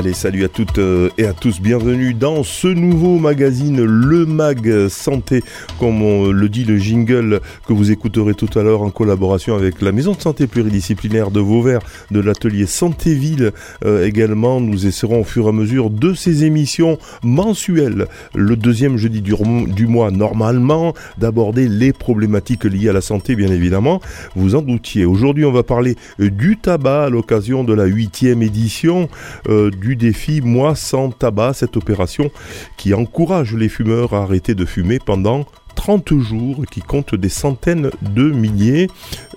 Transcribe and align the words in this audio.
Allez, 0.00 0.14
salut 0.14 0.44
à 0.44 0.48
toutes 0.48 0.78
euh, 0.78 1.10
et 1.18 1.26
à 1.26 1.34
tous, 1.34 1.60
bienvenue 1.60 2.14
dans 2.14 2.42
ce 2.42 2.68
nouveau 2.68 3.18
magazine, 3.18 3.84
le 3.84 4.24
Mag 4.24 4.88
Santé, 4.88 5.42
comme 5.78 6.00
on 6.00 6.32
le 6.32 6.48
dit 6.48 6.64
le 6.64 6.78
jingle 6.78 7.42
que 7.68 7.74
vous 7.74 7.90
écouterez 7.90 8.32
tout 8.32 8.48
à 8.58 8.62
l'heure 8.62 8.80
en 8.80 8.88
collaboration 8.88 9.56
avec 9.56 9.82
la 9.82 9.92
Maison 9.92 10.12
de 10.12 10.20
Santé 10.22 10.46
pluridisciplinaire 10.46 11.30
de 11.30 11.40
Vauvert, 11.40 11.80
de 12.10 12.18
l'atelier 12.18 12.64
Santé 12.64 13.12
Ville 13.12 13.52
euh, 13.84 14.06
également. 14.06 14.58
Nous 14.58 14.86
essaierons 14.86 15.20
au 15.20 15.24
fur 15.24 15.44
et 15.44 15.48
à 15.50 15.52
mesure 15.52 15.90
de 15.90 16.14
ces 16.14 16.44
émissions 16.44 16.96
mensuelles, 17.22 18.06
le 18.34 18.56
deuxième 18.56 18.96
jeudi 18.96 19.20
du, 19.20 19.86
mois 19.86 20.10
normalement, 20.10 20.94
d'aborder 21.18 21.68
les 21.68 21.92
problématiques 21.92 22.64
liées 22.64 22.88
à 22.88 22.94
la 22.94 23.02
santé, 23.02 23.36
bien 23.36 23.52
évidemment. 23.52 24.00
Vous 24.34 24.54
en 24.54 24.62
doutiez. 24.62 25.04
Aujourd'hui, 25.04 25.44
on 25.44 25.52
va 25.52 25.62
parler 25.62 25.96
du 26.18 26.56
tabac 26.56 27.04
à 27.04 27.10
l'occasion 27.10 27.64
de 27.64 27.74
la 27.74 27.84
huitième 27.84 28.40
édition. 28.40 29.06
Euh, 29.50 29.70
du 29.70 29.89
défi 29.96 30.40
Moi 30.40 30.74
sans 30.74 31.10
tabac, 31.10 31.54
cette 31.54 31.76
opération 31.76 32.30
qui 32.76 32.94
encourage 32.94 33.54
les 33.54 33.68
fumeurs 33.68 34.14
à 34.14 34.22
arrêter 34.22 34.54
de 34.54 34.64
fumer 34.64 34.98
pendant 34.98 35.46
30 35.74 36.18
jours 36.18 36.64
qui 36.70 36.80
compte 36.80 37.14
des 37.14 37.28
centaines 37.28 37.90
de 38.02 38.30
milliers 38.30 38.88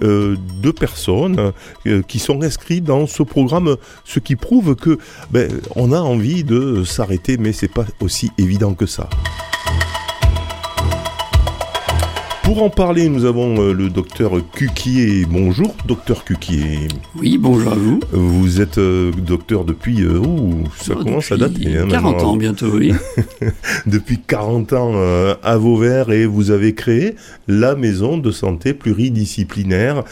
euh, 0.02 0.36
de 0.62 0.72
personnes 0.72 1.54
euh, 1.88 2.02
qui 2.02 2.20
sont 2.20 2.42
inscrites 2.42 2.84
dans 2.84 3.08
ce 3.08 3.24
programme, 3.24 3.78
ce 4.04 4.20
qui 4.20 4.36
prouve 4.36 4.76
que 4.76 4.98
ben, 5.32 5.50
on 5.76 5.92
a 5.92 6.00
envie 6.00 6.44
de 6.44 6.84
s'arrêter, 6.84 7.38
mais 7.38 7.54
c'est 7.54 7.72
pas 7.72 7.86
aussi 8.02 8.32
évident 8.38 8.74
que 8.74 8.86
ça. 8.86 9.10
Pour 12.54 12.62
en 12.62 12.70
parler, 12.70 13.10
nous 13.10 13.26
avons 13.26 13.60
euh, 13.60 13.74
le 13.74 13.90
docteur 13.90 14.34
Cuquier. 14.52 15.26
Bonjour, 15.28 15.76
docteur 15.88 16.24
Cuquier. 16.24 16.88
Oui, 17.20 17.40
bonjour 17.40 17.72
à 17.72 17.76
vous. 17.76 18.00
Vous 18.12 18.62
êtes 18.62 18.78
euh, 18.78 19.12
docteur 19.12 19.66
depuis. 19.66 20.04
Euh, 20.04 20.22
ça 20.78 20.94
oh, 20.96 21.04
commence 21.04 21.32
à 21.32 21.38
dater. 21.38 21.80
Hein, 21.80 21.88
40 21.90 22.22
ans 22.22 22.36
bientôt, 22.36 22.68
oui. 22.68 22.94
depuis 23.88 24.20
40 24.20 24.72
ans 24.74 24.94
à 25.42 25.58
Vauvert 25.58 26.12
et 26.12 26.28
vous 26.28 26.52
avez 26.52 26.76
créé 26.76 27.16
la 27.48 27.74
maison 27.74 28.20
de 28.20 28.30
santé 28.30 28.76
pluridisciplinaire 28.76 30.04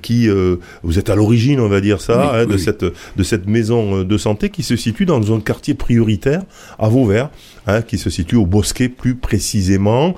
qui. 0.00 0.26
vous 0.82 0.98
êtes 0.98 1.10
à 1.10 1.14
l'origine, 1.14 1.60
on 1.60 1.68
va 1.68 1.82
dire 1.82 2.00
ça, 2.00 2.34
hein, 2.34 2.46
de, 2.46 2.56
Cette, 2.56 2.82
de 2.82 3.22
cette 3.22 3.46
maison 3.46 4.04
de 4.04 4.16
santé 4.16 4.48
qui 4.48 4.62
se 4.62 4.74
situe 4.74 5.04
dans 5.04 5.34
un 5.34 5.40
quartier 5.40 5.74
prioritaire 5.74 6.44
à 6.78 6.88
Vauvert. 6.88 7.28
Hein, 7.70 7.82
qui 7.82 7.98
se 7.98 8.10
situe 8.10 8.36
au 8.36 8.46
Bosquet 8.46 8.88
plus 8.88 9.14
précisément. 9.14 10.14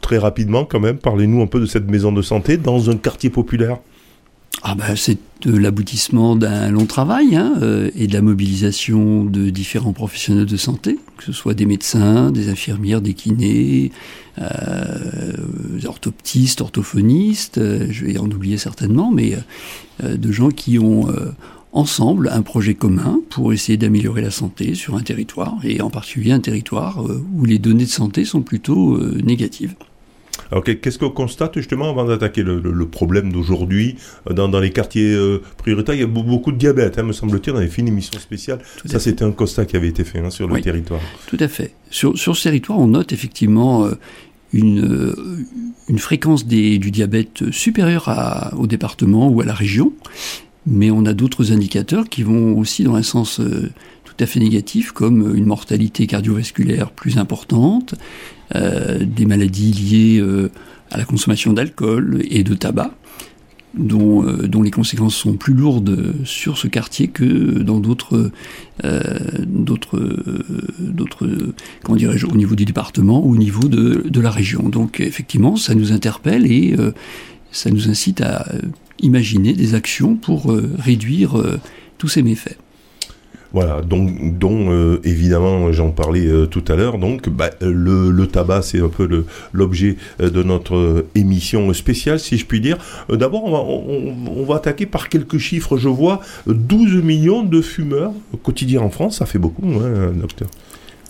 très 0.00 0.18
rapidement, 0.18 0.64
quand 0.64 0.80
même, 0.80 0.98
parlez-nous 0.98 1.40
un 1.40 1.46
peu 1.46 1.60
de 1.60 1.66
cette 1.66 1.90
maison 1.90 2.12
de 2.12 2.20
santé 2.20 2.58
dans 2.58 2.90
un 2.90 2.96
quartier 2.96 3.30
populaire. 3.30 3.78
Ah 4.62 4.76
ben, 4.76 4.94
c'est 4.94 5.18
l'aboutissement 5.44 6.36
d'un 6.36 6.70
long 6.70 6.86
travail 6.86 7.34
hein, 7.34 7.54
euh, 7.62 7.90
et 7.96 8.06
de 8.06 8.12
la 8.12 8.22
mobilisation 8.22 9.24
de 9.24 9.50
différents 9.50 9.92
professionnels 9.92 10.46
de 10.46 10.56
santé, 10.56 10.98
que 11.16 11.24
ce 11.24 11.32
soit 11.32 11.54
des 11.54 11.66
médecins, 11.66 12.30
des 12.30 12.48
infirmières, 12.48 13.00
des 13.00 13.14
kinés, 13.14 13.90
euh, 14.38 15.32
orthoptistes, 15.84 16.60
orthophonistes, 16.60 17.58
euh, 17.58 17.88
je 17.90 18.04
vais 18.04 18.18
en 18.18 18.30
oublier 18.30 18.56
certainement, 18.56 19.10
mais 19.10 19.36
de 20.02 20.32
gens 20.32 20.50
qui 20.50 20.78
ont 20.78 21.08
ensemble 21.72 22.28
un 22.32 22.42
projet 22.42 22.74
commun 22.74 23.20
pour 23.30 23.52
essayer 23.52 23.76
d'améliorer 23.76 24.22
la 24.22 24.30
santé 24.30 24.74
sur 24.74 24.94
un 24.94 25.02
territoire, 25.02 25.56
et 25.64 25.80
en 25.80 25.90
particulier 25.90 26.32
un 26.32 26.40
territoire 26.40 27.04
où 27.34 27.44
les 27.44 27.58
données 27.58 27.84
de 27.84 27.90
santé 27.90 28.24
sont 28.24 28.42
plutôt 28.42 28.98
négatives. 29.22 29.74
Alors 30.52 30.62
qu'est-ce 30.64 30.98
qu'on 30.98 31.10
constate 31.10 31.54
justement 31.54 31.88
avant 31.88 32.04
d'attaquer 32.04 32.42
le, 32.42 32.86
problème 32.86 33.32
d'aujourd'hui 33.32 33.96
euh, 34.30 34.34
dans, 34.34 34.60
les 34.60 34.70
quartiers 34.70 35.14
euh, 35.14 35.42
prioritaires? 35.56 35.94
Il 35.94 36.02
y 36.02 36.04
a 36.04 36.06
beaucoup 36.06 36.52
de 36.52 36.58
diabète, 36.58 36.98
hein, 36.98 37.04
me 37.04 37.12
semble-t-il. 37.12 37.54
On 37.54 37.56
avait 37.56 37.68
fait 37.68 37.80
une 37.80 37.88
émission 37.88 38.18
spéciale. 38.20 38.60
Ça, 38.84 39.00
c'était 39.00 39.24
un 39.24 39.32
constat 39.32 39.64
qui 39.64 39.76
avait 39.76 39.88
été 39.88 40.04
fait 40.04 40.18
hein, 40.18 40.28
sur 40.28 40.46
le 40.46 40.60
territoire. 40.60 41.00
Tout 41.26 41.38
à 41.40 41.48
fait. 41.48 41.72
Sur, 41.90 42.16
ce 42.18 42.42
territoire, 42.42 42.78
on 42.78 42.88
note 42.88 43.12
effectivement 43.12 43.86
euh, 43.86 43.92
une, 44.52 45.34
une 45.88 45.98
fréquence 45.98 46.46
des, 46.46 46.78
du 46.78 46.90
diabète 46.90 47.50
supérieure 47.50 48.10
à, 48.10 48.54
au 48.54 48.66
département 48.66 49.28
ou 49.28 49.40
à 49.40 49.46
la 49.46 49.54
région, 49.54 49.94
mais 50.66 50.90
on 50.90 51.04
a 51.06 51.12
d'autres 51.12 51.52
indicateurs 51.52 52.08
qui 52.08 52.22
vont 52.22 52.58
aussi 52.58 52.84
dans 52.84 52.94
un 52.94 53.02
sens 53.02 53.40
tout 54.12 54.22
à 54.22 54.26
fait 54.26 54.40
négatif, 54.40 54.92
comme 54.92 55.34
une 55.34 55.46
mortalité 55.46 56.06
cardiovasculaire 56.06 56.90
plus 56.90 57.18
importante, 57.18 57.94
euh, 58.54 59.04
des 59.04 59.24
maladies 59.24 59.72
liées 59.72 60.20
euh, 60.20 60.50
à 60.90 60.98
la 60.98 61.04
consommation 61.04 61.52
d'alcool 61.52 62.22
et 62.28 62.44
de 62.44 62.54
tabac. 62.54 62.94
Dont, 63.74 64.22
euh, 64.22 64.50
les 64.62 64.70
conséquences 64.70 65.14
sont 65.14 65.38
plus 65.38 65.54
lourdes 65.54 66.14
sur 66.24 66.58
ce 66.58 66.68
quartier 66.68 67.08
que 67.08 67.24
dans 67.62 67.80
d'autres, 67.80 68.30
d'autres, 69.48 69.96
comment 71.82 71.96
dirais-je, 71.96 72.26
au 72.26 72.36
niveau 72.36 72.54
du 72.54 72.66
département 72.66 73.24
ou 73.24 73.32
au 73.32 73.36
niveau 73.36 73.66
de, 73.68 74.20
la 74.20 74.30
région. 74.30 74.68
Donc 74.68 75.00
effectivement, 75.00 75.56
ça 75.56 75.74
nous 75.74 75.90
interpelle 75.90 76.44
et 76.52 76.76
ça 77.50 77.70
nous 77.70 77.88
incite 77.88 78.20
à 78.20 78.44
imaginer 79.02 79.52
des 79.52 79.74
actions 79.74 80.16
pour 80.16 80.54
réduire 80.78 81.42
tous 81.98 82.08
ces 82.08 82.22
méfaits. 82.22 82.58
Voilà, 83.52 83.82
donc 83.82 84.38
dont 84.38 84.70
euh, 84.72 84.98
évidemment 85.04 85.70
j'en 85.72 85.90
parlais 85.90 86.26
euh, 86.26 86.46
tout 86.46 86.64
à 86.68 86.74
l'heure. 86.74 86.98
Donc 86.98 87.28
bah, 87.28 87.50
le, 87.60 88.10
le, 88.10 88.26
tabac 88.26 88.62
c'est 88.62 88.80
un 88.80 88.88
peu 88.88 89.26
l'objet 89.52 89.96
euh, 90.20 90.30
de 90.30 90.42
notre 90.42 91.04
émission 91.14 91.72
spéciale 91.74 92.18
si 92.18 92.38
je 92.38 92.46
puis 92.46 92.60
dire. 92.60 92.78
D'abord 93.10 93.44
on 93.44 93.52
va, 93.52 93.58
on, 93.58 94.44
va, 94.44 94.56
attaquer 94.56 94.86
par 94.86 95.10
quelques 95.10 95.36
chiffres. 95.36 95.76
Je 95.76 95.88
vois 95.88 96.20
12 96.46 97.02
millions 97.02 97.42
de 97.42 97.60
fumeurs 97.60 98.12
quotidiens 98.42 98.80
en 98.80 98.90
France, 98.90 99.18
ça 99.18 99.26
fait 99.26 99.38
beaucoup, 99.38 99.66
hein, 99.66 100.12
docteur. 100.14 100.48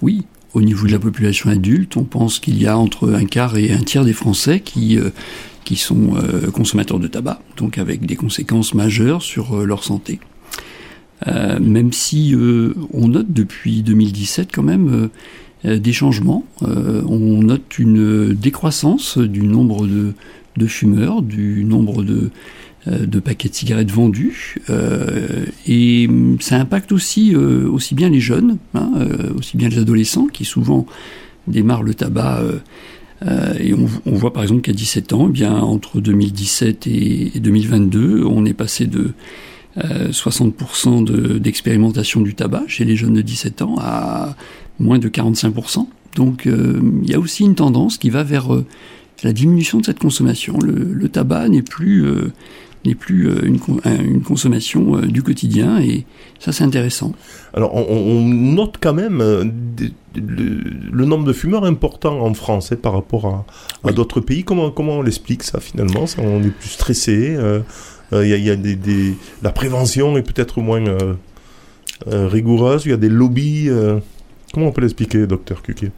Oui, 0.01 0.25
au 0.53 0.63
niveau 0.63 0.89
de 0.89 0.93
la 0.93 0.99
population 0.99 1.49
adulte, 1.49 1.97
on 1.97 2.03
pense 2.03 2.41
qu'il 2.41 2.61
y 2.61 2.67
a 2.67 2.77
entre 2.77 3.13
un 3.13 3.25
quart 3.25 3.57
et 3.57 3.71
un 3.71 3.79
tiers 3.79 4.05
des 4.05 4.13
Français 4.13 4.59
qui 4.59 4.99
qui 5.65 5.77
sont 5.77 6.15
consommateurs 6.53 6.99
de 6.99 7.07
tabac, 7.07 7.41
donc 7.57 7.79
avec 7.79 8.05
des 8.07 8.17
conséquences 8.17 8.75
majeures 8.75 9.23
sur 9.23 9.65
leur 9.65 9.85
santé. 9.85 10.21
Euh, 11.29 11.59
même 11.61 11.93
si 11.93 12.35
euh, 12.35 12.75
on 12.93 13.09
note 13.09 13.33
depuis 13.33 13.83
2017 13.83 14.49
quand 14.53 14.63
même 14.63 15.11
euh, 15.65 15.79
des 15.79 15.93
changements. 15.93 16.45
on 16.61 17.43
note 17.43 17.79
une 17.79 18.33
décroissance 18.33 19.19
du 19.19 19.43
nombre 19.43 19.87
de, 19.87 20.67
fumeurs, 20.67 21.23
du 21.23 21.65
nombre 21.65 22.03
de, 22.03 22.31
de 22.89 23.21
paquets 23.21 23.49
de 23.49 23.55
cigarettes 23.55 23.93
vendus. 23.93 24.57
et 25.69 26.09
ça 26.41 26.57
impacte 26.57 26.91
aussi, 26.91 27.37
aussi 27.37 27.95
bien 27.95 28.09
les 28.09 28.19
jeunes, 28.19 28.59
hein, 28.75 28.91
aussi 29.39 29.57
bien 29.57 29.69
les 29.69 29.79
adolescents 29.79 30.27
qui 30.27 30.45
souvent 30.45 30.85
démarrent 31.47 31.85
le 31.85 31.95
tabac. 31.95 32.43
Et 33.61 33.75
on, 33.75 34.15
voit 34.15 34.33
par 34.33 34.43
exemple 34.43 34.63
qu'à 34.63 34.73
17 34.73 35.13
ans, 35.13 35.27
eh 35.29 35.33
bien, 35.33 35.55
entre 35.55 36.01
2017 36.01 36.87
et 36.87 37.33
2022, 37.37 38.25
on 38.25 38.45
est 38.45 38.55
passé 38.55 38.87
de 38.87 39.13
60% 39.79 41.11
euh, 41.11 41.39
d'expérimentation 41.39 42.21
du 42.21 42.35
tabac 42.35 42.65
chez 42.69 42.85
les 42.85 42.97
jeunes 42.97 43.15
de 43.15 43.23
17 43.23 43.63
ans 43.63 43.77
à 43.81 44.37
moins 44.79 44.99
de 44.99 45.09
45%. 45.09 45.87
Donc 46.17 46.47
euh, 46.47 46.81
il 47.03 47.11
y 47.11 47.15
a 47.15 47.19
aussi 47.19 47.45
une 47.45 47.55
tendance 47.55 47.97
qui 47.97 48.11
va 48.11 48.23
vers 48.23 48.53
euh, 48.53 48.67
la 49.23 49.33
diminution 49.33 49.79
de 49.79 49.87
cette 49.87 49.99
consommation. 49.99 50.59
Le, 50.59 51.09
tabac 51.09 51.49
n'est 51.49 51.63
plus 51.63 52.07
n'est 52.85 52.95
plus 52.95 53.31
une, 53.45 53.59
une 53.85 54.23
consommation 54.23 54.99
du 55.01 55.23
quotidien 55.23 55.81
et 55.81 56.05
ça 56.39 56.53
c'est 56.53 56.65
intéressant. 56.65 57.13
Alors 57.55 57.75
on, 57.75 58.23
note 58.23 58.77
quand 58.81 58.95
même 58.95 59.19
le, 60.15 61.05
nombre 61.05 61.25
de 61.25 61.33
fumeurs 61.33 61.65
important 61.65 62.21
en 62.21 62.35
France 62.35 62.73
hein, 62.73 62.77
par 62.81 62.93
rapport 62.93 63.45
à, 63.85 63.93
d'autres 63.93 64.21
pays. 64.21 64.45
Comment 64.45 64.71
comment 64.71 64.99
on 64.99 65.03
l'explique 65.03 65.43
ça 65.43 65.61
finalement? 65.61 66.05
On 66.19 66.43
est 66.43 66.51
plus 66.51 66.71
stressé. 66.71 67.37
Il 68.13 68.29
y 68.29 68.51
a, 68.51 68.57
des, 68.57 69.15
la 69.43 69.53
prévention 69.53 70.17
est 70.19 70.23
peut-être 70.23 70.61
moins 70.61 70.87
euh, 70.87 71.15
euh, 72.09 72.29
rigoureuse. 72.29 72.85
Il 72.85 72.91
y 72.91 72.95
a 72.95 72.99
des 72.99 73.09
lobbies. 73.09 73.69
Euh. 73.69 74.01
comment 74.53 74.67
on 74.67 74.73
peut 74.73 74.83
l'expliquer, 74.83 75.27
docteur 75.27 75.63
Cuquier? 75.63 75.91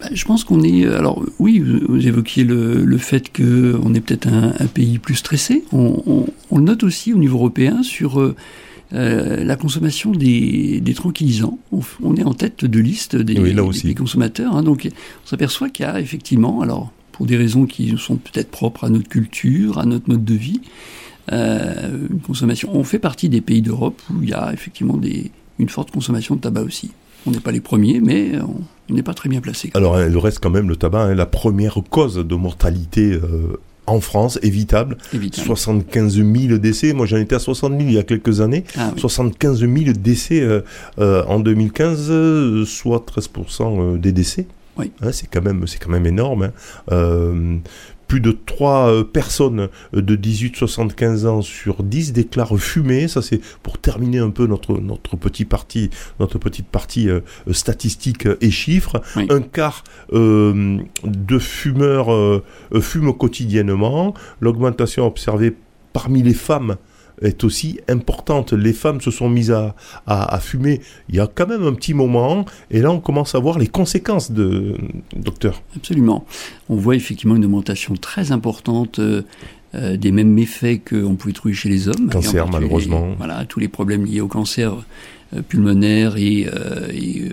Bah, 0.00 0.08
je 0.12 0.24
pense 0.24 0.44
qu'on 0.44 0.62
est. 0.62 0.86
Alors, 0.86 1.24
oui, 1.38 1.58
vous 1.58 2.06
évoquiez 2.06 2.44
le, 2.44 2.84
le 2.84 2.98
fait 2.98 3.34
qu'on 3.34 3.94
est 3.94 4.00
peut-être 4.00 4.28
un, 4.28 4.66
pays 4.66 4.98
plus 4.98 5.14
stressé. 5.14 5.64
On, 5.72 6.26
le 6.52 6.62
note 6.62 6.82
aussi 6.82 7.12
au 7.12 7.18
niveau 7.18 7.38
européen 7.38 7.82
sur 7.82 8.34
la 8.92 9.56
consommation 9.56 10.12
des, 10.12 10.82
tranquillisants. 10.94 11.58
On, 12.02 12.16
est 12.16 12.24
en 12.24 12.34
tête 12.34 12.64
de 12.64 12.78
liste 12.78 13.16
des, 13.16 13.34
des 13.34 13.94
consommateurs. 13.94 14.54
Hein. 14.54 14.62
donc, 14.62 14.88
on 14.90 15.28
s'aperçoit 15.28 15.70
qu'il 15.70 15.84
y 15.84 15.88
a 15.88 15.98
effectivement, 16.00 16.60
alors, 16.60 16.92
pour 17.16 17.26
des 17.26 17.36
raisons 17.36 17.64
qui 17.64 17.94
sont 17.96 18.16
peut-être 18.16 18.50
propres 18.50 18.84
à 18.84 18.90
notre 18.90 19.08
culture, 19.08 19.78
à 19.78 19.86
notre 19.86 20.08
mode 20.10 20.24
de 20.24 20.34
vie, 20.34 20.60
euh, 21.32 22.06
une 22.10 22.20
consommation. 22.20 22.70
On 22.74 22.84
fait 22.84 22.98
partie 22.98 23.28
des 23.28 23.40
pays 23.40 23.62
d'Europe 23.62 24.00
où 24.12 24.22
il 24.22 24.28
y 24.28 24.34
a 24.34 24.52
effectivement 24.52 24.96
des, 24.96 25.30
une 25.58 25.68
forte 25.68 25.90
consommation 25.90 26.36
de 26.36 26.40
tabac 26.40 26.62
aussi. 26.62 26.90
On 27.26 27.30
n'est 27.30 27.40
pas 27.40 27.52
les 27.52 27.60
premiers, 27.60 28.00
mais 28.00 28.32
on 28.40 28.60
n'est 28.94 29.02
pas 29.02 29.14
très 29.14 29.28
bien 29.28 29.40
placé. 29.40 29.70
Alors, 29.74 30.00
il 30.00 30.16
reste 30.18 30.40
quand 30.40 30.50
même 30.50 30.68
le 30.68 30.76
tabac, 30.76 31.04
hein, 31.04 31.14
la 31.14 31.26
première 31.26 31.78
cause 31.90 32.16
de 32.16 32.34
mortalité 32.34 33.12
euh, 33.12 33.58
en 33.86 34.00
France, 34.00 34.38
évitable. 34.42 34.96
75 35.32 36.14
000 36.14 36.58
décès. 36.58 36.92
Moi, 36.92 37.06
j'en 37.06 37.18
étais 37.18 37.34
à 37.34 37.38
60 37.38 37.72
000 37.72 37.82
il 37.82 37.92
y 37.92 37.98
a 37.98 38.02
quelques 38.02 38.40
années. 38.40 38.64
75 38.96 39.62
ah 39.62 39.66
000 39.66 39.92
décès 39.92 40.62
en 40.98 41.40
2015, 41.40 42.64
soit 42.64 43.04
13% 43.06 43.98
des 43.98 44.12
décès. 44.12 44.46
Oui. 44.76 44.92
Hein, 45.00 45.10
c'est 45.12 45.26
quand 45.26 45.42
même, 45.42 45.66
c'est 45.66 45.78
quand 45.78 45.90
même 45.90 46.06
énorme. 46.06 46.50
Hein 46.90 47.60
plus 48.06 48.20
de 48.20 48.32
3 48.32 48.90
euh, 48.90 49.04
personnes 49.04 49.68
euh, 49.94 50.02
de 50.02 50.16
18-75 50.16 51.26
ans 51.26 51.42
sur 51.42 51.82
10 51.82 52.12
déclarent 52.12 52.56
fumer. 52.58 53.08
Ça, 53.08 53.22
c'est 53.22 53.40
pour 53.62 53.78
terminer 53.78 54.18
un 54.18 54.30
peu 54.30 54.46
notre, 54.46 54.78
notre, 54.78 55.16
petit 55.16 55.44
parti, 55.44 55.90
notre 56.20 56.38
petite 56.38 56.68
partie 56.68 57.08
euh, 57.08 57.20
statistique 57.52 58.28
et 58.40 58.50
chiffres. 58.50 59.00
Un 59.16 59.40
quart 59.40 59.84
de 60.12 61.38
fumeurs 61.38 62.42
fument 62.80 63.12
quotidiennement. 63.12 64.14
L'augmentation 64.40 65.06
observée 65.06 65.54
parmi 65.92 66.22
les 66.22 66.34
femmes 66.34 66.76
est 67.22 67.44
aussi 67.44 67.80
importante. 67.88 68.52
Les 68.52 68.72
femmes 68.72 69.00
se 69.00 69.10
sont 69.10 69.28
mises 69.28 69.50
à, 69.50 69.74
à, 70.06 70.38
fumer 70.40 70.80
il 71.08 71.16
y 71.16 71.20
a 71.20 71.26
quand 71.26 71.46
même 71.46 71.64
un 71.64 71.72
petit 71.72 71.94
moment, 71.94 72.44
et 72.70 72.80
là 72.80 72.90
on 72.90 73.00
commence 73.00 73.34
à 73.34 73.38
voir 73.38 73.58
les 73.58 73.68
conséquences 73.68 74.30
de 74.30 74.76
docteur. 75.14 75.62
Absolument. 75.76 76.26
On 76.68 76.76
voit 76.76 76.96
effectivement 76.96 77.36
une 77.36 77.44
augmentation 77.44 77.94
très 77.94 78.32
importante. 78.32 78.98
Euh, 78.98 79.22
euh, 79.74 79.96
des 79.96 80.12
mêmes 80.12 80.30
méfaits 80.30 80.88
qu'on 80.88 81.16
pouvait 81.16 81.34
trouver 81.34 81.52
chez 81.52 81.68
les 81.68 81.88
hommes. 81.88 82.08
Cancer, 82.08 82.48
malheureusement. 82.48 83.14
voilà, 83.18 83.44
tous 83.44 83.58
les 83.58 83.66
problèmes 83.68 84.06
liés 84.06 84.20
au 84.20 84.28
cancer 84.28 84.72
euh, 85.34 85.42
pulmonaire 85.42 86.16
et, 86.16 86.48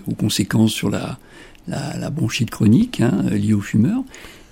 aux 0.07 0.15
conséquences 0.15 0.71
sur 0.71 0.89
la, 0.89 1.19
la, 1.67 2.09
bronchite 2.09 2.49
chronique 2.49 3.01
hein, 3.01 3.23
liée 3.31 3.53
aux 3.53 3.61
fumeurs. 3.61 4.03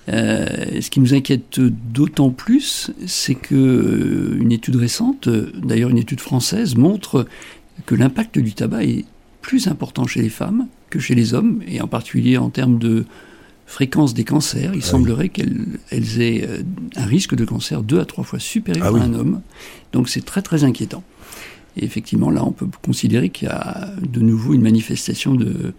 Euh, 0.08 0.80
ce 0.80 0.90
qui 0.90 1.00
nous 1.00 1.14
inquiète 1.14 1.60
d'autant 1.60 2.30
plus, 2.30 2.90
c'est 3.06 3.36
que 3.36 3.54
euh, 3.54 4.38
une 4.40 4.50
étude 4.50 4.76
récente, 4.76 5.28
d'ailleurs 5.28 5.90
une 5.90 5.98
étude 5.98 6.20
française, 6.20 6.76
montre 6.76 7.26
que 7.86 7.94
l'impact 7.94 8.38
du 8.38 8.52
tabac 8.52 8.84
est 8.84 9.04
plus 9.40 9.68
important 9.68 10.06
chez 10.06 10.22
les 10.22 10.28
femmes 10.28 10.66
que 10.90 10.98
chez 10.98 11.14
les 11.14 11.34
hommes, 11.34 11.62
et 11.66 11.80
en 11.80 11.88
particulier 11.88 12.36
en 12.36 12.50
termes 12.50 12.78
de 12.78 13.06
fréquence 13.66 14.12
des 14.12 14.24
cancers. 14.24 14.72
Il 14.74 14.82
ah 14.82 14.86
semblerait 14.86 15.30
qu'elles 15.30 16.20
aient 16.20 16.46
euh, 16.46 16.62
un 16.96 17.06
risque 17.06 17.34
de 17.34 17.44
cancer 17.44 17.82
deux 17.82 17.98
à 17.98 18.04
trois 18.04 18.24
fois 18.24 18.38
supérieur 18.38 18.94
ah 18.94 19.00
à 19.00 19.04
un 19.04 19.14
homme. 19.14 19.40
Donc 19.92 20.08
c'est 20.08 20.24
très 20.24 20.42
très 20.42 20.64
inquiétant. 20.64 21.02
Et 21.78 21.84
effectivement, 21.84 22.28
là, 22.28 22.44
on 22.44 22.52
peut 22.52 22.66
considérer 22.84 23.30
qu'il 23.30 23.48
y 23.48 23.50
a 23.50 23.92
de 24.02 24.20
nouveau 24.20 24.52
une 24.52 24.60
manifestation 24.60 25.34
de, 25.34 25.72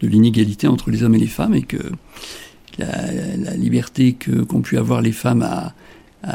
de 0.00 0.08
l'inégalité 0.08 0.68
entre 0.68 0.90
les 0.90 1.02
hommes 1.02 1.16
et 1.16 1.18
les 1.18 1.26
femmes, 1.26 1.54
et 1.54 1.62
que 1.62 1.78
la, 2.78 3.54
liberté 3.56 4.14
que 4.14 4.42
qu'ont 4.42 4.60
pu 4.60 4.78
avoir 4.78 5.00
les 5.02 5.12
femmes 5.12 5.42
à, 5.42 5.74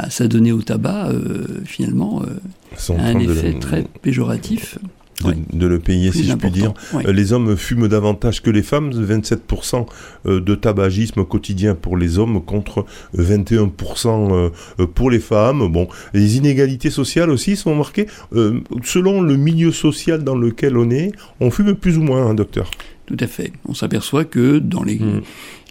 s'adonner 0.09 0.51
au 0.51 0.61
tabac, 0.61 1.09
euh, 1.11 1.61
finalement, 1.63 2.21
euh, 2.21 2.97
a 2.97 3.07
un 3.07 3.19
effet 3.19 3.53
très 3.53 3.85
péjoratif. 4.01 4.77
De, 5.23 5.65
le 5.65 5.79
payer, 5.79 6.11
si 6.11 6.25
je 6.25 6.33
puis 6.35 6.51
dire. 6.51 6.73
Euh, 6.93 7.11
les 7.11 7.33
hommes 7.33 7.55
fument 7.57 7.87
davantage 7.87 8.43
que 8.43 8.51
les 8.51 8.61
femmes, 8.61 8.91
27% 8.91 9.87
de 10.25 10.55
tabagisme 10.55 11.25
quotidien 11.25 11.73
pour 11.73 11.97
les 11.97 12.19
hommes 12.19 12.43
contre 12.43 12.85
21% 13.17 14.51
pour 14.93 15.09
les 15.09 15.19
femmes. 15.19 15.71
Bon, 15.71 15.87
les 16.13 16.37
inégalités 16.37 16.91
sociales 16.91 17.31
aussi 17.31 17.55
sont 17.55 17.73
marquées. 17.73 18.05
selon 18.83 19.21
le 19.21 19.37
milieu 19.37 19.71
social 19.71 20.23
dans 20.23 20.35
lequel 20.35 20.77
on 20.77 20.91
est, 20.91 21.13
on 21.39 21.49
fume 21.49 21.73
plus 21.73 21.97
ou 21.97 22.03
moins, 22.03 22.27
hein, 22.27 22.35
docteur? 22.35 22.69
Tout 23.07 23.17
à 23.21 23.27
fait. 23.27 23.53
On 23.67 23.73
s'aperçoit 23.73 24.25
que 24.25 24.59
dans 24.59 24.83
les, 24.83 24.99
mm. 24.99 25.21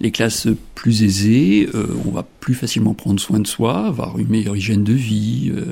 Les 0.01 0.11
classes 0.11 0.49
plus 0.75 1.03
aisées, 1.03 1.69
euh, 1.75 1.87
on 2.07 2.11
va 2.11 2.25
plus 2.41 2.55
facilement 2.55 2.95
prendre 2.95 3.21
soin 3.21 3.41
de 3.41 3.47
soi, 3.47 3.87
avoir 3.87 4.19
une 4.19 4.29
meilleure 4.29 4.57
hygiène 4.57 4.85
de 4.85 4.93
vie, 4.93 5.53
euh, 5.55 5.65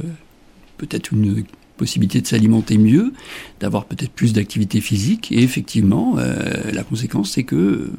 peut-être 0.79 1.13
une 1.13 1.45
possibilité 1.77 2.21
de 2.21 2.27
s'alimenter 2.27 2.79
mieux, 2.79 3.13
d'avoir 3.61 3.85
peut-être 3.85 4.13
plus 4.13 4.33
d'activité 4.33 4.81
physique. 4.81 5.33
Et 5.33 5.43
effectivement, 5.43 6.17
euh, 6.19 6.35
la 6.73 6.85
conséquence, 6.85 7.33
c'est 7.33 7.45
que 7.45 7.91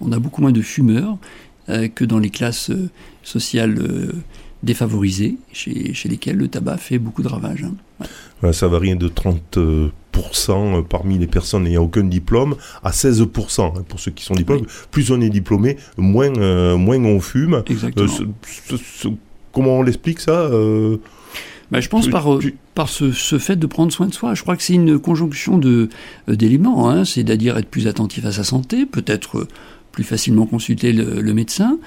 on 0.00 0.12
a 0.12 0.18
beaucoup 0.18 0.42
moins 0.42 0.52
de 0.52 0.62
fumeurs 0.62 1.18
que 1.94 2.04
dans 2.04 2.18
les 2.18 2.30
classes 2.30 2.72
sociales 3.22 3.78
défavorisées, 4.62 5.36
chez, 5.52 5.92
chez, 5.94 6.08
lesquelles 6.08 6.36
le 6.36 6.48
tabac 6.48 6.76
fait 6.76 6.98
beaucoup 6.98 7.22
de 7.22 7.28
ravages. 7.28 7.64
Hein. 7.64 8.52
ça 8.52 8.68
varie 8.68 8.96
de 8.96 9.08
30% 9.08 9.50
euh, 9.58 10.82
parmi 10.82 11.18
les 11.18 11.26
personnes 11.26 11.64
n'ayant 11.64 11.84
aucun 11.84 12.04
diplôme 12.04 12.56
à 12.84 12.90
16% 12.90 13.60
hein, 13.60 13.84
pour 13.88 13.98
ceux 14.00 14.12
qui 14.12 14.24
sont 14.24 14.34
diplômés. 14.34 14.66
Plus 14.90 15.10
on 15.10 15.20
est 15.20 15.30
diplômé, 15.30 15.76
moins, 15.96 16.32
euh, 16.36 16.76
moins 16.76 17.02
on 17.04 17.20
fume. 17.20 17.62
Exactement. 17.68 18.12
Euh, 18.20 19.10
comment 19.52 19.78
on 19.78 19.82
l'explique 19.82 20.20
ça 20.20 20.50
bah, 21.70 21.80
je 21.80 21.88
pense 21.88 22.06
par, 22.08 22.26
par 22.74 22.90
ce, 22.90 23.12
ce, 23.12 23.38
fait 23.38 23.56
de 23.56 23.66
prendre 23.66 23.90
soin 23.90 24.06
de 24.06 24.12
soi. 24.12 24.34
Je 24.34 24.42
crois 24.42 24.56
que 24.56 24.62
c'est 24.62 24.74
une 24.74 24.98
conjonction 24.98 25.56
de, 25.56 25.88
d'éléments, 26.28 26.90
hein, 26.90 27.06
c'est-à-dire 27.06 27.56
être 27.56 27.70
plus 27.70 27.88
attentif 27.88 28.26
à 28.26 28.32
sa 28.32 28.44
santé, 28.44 28.84
peut-être 28.84 29.46
plus 29.92 30.04
facilement 30.04 30.46
consulter 30.46 30.92
le, 30.92 31.34
médecin, 31.34 31.78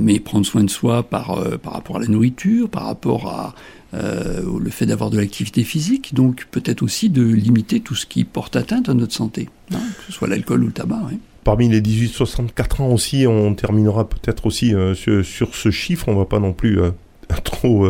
mais 0.00 0.20
prendre 0.20 0.46
soin 0.46 0.62
de 0.62 0.70
soi 0.70 1.02
par, 1.02 1.58
par 1.58 1.72
rapport 1.72 1.96
à 1.96 2.00
la 2.00 2.06
nourriture, 2.06 2.68
par 2.68 2.84
rapport 2.84 3.28
à, 3.28 3.54
euh, 3.94 4.42
le 4.58 4.70
fait 4.70 4.86
d'avoir 4.86 5.10
de 5.10 5.18
l'activité 5.18 5.62
physique, 5.62 6.14
donc 6.14 6.46
peut-être 6.50 6.82
aussi 6.82 7.10
de 7.10 7.22
limiter 7.22 7.80
tout 7.80 7.94
ce 7.94 8.06
qui 8.06 8.24
porte 8.24 8.56
atteinte 8.56 8.88
à 8.88 8.94
notre 8.94 9.12
santé, 9.12 9.48
hein, 9.72 9.78
que 9.98 10.06
ce 10.06 10.12
soit 10.12 10.26
l'alcool 10.26 10.64
ou 10.64 10.66
le 10.66 10.72
tabac. 10.72 11.00
Parmi 11.44 11.68
les 11.68 11.80
18-64 11.80 12.82
ans 12.82 12.88
aussi, 12.88 13.26
on 13.28 13.54
terminera 13.54 14.08
peut-être 14.08 14.46
aussi 14.46 14.74
euh, 14.74 14.94
sur, 14.94 15.54
ce 15.54 15.70
chiffre, 15.70 16.08
on 16.08 16.16
va 16.16 16.24
pas 16.24 16.40
non 16.40 16.52
plus 16.52 16.80
euh, 16.80 16.90
trop 17.44 17.86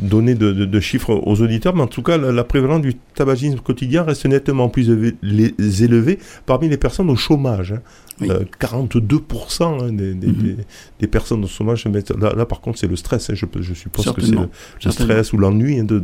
donner 0.00 0.34
de, 0.34 0.80
chiffres 0.80 1.14
aux 1.14 1.42
auditeurs, 1.42 1.74
mais 1.74 1.82
en 1.82 1.86
tout 1.86 2.02
cas, 2.02 2.16
la, 2.16 2.44
prévalence 2.44 2.80
du 2.80 2.94
tabagisme 2.94 3.58
quotidien 3.58 4.02
reste 4.02 4.26
nettement 4.26 4.68
plus 4.68 4.88
élevée 4.90 6.18
parmi 6.46 6.68
les 6.68 6.76
personnes 6.76 7.10
au 7.10 7.16
chômage. 7.16 7.72
Hein. 7.72 7.82
42% 8.26 9.62
euh, 9.62 9.88
hein, 9.88 9.92
mhm. 9.92 10.56
des, 10.98 11.06
personnes 11.06 11.44
au 11.44 11.46
chômage. 11.46 11.84
Là, 12.18 12.34
là 12.34 12.46
par 12.46 12.60
contre, 12.60 12.78
c'est 12.78 12.86
le 12.86 12.96
stress. 12.96 13.30
Hein. 13.30 13.34
je, 13.34 13.46
je, 13.60 13.74
suppose 13.74 14.12
que 14.12 14.20
c'est 14.20 14.32
le, 14.32 14.90
stress 14.90 15.32
ou 15.32 15.38
l'ennui 15.38 15.78
hein, 15.78 15.84
de, 15.84 16.02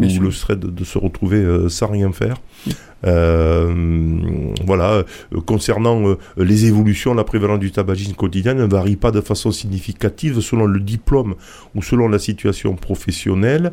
ou 0.00 0.20
le 0.20 0.30
stress 0.30 0.58
de, 0.58 0.84
se 0.84 0.98
retrouver 0.98 1.38
euh, 1.38 1.68
sans 1.68 1.88
rien 1.88 2.12
faire. 2.12 2.36
Voilà. 3.02 5.04
Concernant 5.46 6.16
les 6.36 6.66
évolutions, 6.66 7.14
la 7.14 7.24
prévalence 7.24 7.60
du 7.60 7.70
tabagisme 7.70 8.14
quotidien 8.14 8.54
ne 8.54 8.64
varie 8.64 8.96
pas 8.96 9.10
de 9.10 9.20
façon 9.20 9.52
significative 9.52 10.40
selon 10.40 10.66
le 10.66 10.80
diplôme 10.80 11.34
ou 11.74 11.82
selon 11.82 12.08
la 12.08 12.18
situation 12.18 12.74
professionnelle, 12.74 13.72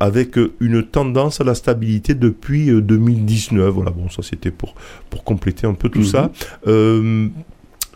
avec 0.00 0.38
une 0.60 0.82
tendance 0.82 1.40
à 1.40 1.44
la 1.44 1.54
stabilité 1.54 2.14
depuis 2.14 2.66
2019. 2.66 3.70
Voilà. 3.70 3.90
Bon, 3.90 4.08
ça 4.08 4.22
c'était 4.22 4.50
pour 4.50 4.74
pour 5.10 5.24
compléter 5.24 5.66
un 5.66 5.74
peu 5.74 5.88
tout 5.88 6.00
mhm. 6.00 6.04
ça. 6.04 6.30
Euh, 6.66 7.28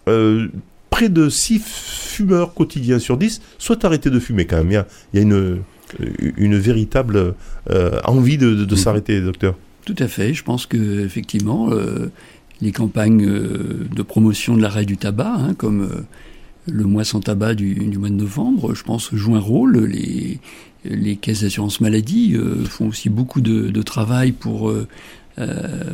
euh, 0.09 0.49
près 0.91 1.09
de 1.09 1.29
6 1.29 1.63
fumeurs 1.65 2.55
quotidiens 2.55 2.99
sur 2.99 3.17
10 3.17 3.41
souhaitent 3.59 3.85
arrêter 3.85 4.11
de 4.11 4.19
fumer 4.19 4.47
quand 4.47 4.63
même. 4.63 4.85
Il 5.13 5.17
y 5.17 5.19
a, 5.19 5.23
une, 5.23 5.63
une 6.37 6.57
véritable 6.57 7.35
euh, 7.71 8.01
envie 8.05 8.39
de, 8.39 8.55
de, 8.55 8.75
mhm. 8.75 8.77
s'arrêter, 8.77 9.21
docteur. 9.21 9.55
Tout 9.89 10.05
à 10.05 10.07
fait. 10.07 10.35
Je 10.35 10.45
pense 10.45 10.67
que 10.67 11.03
effectivement, 11.03 11.71
les 12.61 12.73
campagnes 12.73 13.27
de 13.27 14.03
promotion 14.03 14.55
de 14.55 14.61
l'arrêt 14.61 14.85
du 14.85 14.99
tabac, 14.99 15.35
hein, 15.35 15.55
comme 15.55 16.05
le 16.67 16.85
mois 16.85 17.05
sans 17.05 17.21
tabac 17.21 17.55
du, 17.55 17.97
mois 17.99 18.11
de 18.11 18.15
novembre, 18.15 18.75
je 18.75 18.83
pense, 18.83 19.15
jouent 19.15 19.37
un 19.37 19.41
rôle. 19.41 19.91
Les, 20.85 21.17
caisses 21.17 21.41
d'assurance 21.41 21.81
maladie 21.81 22.37
font 22.69 22.89
aussi 22.89 23.09
beaucoup 23.09 23.41
de 23.41 23.81
travail 23.83 24.33
pour 24.33 24.71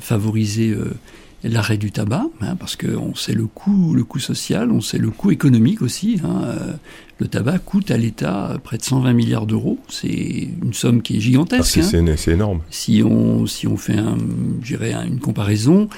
favoriser 0.00 0.76
l'arrêt 1.48 1.76
du 1.76 1.92
tabac, 1.92 2.26
hein, 2.40 2.56
parce 2.56 2.76
qu'on 2.76 3.14
sait 3.14 3.34
le 3.34 3.46
coût, 3.46 3.94
le 3.94 4.04
coût 4.04 4.18
social, 4.18 4.70
on 4.70 4.80
sait 4.80 4.98
le 4.98 5.10
coût 5.10 5.30
économique 5.30 5.82
aussi. 5.82 6.20
Hein, 6.24 6.42
euh, 6.44 6.72
le 7.18 7.28
tabac 7.28 7.58
coûte 7.58 7.90
à 7.90 7.96
l'État 7.96 8.58
près 8.64 8.78
de 8.78 8.82
120 8.82 9.12
milliards 9.12 9.46
d'euros. 9.46 9.78
C'est 9.88 10.48
une 10.62 10.72
somme 10.72 11.00
qui 11.02 11.16
est 11.16 11.20
gigantesque. 11.20 11.78
Ah, 11.80 11.86
hein. 11.96 12.14
c'est 12.16 12.32
énorme. 12.32 12.60
Si 12.70 13.02
on, 13.04 13.46
si 13.46 13.66
on 13.66 13.76
fait 13.76 13.96
un, 13.96 14.16
une 15.06 15.20
comparaison, 15.20 15.88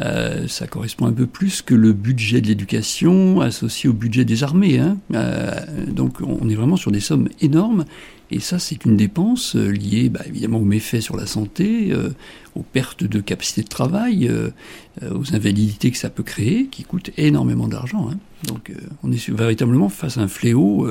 euh, 0.00 0.46
ça 0.46 0.66
correspond 0.66 1.06
un 1.06 1.12
peu 1.12 1.26
plus 1.26 1.62
que 1.62 1.74
le 1.74 1.92
budget 1.92 2.40
de 2.40 2.46
l'éducation 2.46 3.40
associé 3.40 3.88
au 3.88 3.92
budget 3.92 4.24
des 4.24 4.44
armées. 4.44 4.78
Hein. 4.78 4.98
Euh, 5.14 5.86
donc 5.86 6.20
on 6.20 6.48
est 6.48 6.54
vraiment 6.54 6.76
sur 6.76 6.90
des 6.90 7.00
sommes 7.00 7.28
énormes. 7.40 7.84
Et 8.30 8.40
ça, 8.40 8.58
c'est 8.58 8.84
une 8.84 8.96
dépense 8.96 9.56
euh, 9.56 9.70
liée 9.70 10.10
bah, 10.10 10.20
évidemment 10.26 10.58
aux 10.58 10.64
méfaits 10.64 11.00
sur 11.00 11.16
la 11.16 11.26
santé, 11.26 11.92
aux 12.54 12.62
pertes 12.62 13.02
de 13.02 13.20
capacité 13.20 13.62
de 13.62 13.68
travail, 13.68 14.30
aux 15.02 15.34
invalidités 15.34 15.90
que 15.90 15.96
ça 15.96 16.10
peut 16.10 16.22
créer, 16.22 16.66
qui 16.66 16.84
coûtent 16.84 17.10
énormément 17.16 17.68
d'argent. 17.68 18.10
Hein. 18.10 18.18
Donc 18.46 18.72
on 19.02 19.10
est 19.10 19.30
véritablement 19.30 19.88
face 19.88 20.18
à 20.18 20.20
un 20.20 20.28
fléau, 20.28 20.88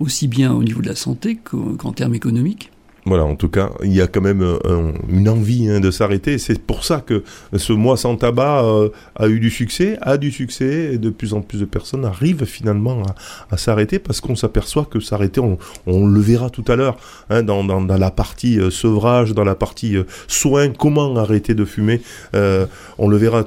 aussi 0.00 0.26
bien 0.28 0.52
au 0.52 0.62
niveau 0.62 0.82
de 0.82 0.88
la 0.88 0.96
santé 0.96 1.36
qu'en 1.36 1.92
termes 1.92 2.14
économiques. 2.14 2.70
Voilà, 3.04 3.24
en 3.24 3.34
tout 3.34 3.48
cas, 3.48 3.70
il 3.82 3.92
y 3.92 4.00
a 4.00 4.06
quand 4.06 4.20
même 4.20 4.42
euh, 4.42 4.92
une 5.08 5.28
envie 5.28 5.68
hein, 5.68 5.80
de 5.80 5.90
s'arrêter. 5.90 6.38
C'est 6.38 6.60
pour 6.60 6.84
ça 6.84 7.00
que 7.00 7.24
ce 7.56 7.72
mois 7.72 7.96
sans 7.96 8.14
tabac 8.14 8.62
euh, 8.62 8.90
a 9.16 9.26
eu 9.26 9.40
du 9.40 9.50
succès, 9.50 9.98
a 10.02 10.16
du 10.16 10.30
succès, 10.30 10.90
et 10.94 10.98
de 10.98 11.10
plus 11.10 11.34
en 11.34 11.40
plus 11.40 11.58
de 11.58 11.64
personnes 11.64 12.04
arrivent 12.04 12.44
finalement 12.44 13.02
à, 13.50 13.56
s'arrêter 13.56 13.98
parce 13.98 14.20
qu'on 14.20 14.36
s'aperçoit 14.36 14.84
que 14.84 15.00
s'arrêter, 15.00 15.40
on, 15.40 16.06
le 16.06 16.20
verra 16.20 16.48
tout 16.48 16.64
à 16.68 16.76
l'heure, 16.76 16.96
hein, 17.28 17.42
dans, 17.42 17.80
la 17.80 18.10
partie 18.12 18.60
euh, 18.60 18.70
sevrage, 18.70 19.34
dans 19.34 19.44
la 19.44 19.56
partie 19.56 19.96
soin, 20.28 20.68
comment 20.70 21.16
arrêter 21.16 21.54
de 21.54 21.64
fumer. 21.64 22.02
on 22.32 23.08
le 23.08 23.16
verra 23.16 23.44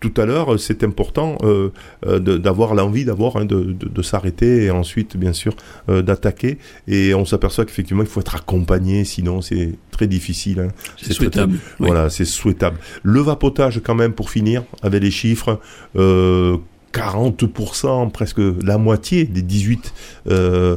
tout 0.00 0.12
à 0.16 0.26
l'heure, 0.26 0.58
c'est 0.60 0.84
important 0.84 1.38
euh, 1.42 1.70
euh 2.06 2.18
d'avoir 2.20 2.74
l'envie 2.74 3.04
d'avoir 3.04 3.36
hein, 3.36 3.44
de, 3.44 3.62
de, 3.64 3.88
de 3.88 4.02
s'arrêter 4.02 4.64
et 4.64 4.70
ensuite 4.70 5.16
bien 5.16 5.32
sûr 5.32 5.54
euh, 5.88 6.02
d'attaquer. 6.02 6.58
Et 6.86 7.14
on 7.14 7.24
s'aperçoit 7.24 7.64
qu'effectivement 7.64 8.02
il 8.02 8.08
faut 8.08 8.20
être 8.20 8.36
accompagné, 8.36 9.04
sinon 9.04 9.40
c'est 9.40 9.74
très 9.90 10.06
difficile. 10.06 10.60
Hein. 10.60 10.68
C'est 10.96 11.12
souhaitable. 11.12 11.58
Voilà, 11.78 12.10
c'est 12.10 12.24
souhaitable. 12.24 12.78
Le 13.02 13.20
vapotage 13.20 13.80
quand 13.82 13.94
même 13.94 14.12
pour 14.12 14.30
finir 14.30 14.62
avec 14.82 15.02
les 15.02 15.10
chiffres. 15.10 15.60
Euh, 15.96 16.58
40%, 16.92 18.10
presque 18.10 18.40
la 18.64 18.78
moitié 18.78 19.24
des 19.24 19.42
18 19.42 19.94
euh, 20.28 20.76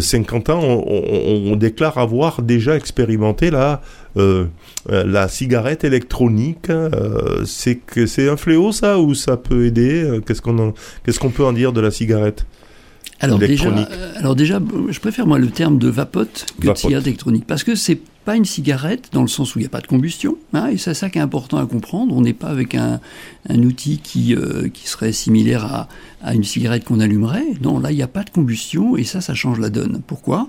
50 0.00 0.48
euh, 0.48 0.52
ans, 0.52 0.62
on, 0.62 1.52
on, 1.52 1.56
déclare 1.56 1.98
avoir 1.98 2.42
déjà 2.42 2.76
expérimenté 2.76 3.50
la, 3.50 3.82
euh, 4.16 4.46
la 4.88 5.28
cigarette 5.28 5.84
électronique. 5.84 6.70
Euh, 6.70 7.44
c'est 7.44 7.76
que 7.76 8.06
c'est 8.06 8.28
un 8.28 8.36
fléau 8.36 8.72
ça 8.72 8.98
ou 8.98 9.14
ça 9.14 9.36
peut 9.36 9.66
aider 9.66 10.20
Qu'est-ce 10.26 10.42
qu'on 10.42 10.74
qu'est-ce 11.04 11.18
qu'on 11.18 11.30
peut 11.30 11.44
en 11.44 11.52
dire 11.52 11.72
de 11.72 11.80
la 11.80 11.90
cigarette 11.90 12.46
alors 13.20 13.38
déjà, 13.38 13.72
alors 14.16 14.34
déjà, 14.34 14.60
je 14.88 14.98
préfère 14.98 15.28
moi 15.28 15.38
le 15.38 15.48
terme 15.48 15.78
de 15.78 15.88
vapote 15.88 16.46
que 16.60 16.68
de 16.68 16.74
cigarette 16.74 17.06
électronique 17.06 17.44
parce 17.46 17.62
que 17.62 17.76
c'est 17.76 18.00
pas 18.24 18.36
une 18.36 18.44
cigarette 18.44 19.08
dans 19.12 19.22
le 19.22 19.28
sens 19.28 19.54
où 19.54 19.58
il 19.58 19.62
n'y 19.62 19.66
a 19.66 19.70
pas 19.70 19.80
de 19.80 19.86
combustion, 19.86 20.36
hein, 20.52 20.68
et 20.68 20.76
c'est 20.76 20.94
ça 20.94 21.10
qui 21.10 21.18
est 21.18 21.22
important 21.22 21.58
à 21.58 21.66
comprendre. 21.66 22.16
On 22.16 22.20
n'est 22.20 22.32
pas 22.32 22.48
avec 22.48 22.74
un, 22.74 23.00
un 23.48 23.62
outil 23.62 23.98
qui, 23.98 24.34
euh, 24.34 24.68
qui 24.68 24.88
serait 24.88 25.12
similaire 25.12 25.64
à, 25.64 25.88
à 26.22 26.34
une 26.34 26.44
cigarette 26.44 26.84
qu'on 26.84 27.00
allumerait. 27.00 27.44
Non, 27.62 27.78
là, 27.78 27.90
il 27.90 27.96
n'y 27.96 28.02
a 28.02 28.08
pas 28.08 28.22
de 28.22 28.30
combustion, 28.30 28.96
et 28.96 29.04
ça, 29.04 29.20
ça 29.20 29.34
change 29.34 29.58
la 29.58 29.70
donne. 29.70 30.02
Pourquoi? 30.06 30.48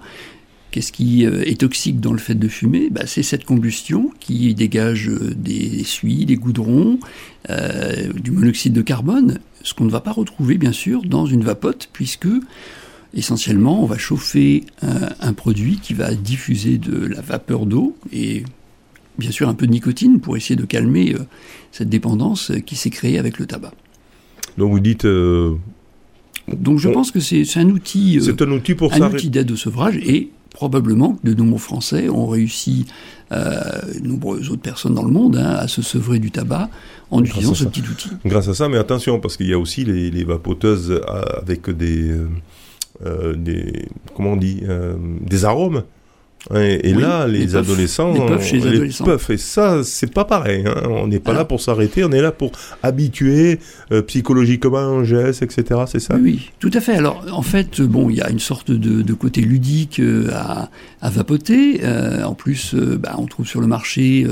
Qu'est-ce 0.74 0.92
qui 0.92 1.24
euh, 1.28 1.44
est 1.46 1.60
toxique 1.60 2.00
dans 2.00 2.14
le 2.14 2.18
fait 2.18 2.34
de 2.34 2.48
fumer? 2.48 2.90
Bah, 2.90 3.06
C'est 3.06 3.22
cette 3.22 3.46
combustion 3.46 4.10
qui 4.20 4.56
dégage 4.56 5.08
euh, 5.08 5.36
des 5.38 5.84
suies, 5.84 6.26
des 6.26 6.36
goudrons, 6.36 7.00
euh, 7.52 8.12
du 8.14 8.32
monoxyde 8.32 8.74
de 8.74 8.82
carbone, 8.82 9.38
ce 9.62 9.76
qu'on 9.76 9.86
ne 9.86 9.92
va 9.92 10.02
pas 10.02 10.12
retrouver 10.12 10.58
bien 10.58 10.72
sûr 10.72 11.04
dans 11.04 11.28
une 11.28 11.44
vapote, 11.44 11.90
puisque 11.94 12.28
essentiellement, 13.14 13.84
on 13.84 13.86
va 13.86 14.00
chauffer 14.00 14.64
un, 14.82 15.34
produit 15.34 15.78
qui 15.78 15.94
va 15.94 16.16
diffuser 16.16 16.80
de 16.80 17.06
la 17.06 17.22
vapeur 17.22 17.68
d'eau 17.68 17.96
et 18.12 18.44
bien 19.20 19.30
sûr 19.30 19.50
un 19.50 19.54
peu 19.54 19.68
de 19.68 19.72
nicotine 19.72 20.20
pour 20.20 20.38
essayer 20.38 20.56
de 20.56 20.66
calmer 20.66 21.14
euh, 21.14 21.20
cette 21.72 21.90
dépendance 21.90 22.52
qui 22.66 22.76
s'est 22.76 22.90
créée 22.90 23.20
avec 23.20 23.38
le 23.38 23.46
tabac. 23.46 23.74
Donc 24.58 24.72
vous 24.72 24.80
dites. 24.80 25.06
Euh, 25.06 25.54
Donc 26.48 26.80
je 26.80 26.90
pense 26.90 27.12
que 27.12 27.20
c'est 27.20 27.46
un 27.58 27.70
outil. 27.70 28.20
C'est 28.24 28.42
un 28.42 28.50
outil 28.50 28.74
pour 28.74 28.92
un 28.92 29.14
outil 29.14 29.30
d'aide 29.30 29.52
au 29.52 29.56
sevrage 29.56 29.98
et 29.98 30.32
probablement 30.54 31.14
que 31.14 31.30
de 31.30 31.34
nombreux 31.34 31.60
Français 31.60 32.10
ont 32.10 32.28
réussi, 32.28 32.86
euh, 33.32 33.62
nombreuses 34.02 34.50
autres 34.50 34.62
personnes 34.62 34.94
dans 34.94 35.04
le 35.04 35.12
monde, 35.12 35.36
hein, 35.36 35.56
à 35.58 35.68
se 35.68 35.82
sevrer 35.82 36.20
du 36.20 36.32
tabac 36.32 36.70
en 37.12 37.24
utilisant 37.24 37.54
ce 37.54 37.66
petit 37.66 37.82
outil. 37.82 38.10
Grâce 38.26 38.48
à 38.48 38.54
ça, 38.54 38.70
mais 38.70 38.78
attention, 38.78 39.20
parce 39.20 39.38
qu'il 39.38 39.48
y 39.48 39.54
a 39.54 39.60
aussi 39.60 39.84
les, 39.84 40.12
les 40.12 40.24
vapoteuses 40.24 41.02
avec 41.08 41.70
des, 41.70 42.16
euh, 43.06 43.36
des, 43.36 43.88
comment 44.16 44.34
on 44.34 44.38
dit, 44.38 44.62
euh, 44.64 44.96
des 45.22 45.46
arômes. 45.46 45.84
Et, 46.54 46.94
là, 46.94 47.28
les, 47.28 47.56
adolescents, 47.56 48.14
les 48.14 48.26
puffs 48.26 48.46
chez 48.46 48.60
les, 48.60 48.68
adolescents. 48.68 49.06
et 49.30 49.38
ça, 49.38 49.84
c'est 49.84 50.14
pas 50.14 50.26
pareil. 50.26 50.66
Hein. 50.68 50.84
On 50.90 51.08
n'est 51.08 51.20
pas 51.20 51.34
là 51.34 51.46
pour 51.46 51.62
s'arrêter, 51.62 52.04
on 52.04 52.12
est 52.12 52.22
là 52.22 52.32
pour 52.32 52.52
habituer 52.82 53.60
euh, 53.92 54.02
psychologiquement 54.02 54.78
un 54.78 55.04
geste, 55.04 55.42
etc. 55.42 55.82
C'est 55.88 56.00
ça? 56.00 56.16
Oui, 56.16 56.52
tout 56.60 56.72
à 56.74 56.82
fait. 56.82 56.96
Alors, 56.96 57.26
en 57.32 57.44
fait, 57.44 57.82
bon, 57.82 58.10
il 58.10 58.18
y 58.18 58.22
a 58.22 58.30
une 58.30 58.40
sorte 58.40 58.72
de, 58.72 59.14
côté 59.14 59.42
ludique 59.42 60.02
à, 60.34 60.70
à, 61.02 61.10
vapoter. 61.10 61.82
en 62.24 62.34
plus, 62.34 62.76
bah, 62.76 63.16
on 63.18 63.26
trouve 63.26 63.48
sur 63.48 63.62
le 63.62 63.68
marché 63.68 64.26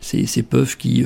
ces, 0.00 0.26
ces 0.26 0.42
puffs 0.42 0.76
qui 0.76 1.04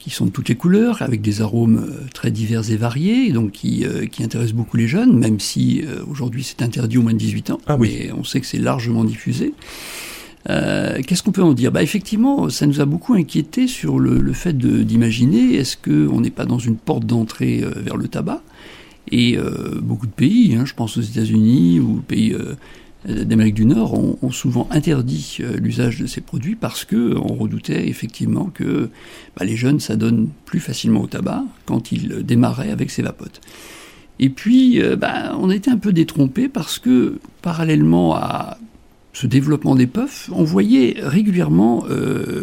qui 0.00 0.10
sont 0.10 0.26
de 0.26 0.30
toutes 0.30 0.48
les 0.48 0.56
couleurs, 0.56 1.02
avec 1.02 1.20
des 1.20 1.42
arômes 1.42 1.78
euh, 1.78 2.06
très 2.12 2.32
divers 2.32 2.68
et 2.70 2.76
variés, 2.76 3.30
donc 3.32 3.52
qui, 3.52 3.84
euh, 3.84 4.06
qui 4.06 4.24
intéressent 4.24 4.54
beaucoup 4.54 4.76
les 4.76 4.88
jeunes, 4.88 5.16
même 5.16 5.38
si 5.38 5.82
euh, 5.84 6.02
aujourd'hui 6.10 6.42
c'est 6.42 6.62
interdit 6.62 6.98
au 6.98 7.02
moins 7.02 7.12
de 7.12 7.18
18 7.18 7.50
ans, 7.50 7.60
ah 7.66 7.76
oui. 7.78 7.98
mais 8.00 8.12
on 8.12 8.24
sait 8.24 8.40
que 8.40 8.46
c'est 8.46 8.58
largement 8.58 9.04
diffusé. 9.04 9.54
Qu'est-ce 10.46 11.22
qu'on 11.22 11.32
peut 11.32 11.42
en 11.42 11.52
dire? 11.52 11.70
Bah, 11.70 11.82
Effectivement, 11.82 12.48
ça 12.48 12.66
nous 12.66 12.80
a 12.80 12.86
beaucoup 12.86 13.12
inquiété 13.12 13.66
sur 13.66 13.98
le, 13.98 14.18
le 14.18 14.32
fait 14.32 14.56
d'imaginer 14.56 15.56
est-ce 15.56 15.76
qu'on 15.76 16.22
n'est 16.22 16.30
pas 16.30 16.46
dans 16.46 16.58
une 16.58 16.76
porte 16.76 17.04
d'entrée 17.04 17.62
vers 17.76 17.98
le 17.98 18.08
tabac? 18.08 18.42
Et 19.12 19.36
beaucoup 19.82 20.06
de 20.06 20.12
pays, 20.12 20.56
hein, 20.56 20.64
je 20.64 20.72
pense 20.72 20.96
aux 20.96 21.02
États-Unis 21.02 21.78
ou 21.78 22.00
pays 22.08 22.34
d'Amérique 23.06 23.54
du 23.54 23.64
Nord 23.64 23.94
ont, 23.94 24.30
souvent 24.30 24.68
interdit 24.70 25.38
euh, 25.40 25.56
l'usage 25.56 25.98
de 25.98 26.06
ces 26.06 26.20
produits 26.20 26.54
parce 26.54 26.84
que 26.84 27.16
on 27.16 27.34
redoutait 27.34 27.88
effectivement 27.88 28.50
que 28.52 28.90
bah, 29.36 29.44
les 29.44 29.56
jeunes 29.56 29.80
s'adonnent 29.80 30.28
plus 30.44 30.60
facilement 30.60 31.00
au 31.00 31.06
tabac 31.06 31.44
quand 31.64 31.92
ils 31.92 32.22
démarraient 32.24 32.70
avec 32.70 32.90
ces 32.90 33.02
vapotes. 33.02 33.40
Et 34.18 34.28
puis, 34.28 34.82
euh, 34.82 34.96
bah, 34.96 35.34
on 35.40 35.48
a 35.48 35.54
été 35.54 35.70
un 35.70 35.78
peu 35.78 35.92
détrompé 35.92 36.48
parce 36.48 36.78
que 36.78 37.18
parallèlement 37.40 38.14
à 38.16 38.58
ce 39.14 39.26
développement 39.26 39.74
des 39.74 39.86
puffs, 39.86 40.30
on 40.32 40.44
voyait 40.44 40.94
régulièrement 41.02 41.84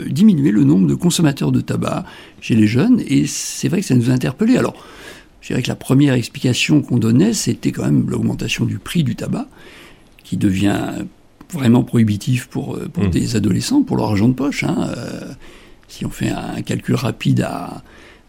diminuer 0.09 0.51
le 0.51 0.65
nombre 0.65 0.85
de 0.85 0.95
consommateurs 0.95 1.53
de 1.53 1.61
tabac 1.61 2.03
chez 2.41 2.55
les 2.55 2.67
jeunes, 2.67 3.01
et 3.07 3.25
c'est 3.25 3.69
vrai 3.69 3.79
que 3.79 3.85
ça 3.87 3.95
nous 3.95 4.11
a. 4.11 4.15
Alors, 4.57 4.75
je 5.39 5.47
dirais 5.47 5.61
que 5.63 5.69
la 5.69 5.77
première 5.77 6.13
explication 6.13 6.81
qu'on 6.81 6.97
donnait, 6.97 7.31
c'était 7.31 7.71
quand 7.71 7.85
même 7.85 8.09
l'augmentation 8.09 8.65
du 8.65 8.79
prix 8.79 9.05
du 9.05 9.15
tabac, 9.15 9.47
qui 10.27 10.35
devient 10.35 11.05
vraiment 11.53 11.83
prohibitif 11.83 12.47
pour, 12.47 12.75
euh, 12.75 12.89
pour 12.91 13.05
mmh. 13.05 13.11
des 13.11 13.35
adolescents, 13.37 13.81
pour 13.81 13.95
leur 13.95 14.07
argent 14.07 14.27
de 14.27 14.33
poche. 14.33 14.65
Hein. 14.65 14.89
Euh, 14.97 15.31
si 15.87 16.05
on 16.05 16.09
fait 16.09 16.29
un 16.29 16.61
calcul 16.61 16.95
rapide 16.95 17.47
à, 17.47 17.81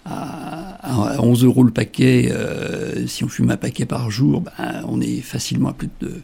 à, 0.05 1.21
11 1.21 1.45
euros 1.45 1.65
le 1.65 1.73
paquet, 1.73 2.31
euh, 2.31 3.05
si 3.09 3.25
on 3.25 3.29
fume 3.29 3.51
un 3.51 3.57
paquet 3.57 3.85
par 3.85 4.13
jour, 4.13 4.43
ben, 4.43 4.85
on 4.87 5.01
est 5.01 5.21
facilement 5.23 5.71
à 5.71 5.73
plus 5.73 5.89
de, 6.01 6.23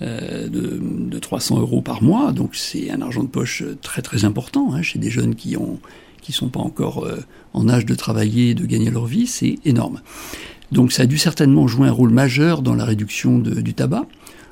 de, 0.00 0.80
de 0.80 1.18
300 1.18 1.58
euros 1.58 1.82
par 1.82 2.00
mois. 2.00 2.30
Donc 2.30 2.54
c'est 2.54 2.92
un 2.92 3.02
argent 3.02 3.24
de 3.24 3.28
poche 3.28 3.64
très 3.82 4.02
très 4.02 4.24
important 4.24 4.72
hein, 4.72 4.82
chez 4.82 5.00
des 5.00 5.10
jeunes 5.10 5.34
qui 5.34 5.56
ont 5.56 5.80
qui 6.22 6.32
sont 6.32 6.48
pas 6.48 6.60
encore 6.60 7.08
en 7.54 7.68
âge 7.68 7.86
de 7.86 7.94
travailler, 7.94 8.54
de 8.54 8.66
gagner 8.66 8.90
leur 8.90 9.06
vie, 9.06 9.26
c'est 9.26 9.56
énorme. 9.64 10.00
Donc 10.72 10.92
ça 10.92 11.04
a 11.04 11.06
dû 11.06 11.16
certainement 11.16 11.66
jouer 11.66 11.88
un 11.88 11.92
rôle 11.92 12.10
majeur 12.10 12.60
dans 12.60 12.74
la 12.74 12.84
réduction 12.84 13.38
de, 13.38 13.60
du 13.60 13.72
tabac. 13.72 14.06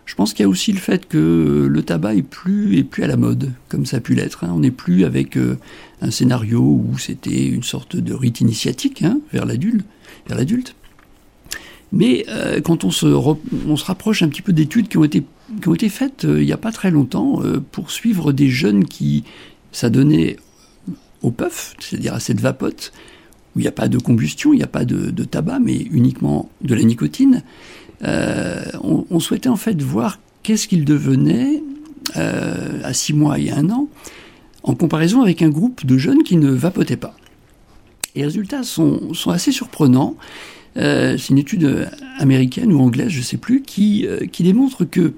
Je 0.07 0.15
pense 0.15 0.33
qu'il 0.33 0.45
y 0.45 0.47
a 0.47 0.49
aussi 0.49 0.73
le 0.73 0.79
fait 0.79 1.07
que 1.07 1.67
le 1.69 1.83
tabac 1.83 2.15
est 2.15 2.23
plus, 2.23 2.83
plus 2.85 3.03
à 3.03 3.09
la 3.09 3.17
mode, 3.17 3.53
comme 3.69 3.85
ça 3.85 3.97
a 3.97 4.01
pu 4.01 4.15
l'être. 4.15 4.45
Hein. 4.45 4.53
On 4.55 4.61
n'est 4.61 4.71
plus 4.71 5.05
avec 5.05 5.37
euh, 5.37 5.59
un 6.01 6.13
scénario 6.13 6.61
où 6.61 6.97
c'était 6.97 7.49
une 7.49 7.65
sorte 7.65 7.97
de 7.97 8.15
rite 8.15 8.41
initiatique 8.41 9.03
hein, 9.03 9.19
vers 9.33 9.45
l'adulte. 9.45 10.75
Mais 11.93 12.25
euh, 12.29 12.61
quand 12.61 12.85
on 12.85 12.91
se, 12.93 13.07
rapproche 13.85 14.23
un 14.23 14.29
petit 14.29 14.43
peu 14.43 14.53
d'études 14.53 14.87
qui 14.89 14.97
ont 14.97 15.05
été, 15.05 15.25
faites 15.89 16.25
euh, 16.25 16.41
il 16.41 16.47
n'y 16.47 16.53
a 16.53 16.57
pas 16.57 16.73
très 16.73 16.93
longtemps 16.93 17.43
pour 17.73 17.91
suivre 17.91 18.33
des 18.33 18.49
jeunes 18.49 18.85
qui 18.85 19.25
s'adonnaient 19.73 20.37
au 21.23 21.33
puff, 21.33 21.75
c'est-à-dire 21.81 22.15
à 22.15 22.21
cette 22.21 22.41
vapote, 22.41 22.93
où 23.55 23.61
il 23.61 23.63
n'y 23.63 23.69
a 23.69 23.73
pas 23.73 23.89
de 23.89 23.99
combustion, 23.99 24.53
il 24.53 24.59
n'y 24.59 24.63
a 24.63 24.69
pas 24.69 24.85
de, 24.85 25.25
tabac, 25.25 25.59
mais 25.59 25.77
uniquement 25.77 26.51
de 26.61 26.75
la 26.75 26.83
nicotine, 26.83 27.43
euh, 28.05 28.62
on, 28.83 29.21
souhaitait 29.21 29.49
en 29.49 29.57
fait 29.57 29.81
voir 29.81 30.19
qu'est-ce 30.43 30.69
qu'il 30.69 30.85
devenait 30.85 31.62
euh, 32.17 32.81
à 32.85 32.93
six 32.93 33.12
mois 33.12 33.38
et 33.38 33.50
un 33.50 33.71
an 33.71 33.88
en 34.62 34.75
comparaison 34.75 35.23
avec 35.23 35.43
un 35.43 35.49
groupe 35.49 35.87
de 35.87 35.97
jeunes 35.97 36.23
qui 36.23 36.37
ne 36.37 36.50
vapotaient 36.50 36.97
pas. 36.97 37.17
Et 38.15 38.21
les 38.21 38.25
résultats 38.26 38.62
sont, 38.62 39.12
assez 39.26 39.53
surprenants. 39.53 40.17
Euh, 40.76 41.17
c'est 41.17 41.31
une 41.31 41.38
étude 41.38 41.88
américaine 42.19 42.73
ou 42.73 42.81
anglaise, 42.81 43.09
je 43.09 43.19
ne 43.19 43.25
sais 43.25 43.37
plus, 43.37 43.62
qui, 43.62 44.07
qui 44.33 44.43
démontre 44.43 44.85
que 44.85 45.15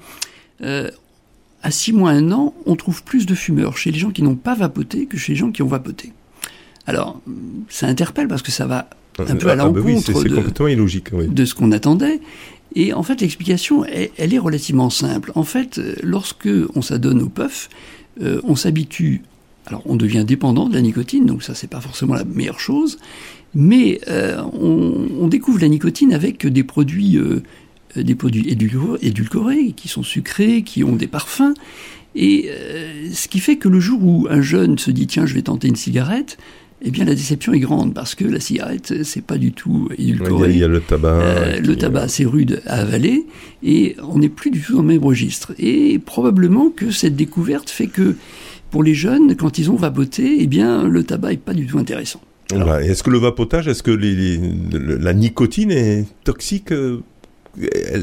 à 1.63 1.71
six 1.71 1.93
mois, 1.93 2.11
un 2.11 2.31
an, 2.31 2.55
on 2.67 2.77
trouve 2.77 3.03
plus 3.03 3.27
de 3.27 3.35
fumeurs 3.35 3.77
chez 3.77 3.91
les 3.91 3.99
gens 3.99 4.11
qui 4.11 4.23
n'ont 4.23 4.37
pas 4.37 4.55
vapoté 4.55 5.07
que 5.07 5.17
chez 5.17 5.33
les 5.33 5.39
gens 5.39 5.51
qui 5.51 5.63
ont 5.63 5.67
vapoté. 5.67 6.13
Alors, 6.87 7.21
ça 7.69 7.87
interpelle 7.87 8.29
parce 8.29 8.43
que 8.43 8.53
ça 8.53 8.67
va 8.67 8.89
un 9.19 9.37
peu 9.37 9.49
à 9.49 9.53
ah, 9.53 9.57
bah 9.57 9.65
l'encontre 9.65 10.25
de, 10.25 11.27
de, 11.27 11.45
ce 11.45 11.55
qu'on 11.55 11.73
attendait. 11.73 12.21
Et 12.75 12.93
en 12.93 13.03
fait, 13.03 13.21
l'explication, 13.21 13.85
elle, 13.85 14.35
est 14.35 14.39
relativement 14.39 14.91
simple. 14.91 15.33
En 15.35 15.45
fait, 15.45 15.81
lorsque 16.03 16.49
on 16.75 16.83
s'adonne 16.83 17.23
au 17.23 17.29
puff, 17.29 17.69
euh, 18.23 18.41
on 18.45 18.57
s'habitue. 18.57 19.23
Alors, 19.67 19.83
on 19.87 19.97
devient 19.97 20.25
dépendant 20.27 20.69
de 20.69 20.75
la 20.75 20.81
nicotine, 20.81 21.27
donc 21.27 21.43
ça, 21.43 21.55
c'est 21.55 21.67
pas 21.67 21.81
forcément 21.81 22.15
la 22.15 22.25
meilleure 22.25 22.61
chose. 22.61 22.99
Mais 23.55 24.01
euh, 24.09 24.43
on, 24.53 25.29
découvre 25.29 25.61
la 25.61 25.69
nicotine 25.69 26.13
avec 26.13 26.47
des 26.47 26.65
produits 26.65 27.17
euh, 27.17 27.43
des 27.97 28.15
produits 28.15 28.49
édulcorés, 28.49 29.73
qui 29.73 29.89
sont 29.89 30.03
sucrés, 30.03 30.63
qui 30.63 30.85
ont 30.85 30.97
des 30.97 31.07
parfums. 31.07 31.55
Et 32.15 32.51
ce 33.13 33.29
qui 33.29 33.39
fait 33.39 33.57
que 33.57 33.69
le 33.69 33.81
jour 33.81 34.03
où 34.03 34.27
un 34.31 34.41
jeune 34.41 34.79
se 34.79 34.91
dit 34.91 35.07
tiens 35.07 35.27
je 35.27 35.35
vais 35.35 35.43
tenter 35.43 35.69
une 35.69 35.77
cigarette, 35.77 36.39
eh 36.83 36.91
bien 36.91 37.05
la 37.05 37.15
déception 37.15 37.53
est 37.53 37.61
grande 37.61 37.95
parce 37.95 38.15
que 38.15 38.25
la 38.25 38.41
cigarette 38.41 39.03
c'est 39.03 39.25
pas 39.25 39.39
du 39.39 39.53
tout 39.53 39.89
édulcoré. 39.99 40.51
Il 40.51 40.59
y 40.59 40.65
a 40.65 40.69
le 40.69 40.81
tabac. 40.81 41.59
le 41.61 41.77
tabac 41.77 42.09
c'est 42.09 42.25
rude 42.25 42.63
à 42.67 42.81
avaler 42.81 43.27
et 43.63 43.97
on 44.03 44.19
n'est 44.19 44.29
plus 44.29 44.51
du 44.51 44.61
tout 44.61 44.75
dans 44.75 44.83
le 44.83 44.89
même 44.89 45.05
registre. 45.05 45.53
Et 45.59 45.99
probablement 45.99 46.71
que 46.71 46.91
cette 46.91 47.17
découverte 47.17 47.71
fait 47.71 47.89
que 47.89 48.17
pour 48.71 48.83
les 48.83 48.95
jeunes, 48.95 49.35
quand 49.35 49.59
ils 49.59 49.71
ont 49.71 49.77
vapoté, 49.77 50.37
eh 50.41 50.47
bien 50.47 50.87
le 50.87 51.03
tabac 51.03 51.33
est 51.33 51.37
pas 51.39 51.55
du 51.55 51.67
tout 51.67 51.79
intéressant. 51.79 52.21
Est-ce 52.51 53.03
que 53.03 53.11
le 53.11 53.19
vapotage, 53.19 53.69
est-ce 53.69 53.83
que 53.83 53.91
la 53.91 55.13
nicotine 55.13 55.71
est 55.71 56.07
toxique 56.25 56.73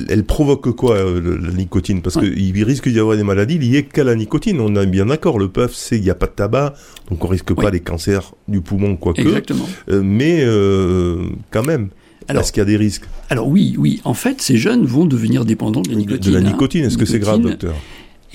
elle, 0.09 0.23
provoque 0.23 0.71
quoi, 0.71 0.95
euh, 0.95 1.39
la 1.41 1.51
nicotine? 1.51 2.01
Parce 2.01 2.17
qu'il 2.17 2.63
risque 2.63 2.89
d'y 2.89 2.99
avoir 2.99 3.15
des 3.15 3.23
maladies 3.23 3.57
liées 3.57 3.83
qu'à 3.83 4.03
la 4.03 4.15
nicotine. 4.15 4.59
On 4.59 4.75
est 4.75 4.85
bien 4.85 5.05
d'accord. 5.05 5.39
Le 5.39 5.49
puff, 5.49 5.73
c'est 5.73 5.95
qu'il 5.95 6.05
n'y 6.05 6.09
a 6.09 6.15
pas 6.15 6.27
de 6.27 6.31
tabac, 6.31 6.73
donc 7.09 7.23
on 7.23 7.27
risque 7.27 7.53
pas 7.53 7.69
les 7.69 7.79
cancers 7.79 8.33
du 8.47 8.61
poumon, 8.61 8.95
quoique. 8.95 9.21
Exactement. 9.21 9.67
Euh, 9.89 10.01
mais 10.03 10.39
euh, 10.41 11.27
quand 11.51 11.63
même. 11.63 11.89
Est-ce 12.27 12.51
qu'il 12.51 12.61
y 12.61 12.63
a 12.63 12.65
des 12.65 12.77
risques? 12.77 13.03
Alors 13.29 13.47
oui, 13.47 13.75
oui. 13.77 14.01
En 14.03 14.15
fait, 14.15 14.41
ces 14.41 14.57
jeunes 14.57 14.85
vont 14.85 15.05
devenir 15.05 15.45
dépendants 15.45 15.83
de 15.83 15.89
la 15.89 15.95
nicotine. 15.95 16.31
De 16.31 16.37
la 16.37 16.43
nicotine, 16.43 16.85
est-ce 16.85 16.97
que 16.97 17.05
c'est 17.05 17.19
grave, 17.19 17.41
docteur? 17.41 17.75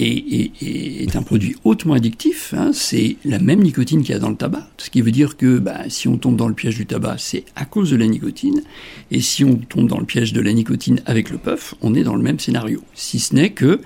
Et, 0.00 1.02
est 1.02 1.16
un 1.16 1.22
produit 1.22 1.56
hautement 1.64 1.94
addictif. 1.94 2.54
Hein. 2.56 2.70
c'est 2.72 3.16
la 3.24 3.38
même 3.38 3.60
nicotine 3.60 4.02
qu'il 4.02 4.12
y 4.12 4.16
a 4.16 4.18
dans 4.18 4.30
le 4.30 4.36
tabac. 4.36 4.68
Ce 4.78 4.90
qui 4.90 5.00
veut 5.02 5.10
dire 5.10 5.36
que 5.36 5.58
bah, 5.58 5.88
si 5.88 6.08
on 6.08 6.16
tombe 6.16 6.36
dans 6.36 6.48
le 6.48 6.54
piège 6.54 6.76
du 6.76 6.86
tabac, 6.86 7.16
c'est 7.18 7.44
à 7.56 7.64
cause 7.64 7.90
de 7.90 7.96
la 7.96 8.06
nicotine. 8.06 8.62
Et 9.10 9.20
si 9.20 9.44
on 9.44 9.56
tombe 9.56 9.88
dans 9.88 9.98
le 9.98 10.06
piège 10.06 10.32
de 10.32 10.40
la 10.40 10.52
nicotine 10.52 11.00
avec 11.06 11.30
le 11.30 11.38
puff, 11.38 11.74
on 11.80 11.94
est 11.94 12.02
dans 12.02 12.16
le 12.16 12.22
même 12.22 12.38
scénario. 12.38 12.82
Si 12.94 13.18
ce 13.18 13.34
n'est 13.34 13.50
que 13.50 13.80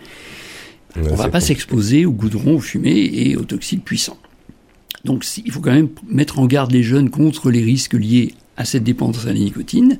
on 0.97 1.01
ne 1.01 1.17
va 1.17 1.29
pas 1.29 1.41
s'exposer 1.41 2.07
au 2.07 2.13
goudron, 2.13 2.57
aux 2.57 2.61
fumées 2.61 3.11
et 3.13 3.37
aux 3.37 3.45
toxiques 3.45 3.85
puissants. 3.85 4.19
Donc 5.05 5.25
il 5.45 5.51
faut 5.51 5.61
quand 5.61 5.73
même 5.73 5.89
mettre 6.09 6.39
en 6.39 6.47
garde 6.47 6.71
les 6.71 6.83
jeunes 6.83 7.11
contre 7.11 7.51
les 7.51 7.63
risques 7.63 7.95
liés 7.95 8.35
à 8.57 8.65
cette 8.65 8.85
dépendance 8.85 9.27
à 9.27 9.33
la 9.33 9.35
nicotine, 9.35 9.99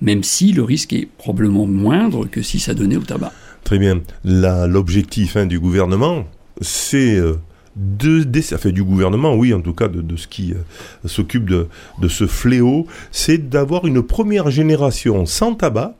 même 0.00 0.24
si 0.24 0.52
le 0.52 0.62
risque 0.62 0.92
est 0.92 1.06
probablement 1.06 1.66
moindre 1.66 2.26
que 2.26 2.42
si 2.42 2.58
ça 2.58 2.74
donnait 2.74 2.96
au 2.96 3.02
tabac. 3.02 3.32
Très 3.64 3.78
bien. 3.78 4.02
L'objectif 4.24 5.36
hein, 5.36 5.46
du 5.46 5.60
gouvernement, 5.60 6.24
c'est 6.60 7.16
euh, 7.16 7.36
de, 7.76 8.40
fait 8.40 8.72
du 8.72 8.84
gouvernement, 8.84 9.34
oui, 9.34 9.54
en 9.54 9.60
tout 9.60 9.72
cas, 9.72 9.88
de, 9.88 10.16
ce 10.16 10.26
qui 10.26 10.52
euh, 10.52 11.08
s'occupe 11.08 11.48
de, 11.48 11.68
de, 12.00 12.08
ce 12.08 12.26
fléau, 12.26 12.86
c'est 13.10 13.48
d'avoir 13.48 13.86
une 13.86 14.02
première 14.02 14.50
génération 14.50 15.26
sans 15.26 15.54
tabac 15.54 15.94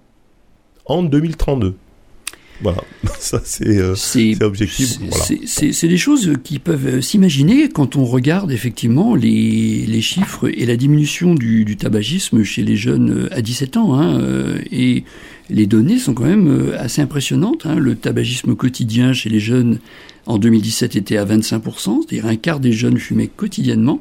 en 0.87 1.02
2032. 1.02 1.76
Voilà, 2.62 2.83
ça 3.19 3.40
c'est 3.45 3.78
euh, 3.78 3.95
objectif. 4.40 4.99
C'est 5.47 5.88
des 5.88 5.97
choses 5.97 6.33
qui 6.45 6.59
peuvent 6.59 7.00
s'imaginer 7.00 7.69
quand 7.69 7.97
on 7.97 8.04
regarde 8.04 8.52
effectivement 8.52 9.14
les, 9.14 9.85
les, 9.87 10.00
chiffres 10.00 10.49
et 10.49 10.64
la 10.64 10.76
diminution 10.76 11.35
du, 11.35 11.64
du, 11.64 11.76
tabagisme 11.76 12.45
chez 12.45 12.62
les 12.62 12.76
jeunes 12.76 13.28
à 13.33 13.42
17 13.42 13.76
ans. 13.76 13.99
Hein, 13.99 14.21
et 14.71 15.04
les 15.52 15.66
données 15.66 15.99
sont 15.99 16.14
quand 16.14 16.25
même 16.25 16.49
euh, 16.49 16.81
assez 16.81 17.02
impressionnantes. 17.02 17.66
Hein. 17.66 17.76
Le 17.76 17.95
tabagisme 17.95 18.54
quotidien 18.54 19.12
chez 19.12 19.28
les 19.28 19.40
jeunes 19.40 19.78
en 20.26 20.38
2017 20.38 20.97
était 20.97 21.16
à 21.16 21.25
25%, 21.25 22.02
c'est-à-dire 22.02 22.26
un 22.26 22.37
quart 22.37 22.61
des 22.61 22.73
jeunes 22.73 22.99
fumaient 22.99 23.26
quotidiennement. 23.26 24.00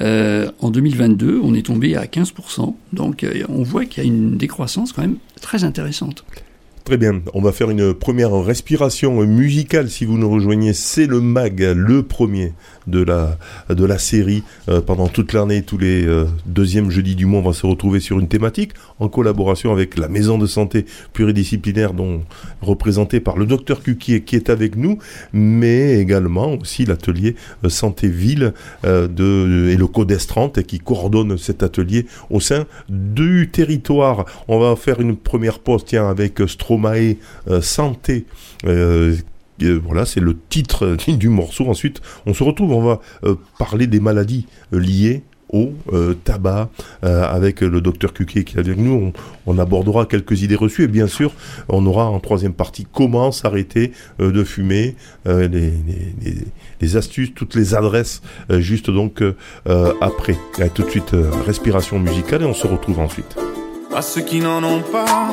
Euh, 0.00 0.50
en 0.60 0.70
2022, 0.70 1.40
on 1.42 1.54
est 1.54 1.66
tombé 1.66 1.96
à 1.96 2.06
15%. 2.06 2.74
Donc 2.92 3.24
euh, 3.24 3.44
on 3.48 3.62
voit 3.62 3.84
qu'il 3.84 4.02
y 4.02 4.06
a 4.06 4.08
une 4.08 4.36
décroissance 4.36 4.92
quand 4.92 5.02
même 5.02 5.16
très 5.40 5.64
intéressante. 5.64 6.24
Très 6.86 6.98
bien, 6.98 7.20
on 7.34 7.42
va 7.42 7.50
faire 7.50 7.68
une 7.68 7.94
première 7.94 8.32
respiration 8.32 9.20
musicale 9.26 9.90
si 9.90 10.04
vous 10.04 10.18
nous 10.18 10.30
rejoignez. 10.30 10.72
C'est 10.72 11.06
le 11.06 11.20
MAG, 11.20 11.58
le 11.74 12.04
premier 12.04 12.52
de 12.86 13.84
la, 13.84 13.98
série. 13.98 14.42
Euh, 14.68 14.80
pendant 14.80 15.08
toute 15.08 15.32
l'année, 15.32 15.62
tous 15.62 15.78
les 15.78 16.04
euh, 16.04 16.26
deuxièmes 16.46 16.90
jeudis 16.90 17.14
du 17.14 17.26
mois, 17.26 17.40
on 17.40 17.42
va 17.42 17.52
se 17.52 17.66
retrouver 17.66 18.00
sur 18.00 18.18
une 18.18 18.28
thématique 18.28 18.72
en 18.98 19.08
collaboration 19.08 19.72
avec 19.72 19.96
la 19.98 20.08
maison 20.08 20.38
de 20.38 20.46
santé 20.46 20.86
pluridisciplinaire 21.12 21.92
dont 21.92 22.22
représentée 22.60 23.20
par 23.20 23.36
le 23.36 23.46
docteur 23.46 23.82
Cuquier 23.82 24.22
qui 24.22 24.36
est 24.36 24.50
avec 24.50 24.76
nous, 24.76 24.98
mais 25.32 25.98
également 25.98 26.54
aussi 26.54 26.84
l'atelier 26.84 27.36
euh, 27.64 27.68
Santé 27.68 28.08
Ville 28.08 28.52
de, 28.84 29.68
et 29.70 29.76
le 29.76 29.86
Codes 29.86 30.16
30 30.16 30.62
qui 30.62 30.78
coordonne 30.78 31.36
cet 31.38 31.62
atelier 31.62 32.06
au 32.30 32.40
sein 32.40 32.66
du 32.88 33.48
territoire. 33.50 34.24
On 34.48 34.58
va 34.58 34.76
faire 34.76 35.00
une 35.00 35.16
première 35.16 35.58
pause, 35.58 35.84
avec 35.92 36.34
Stro 36.46 36.76
Stromae 36.76 37.16
Santé. 37.60 38.26
Euh, 39.62 39.80
voilà, 39.82 40.04
c'est 40.04 40.20
le 40.20 40.36
titre 40.48 40.96
du 41.08 41.28
morceau. 41.28 41.68
Ensuite, 41.68 42.00
on 42.26 42.34
se 42.34 42.42
retrouve, 42.42 42.72
on 42.72 42.82
va 42.82 43.00
euh, 43.24 43.36
parler 43.58 43.86
des 43.86 44.00
maladies 44.00 44.46
liées 44.72 45.22
au 45.52 45.72
tabac 46.24 46.70
avec 47.02 47.60
le 47.60 47.80
docteur 47.80 48.12
Cuquier 48.12 48.42
qui 48.42 48.56
est 48.56 48.58
avec 48.58 48.76
nous. 48.78 49.12
On, 49.46 49.58
abordera 49.58 50.04
quelques 50.04 50.42
idées 50.42 50.56
reçues 50.56 50.82
et 50.82 50.88
bien 50.88 51.06
sûr, 51.06 51.32
on 51.68 51.86
aura 51.86 52.06
en 52.06 52.18
troisième 52.18 52.52
partie 52.52 52.84
comment 52.92 53.30
s'arrêter 53.30 53.92
de 54.18 54.42
fumer, 54.42 54.96
les, 55.24 56.96
astuces, 56.96 57.32
toutes 57.32 57.54
les 57.54 57.76
adresses, 57.76 58.22
juste 58.50 58.90
donc 58.90 59.22
après. 60.00 60.36
tout 60.74 60.82
de 60.82 60.90
suite, 60.90 61.14
respiration 61.46 62.00
musicale 62.00 62.42
et 62.42 62.46
on 62.46 62.52
se 62.52 62.66
retrouve 62.66 62.98
ensuite. 62.98 63.36
À 63.94 64.02
ceux 64.02 64.22
qui 64.22 64.40
n'en 64.40 64.64
ont 64.64 64.82
pas 64.82 65.32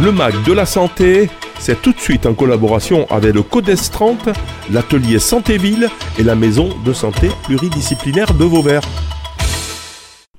Le 0.00 0.12
MAC 0.12 0.42
de 0.44 0.52
la 0.52 0.64
santé, 0.66 1.28
c'est 1.58 1.82
tout 1.82 1.92
de 1.92 1.98
suite 1.98 2.26
en 2.26 2.34
collaboration 2.34 3.06
avec 3.10 3.34
le 3.34 3.42
CODES 3.42 3.90
30, 3.90 4.30
l'atelier 4.70 5.18
Santé-Ville 5.18 5.88
et 6.18 6.22
la 6.22 6.34
maison 6.34 6.70
de 6.84 6.92
santé 6.92 7.30
pluridisciplinaire 7.44 8.32
de 8.32 8.44
Vauvert. 8.44 8.82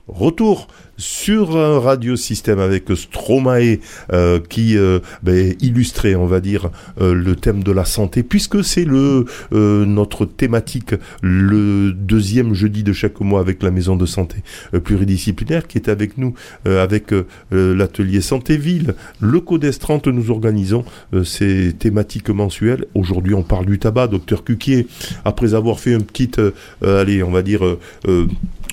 Retour 0.07 0.67
sur 0.97 1.57
un 1.57 1.79
radiosystème 1.79 2.59
avec 2.59 2.85
Stromae 2.95 3.77
euh, 4.13 4.39
qui 4.39 4.77
euh, 4.77 4.99
ben, 5.23 5.53
illustrait, 5.61 6.15
on 6.15 6.25
va 6.25 6.39
dire, 6.39 6.69
euh, 7.01 7.13
le 7.13 7.35
thème 7.35 7.63
de 7.63 7.71
la 7.71 7.85
santé, 7.85 8.23
puisque 8.23 8.63
c'est 8.63 8.85
le 8.85 9.25
euh, 9.53 9.85
notre 9.85 10.25
thématique 10.25 10.95
le 11.21 11.91
deuxième 11.91 12.53
jeudi 12.53 12.83
de 12.83 12.93
chaque 12.93 13.19
mois 13.19 13.39
avec 13.39 13.63
la 13.63 13.71
maison 13.71 13.95
de 13.95 14.05
santé 14.05 14.37
euh, 14.73 14.79
pluridisciplinaire 14.79 15.67
qui 15.67 15.77
est 15.77 15.89
avec 15.89 16.17
nous 16.17 16.33
euh, 16.67 16.83
avec 16.83 17.13
l'atelier 17.51 18.21
santé 18.21 18.57
ville. 18.57 18.95
Le 19.19 19.39
CODES 19.39 19.79
30, 19.79 20.07
nous 20.07 20.31
organisons 20.31 20.83
ces 21.23 21.73
thématiques 21.73 22.29
mensuelles. 22.29 22.85
Aujourd'hui, 22.93 23.33
on 23.33 23.43
parle 23.43 23.65
du 23.65 23.79
tabac, 23.79 24.07
docteur 24.07 24.43
Cuquier, 24.43 24.87
après 25.23 25.53
avoir 25.53 25.79
fait 25.79 25.93
une 25.93 26.03
petite, 26.03 26.39
allez, 26.81 27.23
on 27.23 27.31
va 27.31 27.41
dire, 27.41 27.61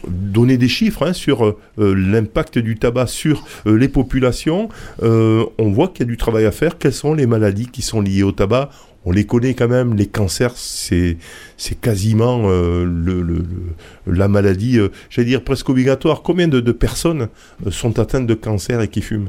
donner 0.08 0.56
des 0.56 0.68
chiffres 0.68 1.06
hein, 1.06 1.12
sur 1.12 1.44
euh, 1.44 1.58
euh, 1.78 1.94
l'impact 1.94 2.58
du 2.58 2.76
tabac 2.76 3.06
sur 3.06 3.44
euh, 3.66 3.76
les 3.76 3.88
populations. 3.88 4.68
Euh, 5.02 5.44
on 5.58 5.70
voit 5.70 5.88
qu'il 5.88 6.00
y 6.00 6.02
a 6.02 6.10
du 6.10 6.16
travail 6.16 6.44
à 6.44 6.50
faire. 6.52 6.78
Quelles 6.78 6.92
sont 6.92 7.14
les 7.14 7.26
maladies 7.26 7.66
qui 7.68 7.82
sont 7.82 8.00
liées 8.00 8.22
au 8.22 8.32
tabac? 8.32 8.70
On 9.04 9.10
les 9.10 9.24
connaît 9.26 9.54
quand 9.54 9.66
même. 9.68 9.94
Les 9.94 10.06
cancers, 10.06 10.52
c'est 10.56 11.16
quasiment 11.80 12.48
le, 12.48 12.84
le- 12.84 13.22
le- 13.22 13.44
la 14.12 14.28
maladie, 14.28 14.78
j'allais 15.10 15.26
dire 15.28 15.42
presque 15.42 15.68
obligatoire. 15.68 16.22
Combien 16.22 16.46
de, 16.46 16.60
de 16.60 16.72
personnes 16.72 17.28
sont 17.70 17.98
atteintes 17.98 18.26
de 18.28 18.34
cancer 18.34 18.80
et 18.80 18.86
qui 18.88 19.02
fument? 19.02 19.28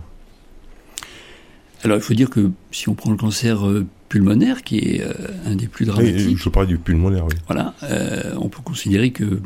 Alors 1.83 1.97
il 1.97 2.03
faut 2.03 2.13
dire 2.13 2.29
que 2.29 2.51
si 2.71 2.87
on 2.87 2.93
prend 2.93 3.11
le 3.11 3.17
cancer 3.17 3.61
pulmonaire, 4.09 4.61
qui 4.63 4.77
est 4.77 5.01
euh, 5.03 5.11
un 5.47 5.55
des 5.55 5.67
plus 5.67 5.85
Oui, 5.85 5.91
dramatiques, 5.91 6.37
Je 6.37 6.49
parle 6.49 6.67
du 6.67 6.77
pulmonaire. 6.77 7.25
Oui. 7.25 7.33
voilà, 7.47 7.73
euh, 7.83 8.33
on 8.37 8.47
peut 8.49 8.61
considérer 8.63 9.09
que 9.11 9.39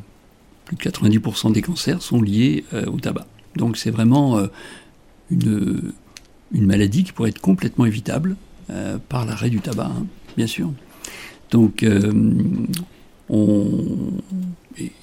plus 0.67 0.75
de 0.75 0.81
90% 0.81 1.53
des 1.53 1.61
cancers 1.61 2.01
sont 2.01 2.21
liés 2.21 2.65
euh, 2.73 2.85
au 2.85 2.99
tabac. 2.99 3.25
Donc 3.55 3.77
c'est 3.77 3.89
vraiment 3.89 4.37
euh, 4.37 4.47
une, 5.31 5.93
maladie 6.51 7.03
qui 7.03 7.13
pourrait 7.13 7.29
être 7.29 7.41
complètement 7.41 7.85
évitable 7.85 8.35
euh, 8.69 8.97
par 9.09 9.25
l'arrêt 9.25 9.49
du 9.49 9.61
tabac, 9.61 9.85
hein, 9.85 10.05
bien 10.35 10.47
sûr. 10.47 10.71
Donc 11.51 11.85
on, 13.29 14.11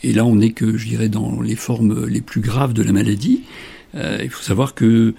et, 0.03 0.12
là 0.12 0.27
on 0.27 0.37
n'est 0.37 0.53
que, 0.53 0.77
je 0.77 0.87
dirais, 0.87 1.09
dans 1.09 1.40
les 1.40 1.57
formes 1.57 2.07
les 2.07 2.20
plus 2.20 2.42
graves 2.42 2.74
de 2.74 2.83
la 2.83 2.92
maladie. 2.92 3.42
Il 3.94 4.29
faut 4.29 4.42
savoir 4.42 4.74
que 4.74 5.14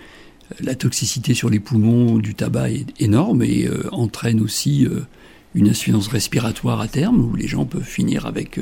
la 0.59 0.75
toxicité 0.75 1.33
sur 1.33 1.49
les 1.49 1.59
poumons 1.59 2.19
du 2.19 2.35
tabac 2.35 2.69
est 2.69 2.85
énorme 2.99 3.41
et 3.41 3.67
entraîne 3.91 4.39
aussi 4.39 4.87
une 5.55 5.69
insuffisance 5.69 6.09
respiratoire 6.09 6.79
à 6.79 6.87
terme, 6.87 7.25
où 7.25 7.35
les 7.35 7.47
gens 7.47 7.65
peuvent 7.65 7.81
finir 7.81 8.27
avec 8.27 8.59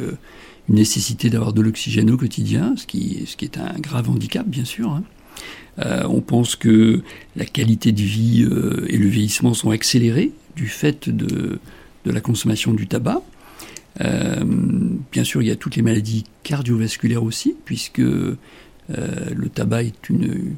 une 0.69 0.75
nécessité 0.75 1.29
d'avoir 1.29 1.53
de 1.53 1.61
l'oxygène 1.61 2.09
au 2.11 2.17
quotidien, 2.17 2.75
ce 2.77 2.85
qui, 2.85 3.25
ce 3.25 3.35
qui 3.35 3.45
est 3.45 3.57
un 3.57 3.79
grave 3.79 4.09
handicap, 4.09 4.47
bien 4.47 4.65
sûr. 4.65 4.89
hein. 4.91 5.03
Euh, 5.79 6.03
on 6.07 6.21
pense 6.21 6.55
que 6.55 7.01
la 7.35 7.45
qualité 7.45 7.91
de 7.91 8.01
vie 8.01 8.45
euh, 8.49 8.85
et 8.89 8.97
le 8.97 9.07
vieillissement 9.07 9.53
sont 9.53 9.71
accélérés 9.71 10.31
du 10.55 10.67
fait 10.67 11.09
de, 11.09 11.59
de 12.05 12.11
la 12.11 12.21
consommation 12.21 12.73
du 12.73 12.87
tabac. 12.87 13.21
Euh, 14.01 14.43
bien 15.11 15.23
sûr, 15.23 15.41
il 15.41 15.47
y 15.47 15.51
a 15.51 15.55
toutes 15.55 15.75
les 15.75 15.81
maladies 15.81 16.25
cardiovasculaires 16.43 17.23
aussi, 17.23 17.55
puisque 17.65 17.99
le 17.99 19.49
tabac 19.53 19.83
est 19.83 20.09
une, 20.09 20.55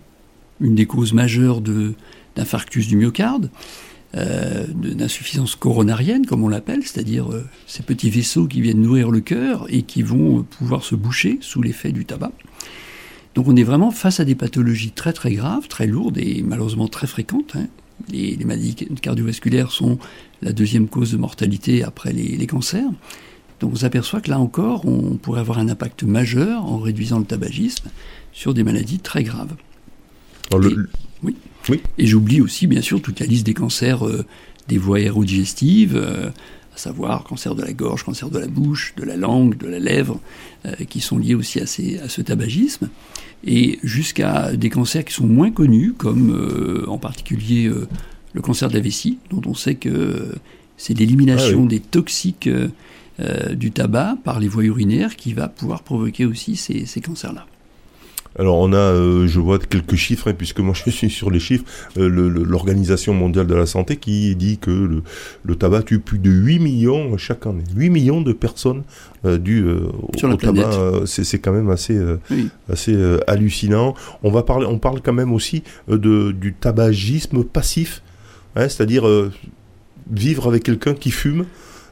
une 0.60 0.76
des 0.76 0.86
causes 0.86 1.14
majeures 1.14 1.62
d'infarctus 1.62 2.88
du 2.88 2.98
myocarde, 2.98 3.50
euh, 4.16 4.66
d'insuffisance 4.74 5.56
coronarienne, 5.56 6.26
comme 6.26 6.44
on 6.44 6.48
l'appelle, 6.50 6.84
c'est-à-dire 6.84 7.32
euh, 7.32 7.44
ces 7.68 7.84
petits 7.84 8.10
vaisseaux 8.10 8.48
qui 8.48 8.62
viennent 8.62 8.82
nourrir 8.82 9.12
le 9.12 9.20
cœur 9.20 9.66
et 9.70 9.82
qui 9.84 10.04
vont 10.04 10.40
euh, 10.40 10.42
pouvoir 10.44 10.84
se 10.84 10.96
boucher 10.96 11.38
sous 11.42 11.62
l'effet 11.62 11.92
du 11.92 12.06
tabac. 12.06 12.32
Donc 13.36 13.48
on 13.50 13.56
est 13.58 13.64
vraiment 13.64 13.92
face 13.92 14.20
à 14.22 14.26
des 14.26 14.36
pathologies 14.36 14.92
très 14.92 15.12
très 15.12 15.34
graves, 15.34 15.68
très 15.68 15.88
lourdes 15.88 16.18
et 16.18 16.42
malheureusement 16.44 16.88
très 16.88 17.08
fréquentes. 17.08 17.54
hein. 17.56 17.68
Les, 18.12 18.36
les 18.36 18.46
maladies 18.46 18.76
cardiovasculaires 19.02 19.72
sont 19.72 19.98
la 20.42 20.52
deuxième 20.54 20.88
cause 20.88 21.12
de 21.14 21.18
mortalité 21.18 21.84
après 21.84 22.12
les, 22.14 22.38
les 22.38 22.48
cancers. 22.48 22.90
Donc 23.62 23.72
on 23.74 23.76
s'aperçoit 23.78 24.20
que 24.22 24.30
là 24.30 24.40
encore, 24.40 24.86
on 24.86 25.16
pourrait 25.16 25.40
avoir 25.40 25.60
un 25.60 25.70
impact 25.70 26.04
majeur 26.04 26.66
en 26.66 26.78
réduisant 26.78 27.20
le 27.20 27.26
tabagisme 27.26 27.90
sur 28.34 28.54
des 28.54 28.64
maladies 28.64 29.00
très 29.00 29.24
graves. 29.24 29.56
Alors, 30.52 30.60
le- 30.60 30.90
Et 31.98 32.06
j'oublie 32.06 32.42
aussi, 32.42 32.68
bien 32.68 32.82
sûr, 32.82 33.02
toute 33.02 33.20
la 33.20 33.26
liste 33.26 33.46
des 33.46 33.54
cancers 33.54 34.06
euh, 34.08 34.26
des 34.68 34.78
voies 34.78 34.98
aérodigestives, 34.98 35.96
euh, 35.96 36.30
à 36.74 36.78
savoir 36.78 37.24
cancer 37.24 37.56
de 37.56 37.62
la 37.64 37.74
gorge, 37.74 38.04
cancer 38.04 38.30
de 38.30 38.38
la 38.40 38.48
bouche, 38.48 38.94
de 38.98 39.04
la 39.04 39.16
langue, 39.18 39.58
de 39.58 39.68
la 39.68 39.80
lèvre, 39.80 40.20
euh, 40.66 40.74
qui 40.90 41.00
sont 41.02 41.18
liés 41.18 41.36
aussi 41.36 41.60
à, 41.60 41.66
ces- 41.66 42.00
à 42.00 42.10
ce 42.10 42.22
tabagisme, 42.22 42.90
et 43.46 43.80
jusqu'à 43.84 44.56
des 44.56 44.70
cancers 44.70 45.06
qui 45.06 45.14
sont 45.14 45.28
moins 45.28 45.52
connus, 45.52 45.94
comme 45.98 46.32
euh, 46.32 46.84
en 46.88 46.98
particulier 46.98 47.72
le 48.34 48.42
cancer 48.42 48.68
de 48.70 48.74
la 48.74 48.80
vessie, 48.82 49.18
dont 49.30 49.42
on 49.46 49.54
sait 49.54 49.76
que 49.76 50.34
c'est 50.78 50.94
l'élimination 50.98 51.60
Ah 51.60 51.62
oui. 51.62 51.68
des 51.68 51.80
toxiques 51.80 52.50
du 53.54 53.72
tabac 53.72 54.18
par 54.26 54.42
les 54.42 54.48
voies 54.50 54.66
urinaires 54.66 55.16
qui 55.16 55.32
va 55.34 55.48
pouvoir 55.48 55.84
provoquer 55.84 56.26
aussi 56.26 56.58
ces, 56.58 56.86
ces 56.86 57.00
cancers-là. 57.00 57.46
Alors 58.38 58.58
on 58.58 58.74
a, 58.74 58.78
euh, 58.78 59.28
je 59.28 59.40
vois 59.40 59.60
quelques 59.60 59.96
chiffres, 59.96 60.30
hein, 60.30 60.34
puisque 60.38 60.60
moi 60.60 60.74
je 60.86 60.90
suis 60.90 61.10
sur 61.10 61.32
les 61.32 61.40
chiffres, 61.40 61.64
euh, 61.98 62.10
le- 62.10 62.28
le- 62.30 62.44
l'Organisation 62.44 63.14
mondiale 63.14 63.48
de 63.48 63.56
la 63.56 63.66
santé 63.66 63.96
qui 63.98 64.36
dit 64.36 64.58
que 64.58 64.72
le, 64.72 65.04
le 65.44 65.56
tabac 65.56 65.84
tue 65.84 66.00
plus 66.00 66.20
de 66.20 66.30
8 66.30 66.60
millions 66.60 67.18
chaque 67.18 67.46
année. 67.46 67.64
8 67.76 67.90
millions 67.90 68.22
de 68.22 68.34
personnes 68.34 68.84
euh, 69.26 69.38
dues 69.38 69.64
euh, 69.66 69.88
au, 70.02 70.28
la 70.28 70.36
tabac, 70.38 70.74
euh, 70.74 71.06
c'est 71.06 71.40
quand 71.40 71.54
même 71.54 71.70
assez, 71.70 71.96
euh, 71.96 72.18
Oui. 72.30 72.50
assez 72.70 72.94
euh, 72.94 73.20
hallucinant. 73.28 73.94
On, 74.24 74.32
va 74.32 74.44
parler, 74.44 74.66
on 74.66 74.80
parle 74.80 75.00
quand 75.02 75.14
même 75.14 75.32
aussi 75.32 75.64
euh, 75.90 75.98
de, 75.98 76.32
du 76.34 76.54
tabagisme 76.54 77.44
passif, 77.46 78.02
hein, 78.58 78.68
c'est-à-dire 78.68 79.08
euh, 79.08 79.32
vivre 80.12 80.48
avec 80.48 80.64
quelqu'un 80.64 80.94
qui 80.94 81.12
fume. 81.12 81.46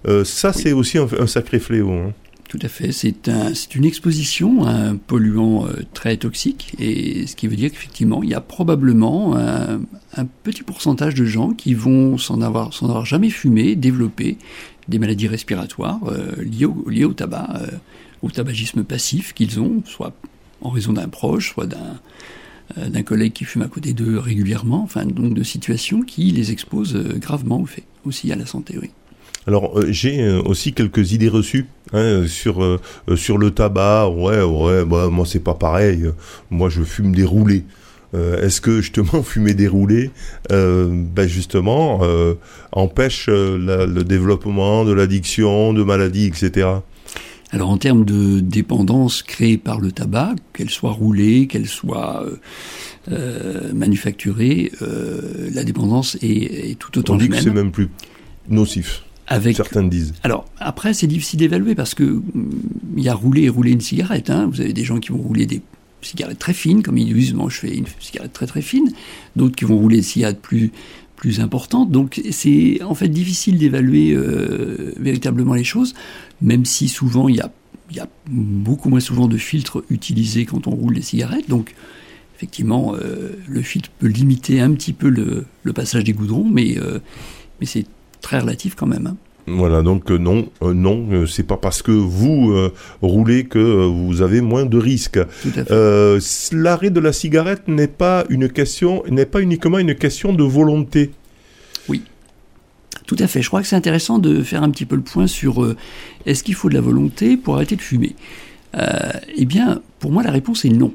Euh, 0.07 0.25
ça, 0.25 0.51
c'est 0.51 0.73
aussi 0.73 0.97
un, 0.97 1.07
un 1.17 1.27
sacré 1.27 1.59
fléau. 1.59 1.89
hein. 1.91 2.11
Tout 2.53 2.59
à 2.61 2.69
fait. 2.69 2.91
C'est 2.91 3.29
un, 3.29 3.51
une 3.73 3.83
exposition 3.83 4.63
à 4.63 4.69
un 4.69 4.95
polluant 4.95 5.65
euh, 5.65 5.81
très 5.95 6.17
toxique, 6.17 6.75
et 6.77 7.25
ce 7.25 7.35
qui 7.35 7.47
veut 7.47 7.55
dire 7.55 7.71
qu'effectivement, 7.71 8.21
il 8.21 8.29
y 8.29 8.35
a 8.35 8.41
probablement 8.41 9.35
un, 9.35 10.25
petit 10.43 10.61
pourcentage 10.61 11.15
de 11.15 11.25
gens 11.25 11.53
qui 11.53 11.73
vont, 11.73 12.19
sans 12.19 12.41
avoir, 12.41 12.69
avoir 12.83 13.07
jamais 13.07 13.31
fumé, 13.31 13.75
développer 13.75 14.37
des 14.87 14.99
maladies 14.99 15.27
respiratoires 15.27 15.99
euh, 16.05 16.31
liées, 16.43 17.05
au, 17.05 17.13
tabac, 17.13 17.55
euh, 17.55 17.71
au 18.21 18.29
tabagisme 18.29 18.83
passif 18.83 19.33
qu'ils 19.33 19.59
ont, 19.59 19.81
soit 19.87 20.13
en 20.61 20.69
raison 20.69 20.93
d'un 20.93 21.09
proche, 21.09 21.53
soit 21.53 21.65
d'un 21.65 21.99
d'un 22.77 23.03
collègue 23.03 23.33
qui 23.33 23.43
fume 23.43 23.61
à 23.61 23.67
côté 23.67 23.93
d'eux 23.93 24.17
régulièrement, 24.17 24.81
enfin 24.83 25.05
donc 25.05 25.33
de 25.33 25.43
situations 25.43 26.01
qui 26.01 26.31
les 26.31 26.51
exposent 26.51 26.97
gravement 27.17 27.59
au 27.59 27.65
fait, 27.65 27.83
aussi 28.05 28.31
à 28.31 28.35
la 28.35 28.45
santé, 28.45 28.77
oui. 28.81 28.89
Alors 29.47 29.77
euh, 29.77 29.87
j'ai 29.89 30.29
aussi 30.29 30.73
quelques 30.73 31.11
idées 31.11 31.29
reçues 31.29 31.67
hein, 31.93 32.25
sur 32.27 32.79
sur 33.15 33.37
le 33.37 33.51
tabac. 33.51 34.09
Ouais, 34.09 34.41
ouais, 34.41 34.85
bah, 34.85 35.09
moi 35.09 35.25
c'est 35.25 35.43
pas 35.43 35.55
pareil. 35.55 36.05
Moi 36.49 36.69
je 36.69 36.83
fume 36.83 37.13
des 37.13 37.25
roulés. 37.25 37.63
Est-ce 38.13 38.61
que 38.61 38.79
justement 38.79 39.23
fumer 39.23 39.55
des 39.55 39.67
roulés, 39.67 40.11
ben 40.49 41.27
justement, 41.27 42.01
empêche 42.71 43.27
le 43.27 44.03
développement 44.03 44.85
de 44.85 44.93
l'addiction, 44.93 45.73
de 45.73 45.81
maladies, 45.81 46.27
etc. 46.27 46.75
Alors 47.53 47.69
en 47.69 47.77
termes 47.77 48.03
de 48.03 48.39
dépendance 48.39 49.21
créée 49.21 49.59
par 49.59 49.79
le 49.79 49.91
tabac, 49.91 50.33
qu'elle 50.53 50.71
soit 50.71 50.91
roulée, 50.91 51.45
qu'elle 51.45 51.67
soit 51.67 52.25
euh, 52.25 52.39
euh 53.11 53.73
manufacturée, 53.73 54.71
euh, 54.81 55.51
la 55.53 55.63
dépendance 55.63 56.17
est, 56.23 56.79
tout 56.79 56.97
autant 56.97 57.13
On 57.13 57.17
dit 57.17 57.29
que 57.29 57.39
c'est 57.39 57.51
même 57.51 57.71
plus 57.71 57.89
nocif. 58.49 59.03
Avec, 59.33 59.55
Certains 59.57 59.83
disent. 59.83 60.13
Alors 60.23 60.45
après, 60.59 60.93
c'est 60.93 61.07
difficile 61.07 61.39
d'évaluer 61.39 61.75
parce 61.75 61.93
que 61.93 62.03
mm, 62.03 62.23
il 62.97 63.03
y 63.03 63.09
a 63.09 63.13
rouler 63.13 63.43
et 63.43 63.49
rouler 63.49 63.71
une 63.71 63.81
cigarette. 63.81 64.29
Hein. 64.29 64.49
Vous 64.51 64.61
avez 64.61 64.73
des 64.73 64.83
gens 64.83 64.99
qui 64.99 65.11
vont 65.11 65.17
rouler 65.17 65.45
des 65.45 65.61
cigarettes 66.01 66.39
très 66.39 66.53
fines, 66.53 66.83
comme 66.83 66.97
ils 66.97 67.13
disent, 67.13 67.33
moi 67.33 67.49
je 67.49 67.57
fais 67.57 67.75
une 67.75 67.85
cigarette 67.99 68.33
très 68.33 68.47
très 68.47 68.61
fine. 68.61 68.91
D'autres 69.35 69.55
qui 69.55 69.65
vont 69.65 69.77
rouler 69.77 69.97
des 69.97 70.03
cigarettes 70.03 70.41
plus 70.41 70.71
plus 71.15 71.39
importante. 71.39 71.89
Donc 71.89 72.21
c'est 72.31 72.83
en 72.83 72.95
fait 72.95 73.07
difficile 73.07 73.57
d'évaluer 73.57 74.11
euh, 74.11 74.93
véritablement 74.97 75.53
les 75.53 75.63
choses, 75.63 75.93
même 76.41 76.65
si 76.65 76.89
souvent 76.89 77.29
il 77.29 77.37
y 77.37 77.39
a, 77.39 77.49
il 77.89 77.95
y 77.95 78.01
a 78.01 78.09
beaucoup 78.27 78.89
moins 78.89 78.99
souvent 78.99 79.27
de 79.27 79.37
filtres 79.37 79.83
utilisés 79.89 80.45
quand 80.45 80.67
on 80.67 80.71
roule 80.71 80.95
des 80.95 81.01
cigarettes. 81.01 81.47
Donc 81.47 81.75
effectivement, 82.35 82.93
euh, 82.95 83.37
le 83.47 83.61
filtre 83.61 83.89
peut 83.99 84.07
limiter 84.07 84.59
un 84.59 84.73
petit 84.73 84.91
peu 84.91 85.07
le, 85.07 85.45
passage 85.73 86.03
des 86.03 86.11
goudrons, 86.11 86.43
mais, 86.43 86.77
euh, 86.77 86.99
mais 87.61 87.65
c'est 87.65 87.85
très 88.23 88.39
relatif 88.39 88.73
quand 88.73 88.87
même. 88.87 89.05
Hein. 89.05 89.17
Voilà, 89.45 89.81
donc 89.81 90.09
non, 90.09 90.47
non, 90.61 91.27
c'est 91.27 91.43
pas 91.43 91.57
parce 91.57 91.81
que 91.81 91.91
vous 91.91 92.55
roulez 93.01 93.43
que 93.43 93.59
vous 93.59 94.21
avez 94.21 94.39
moins 94.39 94.65
de 94.65 94.77
risques. 94.77 95.19
L'arrêt 95.69 96.89
de 96.89 96.99
la 97.01 97.11
cigarette 97.11 97.67
n'est 97.67 97.89
pas 97.89 98.23
une 98.29 98.47
question, 98.47 99.03
n'est 99.11 99.25
pas 99.25 99.41
uniquement 99.41 99.79
une 99.79 99.95
question 99.95 100.31
de 100.31 100.43
volonté. 100.43 101.11
Oui. 101.89 102.03
Tout 103.05 103.17
à 103.19 103.27
fait. 103.27 103.41
Je 103.41 103.47
crois 103.49 103.61
que 103.61 103.67
c'est 103.67 103.75
intéressant 103.75 104.17
de 104.17 104.43
faire 104.43 104.63
un 104.63 104.69
petit 104.69 104.85
peu 104.85 104.95
le 104.95 105.01
point 105.01 105.27
sur 105.27 105.63
euh, 105.63 105.75
est-ce 106.25 106.41
qu'il 106.43 106.55
faut 106.55 106.69
de 106.69 106.73
la 106.73 106.81
volonté 106.81 107.35
pour 107.35 107.55
arrêter 107.55 107.75
de 107.75 107.81
fumer? 107.81 108.15
Euh, 108.77 109.11
Eh 109.35 109.45
bien, 109.45 109.81
pour 109.99 110.11
moi, 110.11 110.23
la 110.23 110.31
réponse 110.31 110.63
est 110.63 110.69
non. 110.69 110.93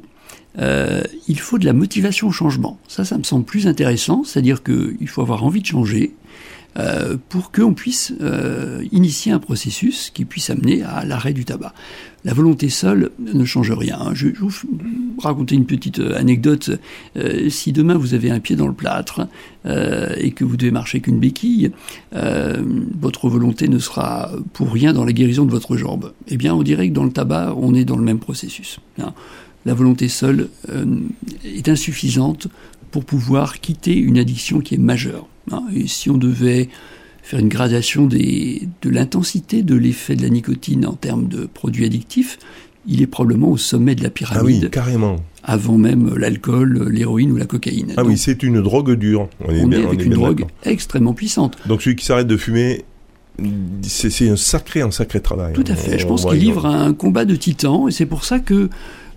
Euh, 0.59 1.03
il 1.29 1.39
faut 1.39 1.59
de 1.59 1.67
la 1.67 1.73
motivation 1.73 2.29
au 2.29 2.33
changement. 2.33 2.79
Ça, 2.89 3.05
ça 3.05 3.19
me 3.19 3.23
semble 3.23 3.45
plus 3.45 3.67
intéressant, 3.67 4.25
c'est-à-dire 4.25 4.63
qu'il 4.63 5.09
faut 5.09 5.21
avoir 5.21 5.45
envie 5.45 5.61
de 5.61 5.67
changer, 5.67 6.15
euh, 6.79 7.17
pour 7.29 7.51
qu'on 7.51 7.75
puisse 7.75 8.13
euh, 8.21 8.85
initier 8.93 9.33
un 9.33 9.41
processus 9.41 10.11
qui 10.15 10.25
puisse 10.25 10.49
amener 10.49 10.83
à 10.83 11.05
l'arrêt 11.05 11.33
du 11.33 11.45
tabac. 11.45 11.75
La 12.25 12.33
volonté 12.35 12.69
seule 12.69 13.11
ne 13.19 13.45
change 13.45 13.73
rien. 13.73 14.11
Je, 14.15 14.29
vais 14.29 14.35
vous 14.39 14.51
raconter 15.21 15.57
une 15.57 15.67
petite 15.67 15.99
euh, 15.99 16.17
anecdote. 16.17 16.71
si 17.49 17.73
demain 17.73 17.97
vous 17.97 18.15
avez 18.15 18.31
un 18.31 18.39
pied 18.39 18.55
dans 18.55 18.69
le 18.69 18.75
plâtre 18.75 19.27
et 19.65 20.31
que 20.31 20.45
vous 20.45 20.57
devez 20.57 20.71
marcher 20.71 21.01
qu'une 21.01 21.19
béquille, 21.19 21.73
votre 22.13 23.29
volonté 23.29 23.69
ne 23.69 23.79
sera 23.79 24.31
pour 24.53 24.73
rien 24.73 24.93
dans 24.93 25.05
la 25.05 25.13
guérison 25.13 25.45
de 25.45 25.51
votre 25.51 25.77
jambe. 25.77 26.13
Eh 26.29 26.37
bien, 26.37 26.55
on 26.55 26.63
dirait 26.63 26.89
que 26.89 26.95
dans 26.95 27.05
le 27.05 27.11
tabac, 27.11 27.55
on 27.57 27.75
est 27.75 27.85
dans 27.85 27.97
le 27.97 28.05
même 28.05 28.19
processus. 28.19 28.79
Hein. 28.99 29.13
La 29.67 29.75
volonté 29.75 30.09
seule 30.09 30.49
est 31.45 31.69
insuffisante 31.69 32.49
pour 32.91 33.05
pouvoir 33.05 33.61
quitter 33.61 33.97
une 33.97 34.19
addiction 34.19 34.61
qui 34.61 34.75
est 34.75 34.79
majeure. 34.79 35.29
Hein. 35.53 35.65
Et 35.75 35.87
si 35.87 36.11
on 36.11 36.19
devait 36.19 36.69
faire 37.23 37.41
une 37.41 37.49
gradation 37.49 38.07
des, 38.07 38.69
de 38.83 38.91
l'intensité 38.91 39.63
de 39.63 39.75
l'effet 39.75 40.17
de 40.17 40.23
la 40.23 40.31
nicotine 40.31 40.87
en 40.87 40.95
termes 40.95 41.29
de 41.29 41.47
produits 41.47 41.85
addictifs, 41.85 42.39
il 42.87 43.03
est 43.03 43.07
probablement 43.07 43.51
au 43.51 43.59
sommet 43.59 43.95
de 43.95 44.03
la 44.03 44.11
pyramide. 44.11 44.61
Ah 44.63 44.65
oui, 44.65 44.71
carrément. 44.71 45.17
Avant 45.45 45.77
même 45.77 46.15
l'alcool, 46.17 46.89
l'héroïne 46.91 47.33
ou 47.33 47.37
la 47.37 47.45
cocaïne. 47.45 47.93
Ah 47.97 48.05
oui, 48.05 48.17
c'est 48.17 48.43
une 48.43 48.63
drogue 48.63 48.93
dure. 48.93 49.29
On 49.47 49.71
est, 49.71 49.85
avec 49.85 50.05
une 50.05 50.15
drogue 50.15 50.47
extrêmement 50.65 51.13
puissante. 51.13 51.59
Donc 51.67 51.83
celui 51.83 51.97
qui 51.97 52.05
s'arrête 52.05 52.27
de 52.27 52.37
fumer, 52.37 52.85
c'est 53.83 54.29
un 54.29 54.37
sacré, 54.37 54.81
un 54.81 54.91
sacré 54.91 55.21
travail. 55.21 55.53
Tout 55.53 55.65
à 55.69 55.75
fait. 55.75 55.99
Je 55.99 56.07
pense 56.07 56.25
qu'il 56.25 56.39
livre 56.39 56.67
un 56.67 56.93
combat 56.95 57.25
de 57.25 57.37
titan, 57.37 57.89
et 57.89 57.91
c'est 57.91 58.07
pour 58.07 58.25
ça 58.25 58.41
que 58.41 58.71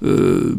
euh, 0.03 0.55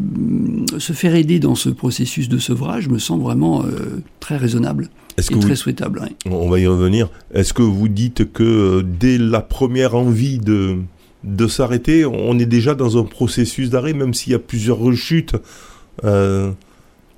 se 0.77 0.93
faire 0.93 1.15
aider 1.15 1.39
dans 1.39 1.55
ce 1.55 1.69
processus 1.69 2.29
de 2.29 2.37
sevrage 2.37 2.87
me 2.87 2.97
semble 2.97 3.23
vraiment 3.23 3.63
euh, 3.65 4.01
très 4.21 4.37
raisonnable 4.37 4.89
et 5.17 5.39
très 5.39 5.55
souhaitable. 5.55 6.07
On 6.25 6.49
va 6.49 6.59
y 6.59 6.67
revenir. 6.67 7.09
Est-ce 7.33 7.53
que 7.53 7.61
vous 7.61 7.89
dites 7.89 8.31
que 8.31 8.43
euh, 8.43 8.83
dès 8.83 9.17
la 9.17 9.41
première 9.41 9.95
envie 9.95 10.39
de, 10.39 10.77
de 11.25 11.47
s'arrêter, 11.47 12.05
on 12.05 12.39
est 12.39 12.45
déjà 12.45 12.73
dans 12.73 12.97
un 12.97 13.03
processus 13.03 13.69
d'arrêt, 13.69 13.93
même 13.93 14.13
s'il 14.13 14.31
y 14.31 14.35
a 14.35 14.39
plusieurs 14.39 14.77
rechutes 14.77 15.35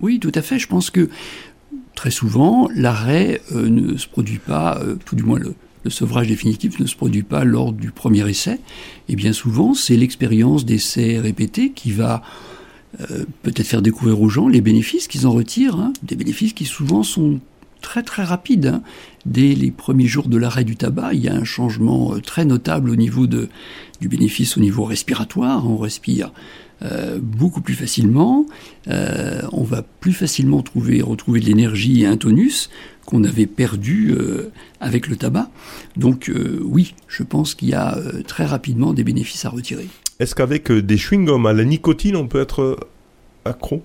Oui, 0.01 0.19
tout 0.19 0.31
à 0.33 0.41
fait. 0.41 0.57
Je 0.57 0.67
pense 0.67 0.89
que 0.89 1.09
très 1.93 2.11
souvent, 2.11 2.67
l'arrêt 2.75 3.39
ne 3.53 3.97
se 3.97 4.07
produit 4.07 4.39
pas, 4.39 4.81
tout 5.05 5.15
du 5.15 5.23
moins 5.23 5.39
le, 5.39 5.53
le 5.85 5.91
sevrage 5.91 6.27
définitif 6.27 6.79
ne 6.79 6.87
se 6.87 6.95
produit 6.95 7.23
pas 7.23 7.45
lors 7.45 7.71
du 7.71 7.91
premier 7.91 8.27
essai, 8.27 8.59
et 9.07 9.15
bien 9.15 9.31
souvent 9.31 9.75
c'est 9.75 9.95
l'expérience 9.95 10.65
d'essais 10.65 11.19
répétés 11.19 11.71
qui 11.71 11.91
va 11.91 12.23
euh, 12.99 13.25
peut-être 13.43 13.67
faire 13.67 13.83
découvrir 13.83 14.19
aux 14.19 14.29
gens 14.29 14.47
les 14.47 14.61
bénéfices 14.61 15.07
qu'ils 15.07 15.27
en 15.27 15.31
retirent, 15.31 15.75
hein. 15.75 15.93
des 16.01 16.15
bénéfices 16.15 16.53
qui 16.53 16.65
souvent 16.65 17.03
sont 17.03 17.39
très 17.81 18.01
très 18.01 18.23
rapides. 18.23 18.65
Hein. 18.65 18.81
Dès 19.27 19.53
les 19.53 19.69
premiers 19.69 20.07
jours 20.07 20.27
de 20.27 20.37
l'arrêt 20.37 20.63
du 20.63 20.75
tabac, 20.75 21.13
il 21.13 21.21
y 21.21 21.27
a 21.27 21.35
un 21.35 21.43
changement 21.43 22.15
euh, 22.15 22.19
très 22.19 22.45
notable 22.45 22.89
au 22.89 22.95
niveau 22.95 23.27
de, 23.27 23.47
du 24.01 24.07
bénéfice 24.07 24.57
au 24.57 24.61
niveau 24.61 24.85
respiratoire. 24.85 25.69
On 25.69 25.77
respire 25.77 26.31
euh, 26.81 27.19
beaucoup 27.21 27.61
plus 27.61 27.75
facilement, 27.75 28.45
on 28.87 29.63
va 29.63 29.81
plus 29.81 30.13
facilement 30.13 30.61
trouver, 30.61 31.01
retrouver 31.01 31.39
de 31.39 31.45
l'énergie 31.45 32.01
et 32.01 32.05
un 32.05 32.17
tonus 32.17 32.69
qu'on 33.05 33.23
avait 33.23 33.45
perdu 33.45 34.11
euh, 34.11 34.51
avec 34.79 35.07
le 35.07 35.15
tabac. 35.15 35.49
Donc 35.95 36.29
euh, 36.29 36.59
oui, 36.63 36.95
je 37.07 37.23
pense 37.23 37.55
qu'il 37.55 37.69
y 37.69 37.73
a 37.73 37.97
euh, 37.97 38.23
très 38.23 38.45
rapidement 38.45 38.93
des 38.93 39.03
bénéfices 39.03 39.45
à 39.45 39.49
retirer. 39.49 39.87
Est-ce 40.19 40.35
qu'avec 40.35 40.71
des 40.71 40.97
chewing-gums 40.97 41.47
à 41.47 41.53
la 41.53 41.65
nicotine, 41.65 42.15
on 42.15 42.27
peut 42.27 42.41
être 42.41 42.77
accro 43.43 43.83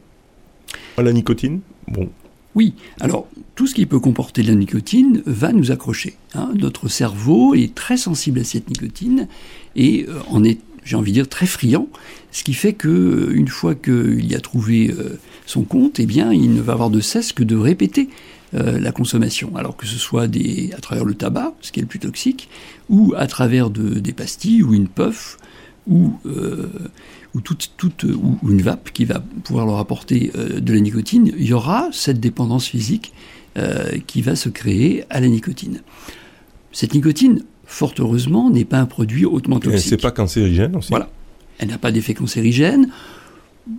à 0.97 1.03
la 1.03 1.13
nicotine? 1.13 1.61
Bon. 1.89 2.09
Oui, 2.55 2.75
alors 3.01 3.29
tout 3.55 3.67
ce 3.67 3.75
qui 3.75 3.87
peut 3.87 4.01
comporter 4.01 4.43
de 4.43 4.49
la 4.49 4.55
nicotine 4.55 5.23
va 5.27 5.53
nous 5.53 5.71
accrocher. 5.71 6.17
Hein. 6.35 6.51
Notre 6.57 6.89
cerveau 6.89 7.55
est 7.55 7.75
très 7.75 7.97
sensible 7.97 8.41
à 8.41 8.45
cette 8.45 8.69
nicotine 8.69 9.29
et 9.77 10.07
en 10.29 10.43
est, 10.43 10.59
j'ai 10.85 10.97
envie 10.97 11.13
de 11.13 11.17
dire, 11.17 11.29
très 11.29 11.47
friand, 11.47 11.89
ce 12.33 12.43
qui 12.43 12.55
fait 12.55 12.73
que 12.73 13.31
une 13.33 13.49
fois 13.49 13.75
qu'il 13.75 14.25
y 14.27 14.35
a 14.35 14.41
trouvé 14.41 14.93
son 15.47 15.63
compte, 15.63 16.01
eh 16.01 16.07
bien, 16.07 16.33
il 16.33 16.55
ne 16.55 16.61
va 16.61 16.73
avoir 16.73 16.91
de 16.91 17.01
cesse 17.01 17.33
que 17.33 17.45
de 17.45 17.57
répéter 17.57 18.09
euh, 18.55 18.79
la 18.79 18.93
consommation. 18.93 19.57
Alors 19.57 19.77
que 19.77 19.87
ce 19.87 19.97
soit 19.99 20.27
des, 20.27 20.71
à 20.77 20.81
travers 20.81 21.05
le 21.05 21.15
tabac, 21.15 21.55
ce 21.61 21.73
qui 21.73 21.81
est 21.81 21.83
le 21.83 21.89
plus 21.89 21.99
toxique, 21.99 22.49
ou 22.89 23.15
à 23.17 23.27
travers 23.27 23.71
de, 23.71 23.99
des 23.99 24.13
pastilles, 24.13 24.63
ou 24.63 24.75
une 24.75 24.89
puff, 24.89 25.39
ou, 25.87 26.15
euh, 26.27 26.69
ou, 27.35 27.41
toute, 27.41 27.73
toute, 27.77 28.05
ou, 28.05 28.39
une 28.49 28.63
vape 28.63 28.91
qui 28.93 29.05
va 29.05 29.23
pouvoir 29.45 29.67
leur 29.67 29.79
apporter 29.79 30.33
euh, 30.37 30.61
de 30.61 30.73
la 30.73 30.81
nicotine, 30.81 31.33
il 31.37 31.47
y 31.47 31.53
aura 31.53 31.89
cette 31.93 32.21
dépendance 32.21 32.67
physique 32.67 33.13
qui 34.07 34.23
va 34.23 34.37
se 34.37 34.49
créer 34.49 35.05
à 35.11 35.21
la 35.21 35.27
nicotine. 35.27 35.83
Cette 36.73 36.95
nicotine, 36.95 37.43
fort 37.67 37.93
heureusement, 37.99 38.49
n'est 38.49 38.65
pas 38.65 38.79
un 38.79 38.87
produit 38.87 39.25
hautement 39.25 39.59
toxique. 39.59 39.91
C'est 39.91 40.01
pas 40.01 40.13
cancérigène 40.13 40.77
aussi. 40.77 40.89
Voilà. 40.91 41.11
Elle 41.59 41.69
n'a 41.69 41.79
pas 41.79 41.93
d'effet 41.93 42.15
cancérigène. 42.15 42.89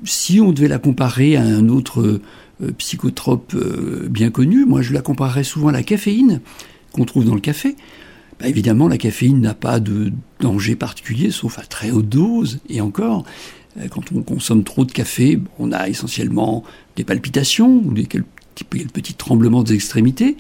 Si 0.04 0.40
on 0.40 0.52
devait 0.52 0.68
la 0.68 0.78
comparer 0.78 1.36
à 1.36 1.42
un 1.42 1.68
autre 1.68 2.02
euh, 2.02 2.22
psychotrope 2.78 3.54
euh, 3.56 4.08
bien 4.10 4.30
connu. 4.30 4.66
Moi, 4.66 4.82
je 4.82 4.94
la 4.94 5.02
comparerais 5.02 5.44
souvent 5.44 5.70
à 5.70 5.72
la 5.72 5.84
caféine 5.84 6.42
qu'on 6.92 7.06
trouve 7.06 7.26
dans 7.26 7.36
le 7.36 7.42
café. 7.42 7.76
Bah, 8.40 8.48
évidemment, 8.48 8.88
la 8.88 8.98
caféine 8.98 9.42
n'a 9.42 9.54
pas 9.54 9.80
de 9.80 10.12
danger 10.40 10.76
particulier, 10.76 11.32
sauf 11.32 11.60
à 11.60 11.64
très 11.64 11.92
haute 11.92 12.10
dose. 12.10 12.60
Et 12.70 12.82
encore, 12.82 13.26
euh, 13.80 13.88
quand 13.90 14.12
on 14.16 14.22
consomme 14.22 14.64
trop 14.64 14.86
de 14.86 14.92
café, 14.92 15.40
on 15.60 15.72
a 15.72 15.90
essentiellement 15.90 16.64
des 16.96 17.04
palpitations 17.04 17.82
ou 17.86 17.94
des 17.94 18.08
petits 18.94 19.14
tremblements 19.14 19.64
des 19.64 19.74
extrémités, 19.74 20.38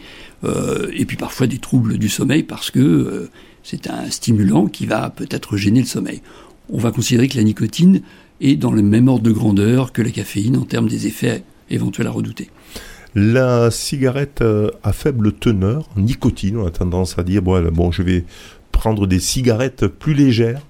et 0.93 1.05
puis 1.05 1.17
parfois 1.17 1.47
des 1.47 1.59
troubles 1.59 1.97
du 1.97 2.09
sommeil 2.09 2.43
parce 2.43 2.71
que 2.71 3.29
c'est 3.63 3.89
un 3.89 4.09
stimulant 4.09 4.67
qui 4.67 4.85
va 4.85 5.09
peut-être 5.09 5.55
gêner 5.55 5.79
le 5.79 5.87
sommeil. 5.87 6.21
On 6.69 6.77
va 6.77 6.91
considérer 6.91 7.27
que 7.27 7.37
la 7.37 7.43
nicotine 7.43 8.01
est 8.41 8.55
dans 8.55 8.71
le 8.71 8.81
même 8.81 9.07
ordre 9.07 9.23
de 9.23 9.31
grandeur 9.31 9.91
que 9.91 10.01
la 10.01 10.09
caféine 10.09 10.57
en 10.57 10.65
termes 10.65 10.87
des 10.87 11.07
effets 11.07 11.43
éventuelle 11.71 12.07
à 12.07 12.11
redouter. 12.11 12.49
La 13.13 13.71
cigarette 13.71 14.41
euh, 14.41 14.71
à 14.83 14.93
faible 14.93 15.33
teneur, 15.33 15.89
nicotine, 15.97 16.57
on 16.57 16.65
a 16.65 16.71
tendance 16.71 17.19
à 17.19 17.23
dire 17.23 17.41
bon, 17.41 17.61
bon 17.71 17.91
je 17.91 18.03
vais 18.03 18.23
prendre 18.71 19.05
des 19.05 19.19
cigarettes 19.19 19.87
plus 19.87 20.13
légères. 20.13 20.61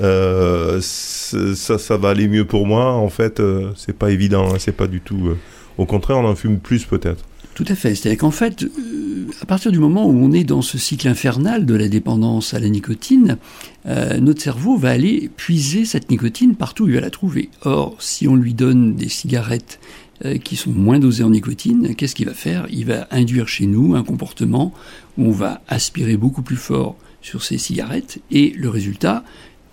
Euh, 0.00 0.80
ça, 0.80 1.78
ça 1.78 1.96
va 1.96 2.08
aller 2.10 2.26
mieux 2.26 2.46
pour 2.46 2.66
moi. 2.66 2.92
En 2.92 3.10
fait, 3.10 3.38
euh, 3.38 3.70
c'est 3.76 3.96
pas 3.96 4.10
évident, 4.10 4.52
hein, 4.52 4.56
c'est 4.58 4.72
pas 4.72 4.86
du 4.86 5.00
tout. 5.00 5.36
au 5.76 5.86
contraire, 5.86 6.18
on 6.18 6.24
en 6.24 6.34
fume 6.34 6.58
plus 6.58 6.84
peut-être. 6.84 7.24
Tout 7.54 7.64
à 7.68 7.76
fait. 7.76 7.94
C'est-à-dire 7.94 8.18
qu'en 8.18 8.32
fait, 8.32 8.64
euh, 8.64 9.26
à 9.40 9.46
partir 9.46 9.70
du 9.70 9.78
moment 9.78 10.06
où 10.06 10.12
on 10.12 10.32
est 10.32 10.42
dans 10.42 10.60
ce 10.60 10.76
cycle 10.76 11.06
infernal 11.06 11.64
de 11.64 11.74
la 11.74 11.88
dépendance 11.88 12.52
à 12.52 12.58
la 12.58 12.68
nicotine, 12.68 13.38
euh, 13.86 14.18
notre 14.18 14.42
cerveau 14.42 14.76
va 14.76 14.90
aller 14.90 15.30
puiser 15.36 15.84
cette 15.84 16.10
nicotine 16.10 16.56
partout 16.56 16.84
où 16.84 16.88
il 16.88 16.94
va 16.94 17.00
la 17.00 17.10
trouver. 17.10 17.50
Or, 17.62 17.96
si 18.00 18.26
on 18.26 18.34
lui 18.34 18.54
donne 18.54 18.96
des 18.96 19.08
cigarettes 19.08 19.78
euh, 19.78 20.03
qui 20.44 20.56
sont 20.56 20.70
moins 20.70 20.98
dosées 20.98 21.24
en 21.24 21.30
nicotine, 21.30 21.94
qu'est-ce 21.96 22.14
qu'il 22.14 22.26
va 22.26 22.34
faire? 22.34 22.66
Il 22.70 22.86
va 22.86 23.08
induire 23.10 23.48
chez 23.48 23.66
nous 23.66 23.94
un 23.94 24.04
comportement 24.04 24.72
où 25.18 25.26
on 25.26 25.32
va 25.32 25.60
aspirer 25.68 26.16
beaucoup 26.16 26.42
plus 26.42 26.56
fort 26.56 26.96
sur 27.20 27.42
ces 27.42 27.58
cigarettes 27.58 28.20
et 28.30 28.50
le 28.50 28.68
résultat 28.68 29.24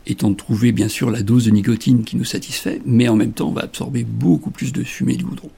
étant 0.07 0.31
de 0.31 0.35
trouver 0.35 0.71
bien 0.71 0.87
sûr 0.87 1.11
la 1.11 1.21
dose 1.21 1.45
de 1.45 1.51
nicotine 1.51 2.03
qui 2.03 2.15
nous 2.15 2.25
satisfait, 2.25 2.81
mais 2.85 3.07
en 3.07 3.15
même 3.15 3.33
temps 3.33 3.49
on 3.49 3.53
va 3.53 3.61
absorber 3.61 4.03
beaucoup 4.03 4.51
plus 4.51 4.73
de 4.73 4.83
fumée 4.83 5.15
du 5.15 5.25
goudron. 5.25 5.49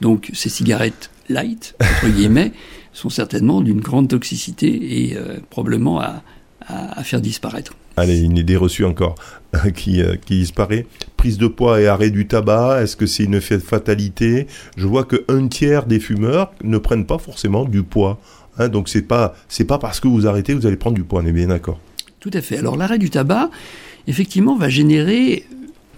Donc 0.00 0.30
ces 0.32 0.48
cigarettes 0.48 1.10
light, 1.28 1.74
entre 1.80 2.08
guillemets, 2.08 2.52
sont 2.92 3.10
certainement 3.10 3.60
d'une 3.60 3.80
grande 3.80 4.08
toxicité 4.08 5.08
et 5.08 5.16
euh, 5.16 5.38
probablement 5.50 6.00
à, 6.00 6.22
faire 7.02 7.20
disparaître. 7.20 7.74
Allez, 7.96 8.20
une 8.20 8.36
idée 8.36 8.56
reçue 8.56 8.84
encore 8.84 9.14
qui, 9.74 10.02
euh, 10.02 10.16
qui 10.16 10.38
disparaît. 10.38 10.86
Prise 11.16 11.38
de 11.38 11.46
poids 11.46 11.80
et 11.80 11.86
arrêt 11.86 12.10
du 12.10 12.26
tabac, 12.26 12.82
est-ce 12.82 12.96
que 12.96 13.06
c'est 13.06 13.24
une 13.24 13.40
fatalité? 13.40 14.46
Je 14.76 14.86
vois 14.86 15.04
qu'un 15.04 15.48
tiers 15.48 15.86
des 15.86 16.00
fumeurs 16.00 16.52
ne 16.62 16.78
prennent 16.78 17.06
pas 17.06 17.18
forcément 17.18 17.64
du 17.64 17.82
poids. 17.82 18.18
Hein, 18.58 18.68
donc 18.68 18.88
c'est 18.88 19.02
pas 19.02 19.34
c'est 19.48 19.64
pas 19.64 19.78
parce 19.78 19.98
que 20.00 20.06
vous 20.06 20.26
arrêtez 20.26 20.52
que 20.52 20.58
vous 20.58 20.66
allez 20.66 20.76
prendre 20.76 20.94
du 20.94 21.02
poids, 21.02 21.22
on 21.22 21.26
est 21.26 21.32
bien 21.32 21.48
d'accord? 21.48 21.80
Tout 22.20 22.30
à 22.32 22.40
fait. 22.40 22.58
Alors 22.58 22.76
l'arrêt 22.76 22.98
du 22.98 23.10
tabac, 23.10 23.50
effectivement, 24.06 24.56
va 24.56 24.68
générer 24.68 25.44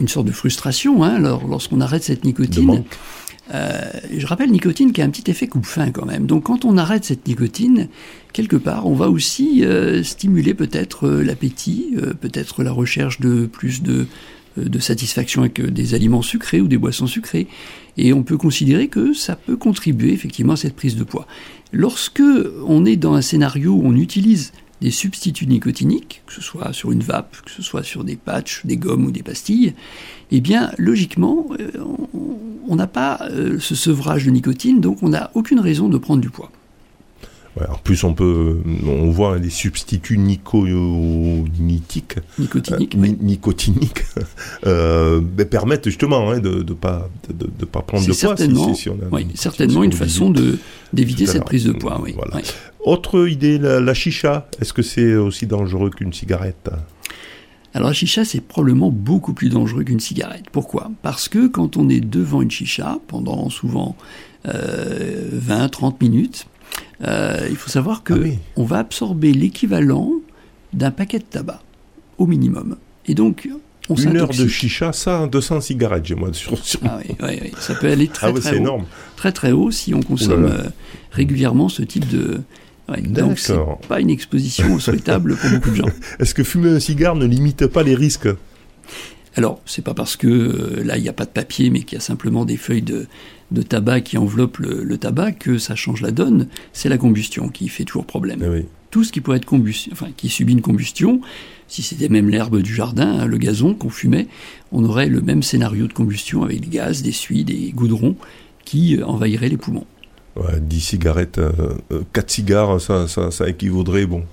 une 0.00 0.09
sorte 0.09 0.26
de 0.26 0.33
frustration 0.33 1.02
hein, 1.05 1.18
lorsqu'on 1.18 1.81
arrête 1.81 2.02
cette 2.02 2.24
nicotine. 2.24 2.85
Euh, 3.54 3.90
je 4.16 4.26
rappelle 4.26 4.50
nicotine 4.50 4.92
qui 4.92 5.02
a 5.02 5.04
un 5.04 5.11
petit 5.11 5.30
effet 5.30 5.46
coupe-fin 5.46 5.90
quand 5.90 6.06
même. 6.06 6.26
Donc 6.26 6.44
quand 6.44 6.64
on 6.64 6.76
arrête 6.76 7.04
cette 7.04 7.26
nicotine, 7.26 7.88
quelque 8.32 8.56
part, 8.56 8.87
on 8.87 8.94
va 8.94 9.09
aussi 9.09 9.64
euh, 9.64 10.02
stimuler 10.02 10.54
peut-être 10.54 11.06
euh, 11.06 11.22
l'appétit, 11.22 11.94
peut-être 12.20 12.62
la 12.62 12.72
recherche 12.72 13.20
de 13.20 13.46
plus 13.46 13.82
de, 13.82 14.06
de 14.56 14.78
satisfaction 14.78 15.42
avec 15.42 15.61
des 15.61 15.94
aliments 15.94 16.22
sucrés 16.22 16.61
ou 16.61 16.68
des 16.68 16.78
boissons 16.78 17.06
sucrées. 17.06 17.46
Et 17.96 18.12
on 18.12 18.22
peut 18.22 18.37
considérer 18.37 18.88
que 18.88 19.14
ça 19.14 19.37
peut 19.37 19.56
contribuer 19.56 20.12
effectivement 20.12 20.54
à 20.54 20.56
cette 20.56 20.76
prise 20.76 20.96
de 20.96 21.04
poids. 21.04 21.26
Lorsque 21.72 22.22
on 22.66 22.85
est 22.85 22.96
dans 22.96 23.14
un 23.14 23.22
scénario 23.22 23.72
où 23.72 23.82
on 23.85 23.96
utilise 23.96 24.52
des 24.80 24.90
substituts 24.90 25.46
nicotiniques, 25.46 26.22
que 26.26 26.32
ce 26.32 26.40
soit 26.40 26.72
sur 26.72 26.92
une 26.92 27.02
vape, 27.02 27.36
que 27.44 27.50
ce 27.50 27.62
soit 27.62 27.82
sur 27.82 28.04
des 28.04 28.16
patchs, 28.16 28.64
des 28.64 28.76
gommes 28.76 29.06
ou 29.06 29.10
des 29.10 29.22
pastilles, 29.22 29.74
eh 30.30 30.40
bien, 30.40 30.70
logiquement, 30.76 31.46
euh, 31.58 31.70
on 32.68 32.76
n'a 32.76 32.86
pas 32.86 33.20
euh, 33.30 33.58
ce 33.58 33.74
sevrage 33.74 34.26
de 34.26 34.30
nicotine, 34.30 34.80
donc 34.80 35.02
on 35.02 35.10
n'a 35.10 35.30
aucune 35.34 35.60
raison 35.60 35.88
de 35.88 35.98
prendre 35.98 36.20
du 36.20 36.30
poids. 36.30 36.50
En 37.68 37.78
plus, 37.82 38.04
on 38.04 38.12
peut, 38.12 38.60
on 38.86 39.10
voit 39.10 39.38
les 39.38 39.48
substituts 39.48 40.18
nicotiniques, 40.18 42.18
euh, 42.18 43.14
nicotiniques 43.20 44.04
ben, 44.62 45.46
permettent 45.48 45.84
justement 45.84 46.30
hein, 46.30 46.38
de 46.38 46.62
ne 46.62 46.74
pas, 46.74 47.08
de, 47.32 47.64
pas 47.64 47.80
prendre 47.80 48.06
de 48.06 48.12
poids. 48.12 48.74
Si, 48.74 48.90
oui, 49.10 49.26
certainement 49.34 49.82
une 49.82 49.92
façon 49.92 50.30
de 50.30 50.58
d'éviter 50.92 51.26
cette 51.26 51.44
prise 51.44 51.64
de 51.64 51.72
poids. 51.72 52.00
Oui. 52.02 52.14
Autre 52.84 53.28
idée, 53.28 53.58
la, 53.58 53.94
chicha. 53.94 54.48
Est-ce 54.60 54.72
que 54.72 54.82
c'est 54.82 55.14
aussi 55.14 55.46
dangereux 55.46 55.90
qu'une 55.90 56.12
cigarette? 56.12 56.70
Alors 57.74 57.88
la 57.88 57.94
chicha, 57.94 58.24
c'est 58.24 58.40
probablement 58.40 58.90
beaucoup 58.90 59.34
plus 59.34 59.50
dangereux 59.50 59.84
qu'une 59.84 60.00
cigarette. 60.00 60.44
Pourquoi? 60.52 60.90
Parce 61.02 61.28
que 61.28 61.46
quand 61.46 61.76
on 61.76 61.88
est 61.88 62.00
devant 62.00 62.42
une 62.42 62.50
chicha, 62.50 62.98
pendant 63.06 63.50
souvent 63.50 63.96
20-30 64.46 64.54
euh, 64.54 65.90
minutes, 66.00 66.46
euh, 67.04 67.46
il 67.50 67.56
faut 67.56 67.70
savoir 67.70 68.02
que 68.02 68.14
ah 68.14 68.37
on 68.56 68.64
va 68.64 68.78
absorber 68.78 69.32
l'équivalent 69.32 70.11
d'un 70.72 70.90
paquet 70.90 71.18
de 71.18 71.24
tabac, 71.24 71.61
au 72.18 72.26
minimum. 72.26 72.76
Et 73.06 73.14
donc, 73.14 73.48
on 73.88 73.94
Une 73.94 74.16
heure 74.16 74.28
de 74.28 74.46
chicha, 74.48 74.92
ça, 74.92 75.26
200 75.26 75.61
cigarettes, 75.61 76.06
j'ai 76.06 76.14
moi 76.14 76.30
sur, 76.32 76.54
Ah 76.85 76.98
oui, 76.98 77.14
oui, 77.22 77.38
oui, 77.42 77.52
ça 77.59 77.74
peut 77.74 77.90
aller 77.90 78.09
très, 78.09 78.28
ah 78.28 78.32
très 78.32 78.52
haut. 78.52 78.56
Énorme. 78.56 78.85
Très 79.16 79.32
très 79.32 79.52
haut 79.52 79.70
si 79.70 79.94
on 79.94 80.00
consomme 80.00 80.46
euh, 80.46 80.64
régulièrement 81.12 81.68
ce 81.68 81.82
type 81.82 82.09
de, 82.09 82.40
donc 83.02 83.38
c'est 83.38 83.59
pas 83.88 84.00
une 84.00 84.11
exposition 84.11 84.78
souhaitable 84.78 85.37
pour 85.37 85.50
beaucoup 85.50 85.70
de 85.70 85.76
gens. 85.76 85.88
Est-ce 86.20 86.35
que 86.35 86.44
fumer 86.44 86.70
un 86.70 86.80
cigare 86.80 87.16
ne 87.16 87.26
limite 87.26 87.66
pas 87.66 87.82
les 87.82 87.94
risques? 87.94 88.28
Alors, 89.37 89.61
c'est 89.66 89.85
pas 89.85 89.94
parce 89.94 90.16
que 90.16 90.27
euh, 90.27 90.83
là, 90.83 90.96
il 90.96 91.03
n'y 91.03 91.09
a 91.09 91.12
pas 91.12 91.27
de 91.27 91.31
papier, 91.31 91.70
mais 91.70 91.83
qu'il 91.83 91.96
y 91.96 91.99
a 91.99 92.05
simplement 92.05 92.44
des 92.44 92.57
feuilles 92.57 92.83
de, 92.83 93.07
tabac 93.68 94.01
qui 94.01 94.18
enveloppent 94.18 94.59
le, 94.59 94.96
tabac 94.96 95.33
que 95.33 95.59
ça 95.59 95.75
change 95.75 96.01
la 96.01 96.11
donne. 96.11 96.49
C'est 96.72 96.88
la 96.88 96.99
combustion 96.99 97.49
qui 97.49 97.68
fait 97.68 97.85
toujours 97.85 98.07
problème. 98.07 98.42
Eh 98.42 98.66
Tout 98.90 99.05
ce 99.05 99.12
qui 99.12 99.20
pourrait 99.20 99.37
être 99.37 99.44
combustion, 99.44 99.92
enfin, 99.92 100.09
qui 100.16 100.31
subit 100.31 100.55
une 100.55 100.62
combustion, 100.62 101.20
si 101.68 101.83
c'était 101.83 102.09
même 102.09 102.31
l'herbe 102.31 102.62
du 102.62 102.75
jardin, 102.75 103.20
hein, 103.20 103.27
le 103.27 103.37
gazon 103.37 103.75
qu'on 103.75 103.90
fumait, 103.90 104.27
on 104.72 104.85
aurait 104.85 105.09
le 105.09 105.20
même 105.20 105.42
scénario 105.42 105.87
de 105.87 105.92
combustion 105.92 106.42
avec 106.42 106.61
des 106.61 106.68
gaz, 106.68 107.03
des 107.03 107.12
suies, 107.12 107.44
des 107.44 107.72
goudrons 107.75 108.16
qui 108.64 108.96
euh, 108.96 109.05
envahiraient 109.05 109.51
les 109.51 109.59
poumons. 109.59 109.87
10 110.59 110.81
cigarettes, 110.81 111.37
4 111.37 111.51
euh, 111.51 111.75
euh, 111.92 112.22
cigares, 112.27 112.81
ça, 112.81 113.09
ça, 113.09 113.31
ça, 113.31 113.49
équivaudrait 113.49 114.07
bon, 114.07 114.25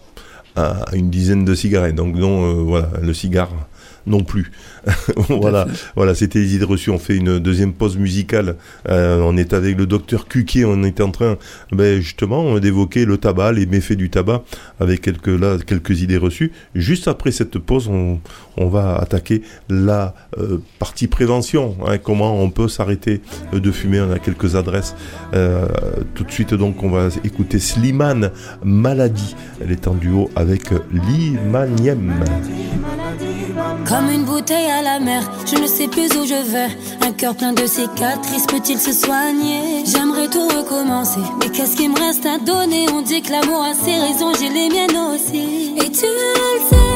à, 0.56 0.86
une 0.94 1.10
dizaine 1.10 1.46
de 1.46 1.56
cigarettes. 1.56 1.96
Donc 1.96 2.16
non, 2.16 2.46
euh, 2.46 2.54
voilà, 2.62 2.90
le 3.02 3.14
cigare 3.14 3.52
non 4.06 4.24
plus. 4.24 4.52
voilà, 5.30 5.68
voilà, 5.96 6.16
c'était 6.16 6.40
les 6.40 6.56
idées 6.56 6.66
reçues. 6.66 6.90
On 6.90 7.00
fait 7.00 7.16
une 7.16 7.40
deuxième 7.40 7.74
pause 7.74 7.98
musicale. 7.98 8.56
Euh, 8.90 9.22
on 9.24 9.38
est 9.38 9.54
avec 9.54 9.78
le 9.78 9.86
docteur 9.86 10.28
Cuquier. 10.28 10.66
On 10.66 10.84
est 10.84 11.02
en 11.02 11.12
train, 11.12 11.38
ben, 11.72 12.02
justement, 12.02 12.60
d'évoquer 12.60 13.06
le 13.06 13.18
tabac, 13.18 13.54
les 13.54 13.66
méfaits 13.66 13.94
du 13.94 14.10
tabac, 14.10 14.44
avec 14.80 15.02
quelques 15.02 15.28
là 15.28 15.58
quelques 15.66 16.02
idées 16.02 16.18
reçues. 16.18 16.52
Juste 16.76 17.08
après 17.08 17.32
cette 17.32 17.58
pause, 17.60 17.88
on, 17.88 18.20
on 18.58 18.68
va 18.68 18.96
attaquer 18.96 19.42
la 19.70 20.14
euh, 20.38 20.60
partie 20.80 21.08
prévention. 21.08 21.76
Hein, 21.86 21.98
comment 21.98 22.42
on 22.42 22.50
peut 22.50 22.68
s'arrêter 22.68 23.22
de 23.52 23.72
fumer 23.72 24.02
On 24.02 24.12
a 24.12 24.20
quelques 24.20 24.56
adresses. 24.56 24.96
Euh, 25.34 25.68
tout 26.16 26.24
de 26.24 26.32
suite, 26.32 26.54
donc, 26.54 26.84
on 26.84 26.90
va 26.90 27.10
écouter 27.24 27.60
Slimane 27.60 28.32
Maladie. 28.64 29.36
Elle 29.62 29.72
est 29.72 29.88
en 29.88 29.94
duo 29.94 30.30
avec 30.36 30.70
l'Imaniem. 30.92 32.14
Comme 33.94 34.10
une 34.10 34.24
bouteille 34.24 34.72
à 34.72 34.82
la 34.82 35.00
mer, 35.00 35.22
je 35.46 35.56
ne 35.56 35.68
sais 35.68 35.88
plus 35.88 36.12
où 36.18 36.26
je 36.26 36.34
vais. 36.52 36.70
Un 37.06 37.12
cœur 37.12 37.36
plein 37.36 37.54
de 37.54 37.68
cicatrices, 37.68 38.48
peut-il 38.48 38.80
se 38.80 38.92
soigner? 38.92 39.86
J'aimerais 39.86 40.28
tout 40.30 40.48
recommencer, 40.48 41.20
mais 41.40 41.50
qu'est-ce 41.52 41.76
qu'il 41.76 41.92
me 41.92 42.00
reste 42.00 42.26
à 42.26 42.40
donner? 42.40 42.88
On 42.92 43.04
dit 43.04 43.22
que 43.22 43.32
l'amour 43.32 43.62
a 43.64 43.76
ses 43.76 43.94
raisons, 43.94 44.34
j'ai 44.40 44.50
les 44.50 44.70
miennes 44.70 44.98
aussi. 45.14 45.76
Et 45.78 45.92
tu 45.92 46.08
le 46.08 46.60
sais, 46.70 46.96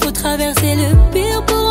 faut 0.00 0.10
traverser 0.10 0.74
le 0.74 0.96
pire 1.12 1.46
pour 1.46 1.61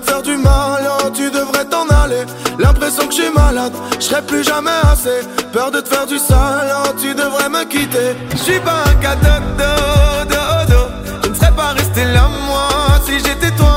te 0.00 0.10
faire 0.10 0.22
du 0.22 0.36
mal, 0.36 0.82
oh, 0.88 1.10
tu 1.12 1.30
devrais 1.30 1.64
t'en 1.64 1.86
aller. 2.02 2.24
L'impression 2.58 3.06
que 3.06 3.14
je 3.14 3.22
suis 3.22 3.32
malade, 3.32 3.72
je 3.98 4.04
serai 4.04 4.22
plus 4.22 4.44
jamais 4.44 4.78
assez. 4.92 5.20
Peur 5.52 5.70
de 5.70 5.80
te 5.80 5.88
faire 5.88 6.06
du 6.06 6.18
sale, 6.18 6.72
oh, 6.84 6.90
tu 7.00 7.14
devrais 7.14 7.48
me 7.48 7.64
quitter. 7.64 8.16
Je 8.32 8.38
suis 8.38 8.60
pas 8.60 8.84
un 8.88 10.64
do. 10.66 10.82
Je 11.22 11.28
ne 11.28 11.34
serais 11.34 11.52
pas 11.52 11.72
resté 11.72 12.04
là, 12.04 12.28
moi, 12.46 12.68
si 13.04 13.18
j'étais 13.18 13.50
toi. 13.56 13.69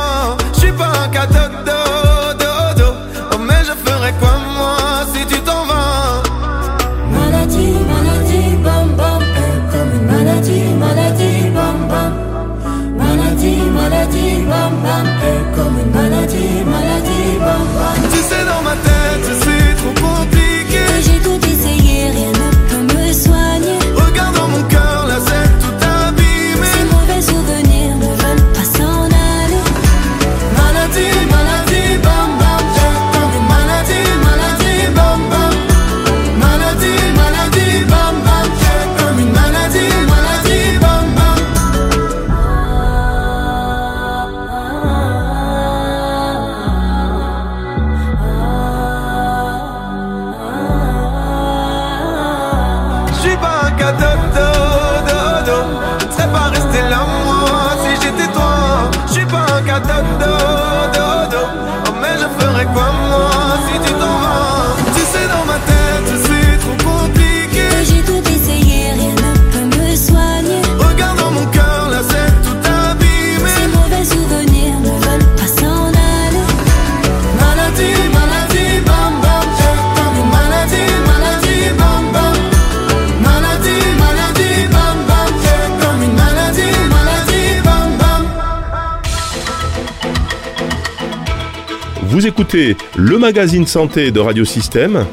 Magazine 93.23 93.65
santé 93.65 94.11
de 94.11 94.19
Radio 94.19 94.43
Système, 94.43 95.05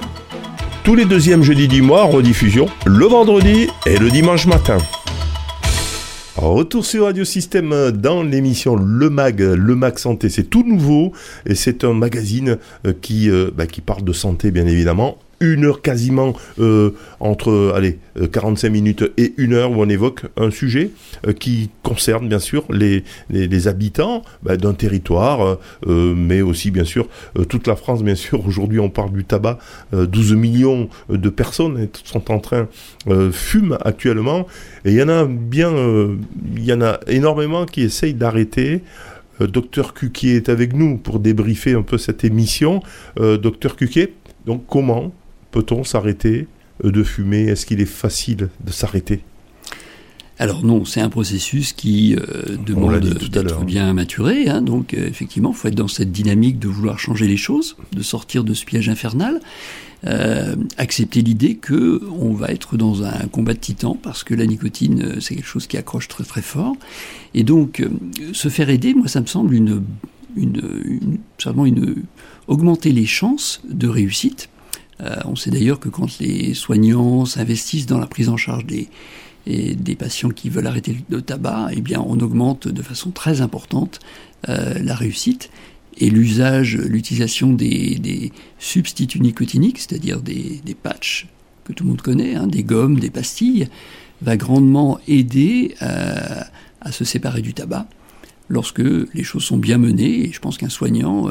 tous 0.83 0.97
les 0.97 1.05
deuxièmes 1.05 1.45
jeudis 1.45 1.69
du 1.69 1.81
mois, 1.81 2.03
rediffusion, 2.03 2.67
le 2.85 3.07
vendredi 3.07 3.69
et 3.87 3.99
le 3.99 4.11
dimanche 4.11 4.47
matin. 4.47 4.79
Retour 6.35 6.85
sur 6.85 7.05
Radio 7.05 7.25
Système 7.25 7.93
dans 7.93 8.25
l'émission 8.25 8.75
Le 8.75 9.11
Mag, 9.11 9.39
Le 9.39 9.77
Mag 9.77 9.97
Santé, 9.97 10.29
c'est 10.29 10.51
tout 10.51 10.65
nouveau 10.65 11.13
et 11.47 11.55
c'est 11.55 11.85
un 11.85 11.93
magazine 11.93 12.59
euh, 12.85 12.95
euh, 13.13 13.53
bah, 13.55 13.69
qui 13.69 13.81
parle 13.81 14.03
de 14.03 14.13
santé 14.13 14.51
bien 14.51 14.67
évidemment. 14.67 15.17
Une 15.43 15.65
heure 15.65 15.81
quasiment 15.81 16.35
euh, 16.59 16.91
entre 17.19 17.73
allez, 17.75 17.99
euh, 18.19 18.27
45 18.27 18.69
minutes 18.69 19.05
et 19.17 19.33
une 19.39 19.55
heure 19.55 19.71
où 19.71 19.77
on 19.77 19.89
évoque 19.89 20.27
un 20.37 20.51
sujet 20.51 20.91
euh, 21.27 21.33
qui 21.33 21.71
concerne 21.83 22.29
bien 22.29 22.39
sûr 22.39 22.65
les, 22.71 23.05
les, 23.31 23.67
habitants 23.67 24.23
bah, 24.43 24.59
d'un 24.59 24.75
territoire, 24.75 25.41
euh, 25.41 25.55
euh, 25.87 26.15
mais 26.15 26.43
aussi 26.43 26.71
bien 26.71 26.85
sûr 26.85 27.09
euh, 27.39 27.45
toute 27.45 27.67
la 27.67 27.77
France. 27.77 28.03
Bien 28.03 28.17
sûr, 28.17 28.47
aujourd'hui 28.47 28.81
on 28.81 28.91
parle 28.91 29.13
du 29.13 29.25
tabac, 29.25 29.59
euh, 29.95 30.05
12 30.07 30.35
millions 30.35 30.91
de 31.09 31.31
personnes 31.31 31.89
sont 32.05 32.31
en 32.31 32.39
train 32.39 32.69
euh, 33.09 33.33
fument 33.33 33.79
actuellement, 33.81 34.47
et 34.85 34.91
il 34.91 34.97
y 34.97 35.03
en 35.03 35.09
a 35.09 35.25
bien, 35.25 35.73
euh, 35.73 36.17
il 36.55 36.65
y 36.65 36.73
en 36.75 36.83
a 36.83 37.01
énormément 37.07 37.65
qui 37.65 37.81
essayent 37.81 38.13
d'arrêter. 38.13 38.83
Euh, 39.41 39.47
Docteur 39.47 39.95
Cuquier 39.95 40.37
est 40.37 40.51
avec 40.51 40.75
nous 40.75 40.99
pour 40.99 41.19
débriefer 41.19 41.73
un 41.73 41.83
peu 41.83 41.97
cette 41.97 42.25
émission. 42.25 42.83
Euh, 43.19 43.39
Docteur 43.39 43.77
Cuquier, 43.77 44.13
donc 44.45 44.65
comment 44.67 45.13
peut-on 45.51 45.85
s'arrêter 45.85 46.49
euh, 46.85 46.91
de 46.91 47.03
fumer? 47.03 47.45
Est-ce 47.45 47.67
qu'il 47.67 47.81
est 47.81 47.87
facile 47.87 48.49
de 48.65 48.73
s'arrêter? 48.73 49.23
Alors 50.41 50.65
non, 50.65 50.87
c'est 50.87 51.03
un 51.03 51.11
processus 51.11 51.75
qui 51.75 52.17
euh, 52.17 52.57
demande 52.65 52.99
d'être 53.01 53.63
bien 53.63 53.93
maturé. 53.93 54.49
hein. 54.49 54.63
donc 54.63 54.95
euh, 54.95 55.07
effectivement, 55.07 55.51
il 55.51 55.55
faut 55.55 55.69
être 55.69 55.75
dans 55.75 55.87
cette 55.87 56.13
dynamique 56.13 56.59
de 56.59 56.67
vouloir 56.67 56.99
changer 56.99 57.29
les 57.29 57.37
choses, 57.37 57.77
de 57.93 58.03
sortir 58.03 58.43
de 58.43 58.55
ce 58.55 58.65
piège 58.65 58.89
infernal, 58.89 59.41
euh, 60.07 60.57
accepter 60.79 61.21
l'idée 61.21 61.57
que 61.57 62.03
on 62.19 62.33
va 62.33 62.49
être 62.49 62.79
dans 62.79 63.03
un 63.03 63.29
combat 63.31 63.53
de 63.53 63.59
titans 63.59 63.99
parce 64.03 64.25
que 64.25 64.33
la 64.33 64.47
nicotine, 64.47 65.21
c'est 65.21 65.35
quelque 65.35 65.47
chose 65.47 65.67
qui 65.67 65.77
accroche 65.77 66.09
très 66.09 66.25
très 66.25 66.41
fort. 66.41 66.75
Et 67.35 67.45
donc, 67.45 67.87
se 68.33 68.49
faire 68.49 68.71
aider, 68.71 68.95
moi, 68.95 69.09
ça 69.09 69.21
me 69.21 69.27
semble 69.27 69.53
une, 69.55 69.83
une, 70.37 70.63
une, 70.87 71.19
simplement 71.37 71.67
une 71.67 71.97
augmenter 72.49 72.93
les 72.93 73.05
chances 73.05 73.61
de 73.69 73.89
réussite. 73.89 74.49
Euh, 75.03 75.17
on 75.25 75.37
sait 75.37 75.51
d'ailleurs 75.51 75.81
que 75.81 75.89
quand 75.89 76.19
les 76.19 76.55
soignants 76.55 77.25
s'investissent 77.25 77.87
dans 77.87 77.99
la 77.99 78.07
prise 78.07 78.29
en 78.29 78.37
charge 78.37 78.65
des, 78.67 78.89
patients 79.99 80.31
qui 80.31 80.51
veulent 80.51 80.67
arrêter 80.67 80.97
le 81.09 81.23
tabac, 81.23 81.71
eh 81.73 81.97
on 81.97 82.19
augmente 82.21 82.69
de 82.69 82.83
façon 82.83 83.11
très 83.11 83.41
importante 83.41 84.01
euh, 84.49 84.79
la 84.83 84.95
réussite 84.95 85.51
et 85.97 86.11
l'usage, 86.11 86.77
l'utilisation 86.77 87.53
des, 87.53 88.33
substituts 88.59 89.21
nicotiniques, 89.21 89.79
c'est-à-dire 89.79 90.21
des, 90.21 90.61
patchs 90.83 91.27
que 91.65 91.73
tout 91.73 91.85
le 91.85 91.91
monde 91.91 92.03
connaît, 92.03 92.35
hein, 92.35 92.47
des 92.47 92.63
gommes, 92.63 92.99
des 92.99 93.11
pastilles, 93.11 93.69
va 94.23 94.37
grandement 94.37 94.99
aider 95.09 95.75
euh, 95.83 96.43
à 96.81 96.93
se 96.93 97.05
séparer 97.05 97.43
du 97.43 97.55
tabac 97.55 97.87
lorsque 98.49 98.83
les 99.15 99.23
choses 99.23 99.45
sont 99.45 99.59
bien 99.59 99.79
menées. 99.79 100.29
Et 100.29 100.33
je 100.33 100.41
pense 100.41 100.59
qu'un 100.59 100.69
soignant 100.69 101.29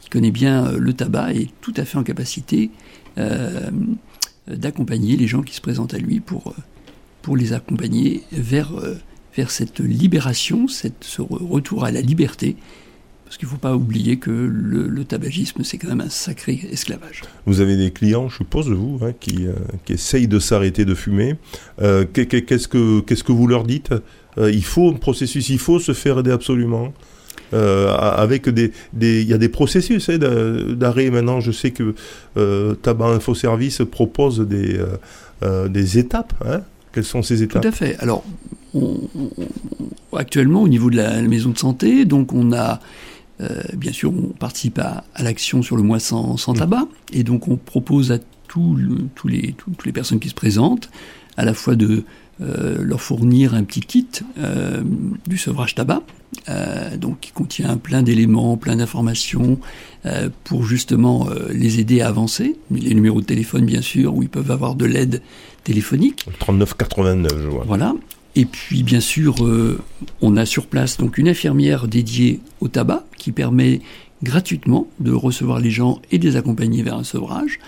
qui 0.00 0.08
connaît 0.08 0.30
bien 0.30 0.72
le 0.72 0.92
tabac 0.92 1.34
est 1.34 1.50
tout 1.60 1.74
à 1.76 1.84
fait 1.84 1.98
en 1.98 2.02
capacité 2.02 2.70
d'accompagner 4.48 5.16
les 5.16 5.26
gens 5.26 5.42
qui 5.42 5.54
se 5.54 5.60
présentent 5.60 5.94
à 5.94 5.98
lui 5.98 6.20
pour, 6.20 6.48
euh, 6.48 6.60
pour 7.22 7.36
les 7.36 7.52
accompagner 7.52 8.22
vers, 8.32 8.72
euh, 8.78 8.94
vers 9.36 9.50
cette 9.50 9.80
libération, 9.80 10.68
cette, 10.68 11.02
ce 11.02 11.22
re- 11.22 11.46
retour 11.48 11.84
à 11.84 11.90
la 11.90 12.00
liberté. 12.00 12.56
Parce 13.24 13.38
qu'il 13.38 13.46
ne 13.48 13.52
faut 13.52 13.58
pas 13.58 13.74
oublier 13.74 14.18
que 14.18 14.30
le, 14.30 15.04
tabagisme, 15.04 15.64
c'est 15.64 15.78
quand 15.78 15.88
même 15.88 16.02
un 16.02 16.10
sacré 16.10 16.60
esclavage. 16.70 17.22
Vous 17.46 17.60
avez 17.60 17.76
des 17.76 17.90
clients, 17.90 18.28
je 18.28 18.36
suppose, 18.36 18.68
vous, 18.68 18.98
hein, 19.02 19.12
qui, 19.18 19.46
euh, 19.46 19.54
qui 19.86 19.94
essayent 19.94 20.28
de 20.28 20.38
s'arrêter 20.38 20.84
de 20.84 20.94
fumer. 20.94 21.36
Euh, 21.80 22.04
qu'est- 22.12 22.26
qu'est- 22.26 22.42
Qu'est-ce 22.42 22.68
que 22.68 23.00
qu'est-ce 23.00 23.24
que 23.24 23.32
vous 23.32 23.46
leur 23.46 23.64
dites? 23.64 23.92
Euh, 24.36 24.50
Il 24.52 24.62
faut 24.64 24.90
un 24.90 24.94
processus, 24.94 25.48
il 25.48 25.58
faut 25.58 25.78
se 25.80 25.92
faire 25.94 26.18
aider 26.18 26.30
absolument. 26.32 26.92
Euh, 27.52 27.94
avec 27.94 28.48
des, 28.48 28.72
des, 28.94 29.22
il 29.22 29.28
y 29.28 29.34
a 29.34 29.38
des 29.38 29.48
processus 29.50 30.08
hein, 30.08 30.18
d'a- 30.18 30.74
d'arrêt 30.74 31.10
maintenant. 31.10 31.40
Je 31.40 31.52
sais 31.52 31.70
que 31.70 31.94
euh, 32.36 32.74
Tabac 32.74 33.06
Info 33.08 33.34
Service 33.34 33.82
propose 33.90 34.40
des, 34.40 34.80
euh, 35.42 35.68
des 35.68 35.98
étapes. 35.98 36.32
Hein 36.46 36.62
Quelles 36.92 37.04
sont 37.04 37.22
ces 37.22 37.42
étapes 37.42 37.62
Tout 37.62 37.68
à 37.68 37.72
fait. 37.72 37.96
Alors, 38.00 38.24
on- 38.74 38.98
on- 39.14 39.30
on- 40.12 40.16
actuellement, 40.16 40.62
au 40.62 40.68
niveau 40.68 40.90
de 40.90 40.96
la, 40.96 41.20
la 41.20 41.28
maison 41.28 41.50
de 41.50 41.58
santé, 41.58 42.04
donc 42.06 42.32
on 42.32 42.52
a, 42.52 42.80
euh, 43.40 43.48
bien 43.76 43.92
sûr, 43.92 44.12
on 44.12 44.32
participe 44.32 44.78
à, 44.78 45.04
à 45.14 45.22
l'action 45.22 45.62
sur 45.62 45.76
le 45.76 45.82
mois 45.82 46.00
sans, 46.00 46.36
sans 46.36 46.54
tabac, 46.54 46.86
et 47.12 47.22
donc 47.24 47.46
on 47.46 47.56
propose 47.56 48.10
à 48.10 48.18
tous 48.48 48.74
le- 48.76 49.06
les, 49.28 49.54
toutes 49.56 49.84
les 49.84 49.92
personnes 49.92 50.18
qui 50.20 50.28
se 50.28 50.34
présentent, 50.34 50.88
à 51.36 51.44
la 51.44 51.54
fois 51.54 51.74
de 51.76 52.04
euh, 52.40 52.78
leur 52.80 53.00
fournir 53.00 53.54
un 53.54 53.64
petit 53.64 53.80
kit 53.80 54.06
euh, 54.38 54.82
du 55.26 55.38
sevrage 55.38 55.74
tabac, 55.74 56.02
euh, 56.48 56.96
donc 56.96 57.20
qui 57.20 57.30
contient 57.32 57.76
plein 57.76 58.02
d'éléments, 58.02 58.56
plein 58.56 58.76
d'informations 58.76 59.58
euh, 60.06 60.28
pour 60.44 60.64
justement 60.64 61.28
euh, 61.28 61.48
les 61.52 61.80
aider 61.80 62.00
à 62.00 62.08
avancer. 62.08 62.56
Les 62.70 62.94
numéros 62.94 63.20
de 63.20 63.26
téléphone, 63.26 63.64
bien 63.64 63.82
sûr, 63.82 64.14
où 64.14 64.22
ils 64.22 64.28
peuvent 64.28 64.50
avoir 64.50 64.74
de 64.74 64.84
l'aide 64.84 65.22
téléphonique. 65.62 66.26
39,89, 66.40 67.28
je 67.42 67.48
vois. 67.48 67.64
Voilà. 67.66 67.94
Et 68.36 68.46
puis, 68.46 68.82
bien 68.82 69.00
sûr, 69.00 69.44
euh, 69.44 69.78
on 70.20 70.36
a 70.36 70.44
sur 70.44 70.66
place 70.66 70.96
donc 70.96 71.18
une 71.18 71.28
infirmière 71.28 71.86
dédiée 71.86 72.40
au 72.60 72.68
tabac 72.68 73.04
qui 73.16 73.30
permet 73.30 73.80
gratuitement 74.22 74.88
de 75.00 75.12
recevoir 75.12 75.60
les 75.60 75.70
gens 75.70 76.00
et 76.10 76.18
de 76.18 76.28
les 76.28 76.36
accompagner 76.36 76.82
vers 76.82 76.96
un 76.96 77.04
sevrage. 77.04 77.60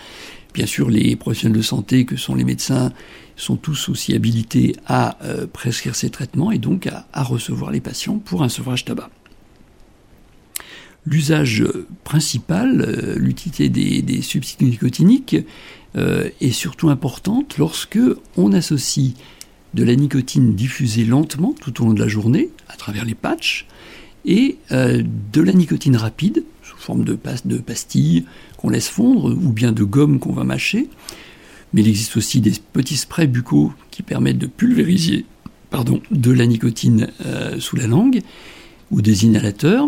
Bien 0.53 0.65
sûr, 0.65 0.89
les 0.89 1.15
professionnels 1.15 1.57
de 1.57 1.63
santé, 1.63 2.05
que 2.05 2.17
sont 2.17 2.35
les 2.35 2.43
médecins, 2.43 2.91
sont 3.37 3.55
tous 3.55 3.87
aussi 3.89 4.13
habilités 4.13 4.75
à 4.87 5.17
euh, 5.23 5.47
prescrire 5.47 5.95
ces 5.95 6.09
traitements 6.09 6.51
et 6.51 6.57
donc 6.57 6.87
à, 6.87 7.23
recevoir 7.23 7.71
les 7.71 7.79
patients 7.79 8.17
pour 8.17 8.43
un 8.43 8.49
sevrage 8.49 8.83
tabac. 8.83 9.09
L'usage 11.05 11.63
principal, 12.03 12.81
euh, 12.81 13.15
l'utilité 13.17 13.69
des, 13.69 14.21
substituts 14.21 14.65
nicotiniques, 14.65 15.37
euh, 15.95 16.29
est 16.41 16.51
surtout 16.51 16.89
importante 16.89 17.57
lorsque 17.57 17.99
on 18.35 18.51
associe 18.51 19.13
de 19.73 19.83
la 19.83 19.95
nicotine 19.95 20.55
diffusée 20.55 21.05
lentement 21.05 21.53
tout 21.53 21.81
au 21.81 21.85
long 21.85 21.93
de 21.93 21.99
la 21.99 22.07
journée 22.07 22.49
à 22.67 22.75
travers 22.75 23.05
les 23.05 23.15
patchs 23.15 23.67
et 24.25 24.57
de 24.71 25.41
la 25.41 25.53
nicotine 25.53 25.95
rapide 25.95 26.43
sous 26.61 26.77
forme 26.77 27.05
de, 27.05 27.17
de 27.45 27.57
pastilles 27.59 28.25
qu'on 28.57 28.69
laisse 28.69 28.89
fondre 28.89 29.25
ou 29.25 29.53
bien 29.53 29.71
de 29.71 29.83
gomme 29.83 30.19
qu'on 30.19 30.33
va 30.33 30.43
mâcher. 30.43 30.89
Mais 31.73 31.81
il 31.81 31.87
existe 31.87 32.15
aussi 32.17 32.41
des 32.41 32.53
petits 32.73 32.97
sprays 32.97 33.27
buccaux 33.27 33.73
qui 33.91 34.03
permettent 34.03 34.37
de 34.37 34.47
pulvériser 34.47 35.25
de 36.11 36.31
la 36.31 36.45
nicotine 36.45 37.09
euh, 37.25 37.59
sous 37.59 37.75
la 37.75 37.87
langue 37.87 38.21
ou 38.91 39.01
des 39.01 39.25
inhalateurs 39.25 39.87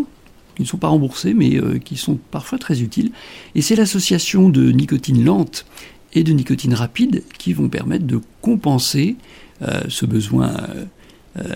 qui 0.55 0.63
ne 0.63 0.67
sont 0.67 0.77
pas 0.77 0.89
remboursés 0.89 1.33
mais 1.33 1.55
euh, 1.55 1.79
qui 1.79 1.95
sont 1.95 2.19
parfois 2.31 2.57
très 2.57 2.81
utiles. 2.81 3.11
Et 3.55 3.61
c'est 3.61 3.75
l'association 3.75 4.49
de 4.49 4.71
nicotine 4.71 5.23
lente 5.23 5.65
et 6.13 6.23
de 6.23 6.33
nicotine 6.33 6.73
rapide 6.73 7.23
qui 7.37 7.53
vont 7.53 7.69
permettre 7.69 8.05
de 8.05 8.19
compenser 8.41 9.15
euh, 9.61 9.81
ce 9.89 10.05
besoin 10.05 10.55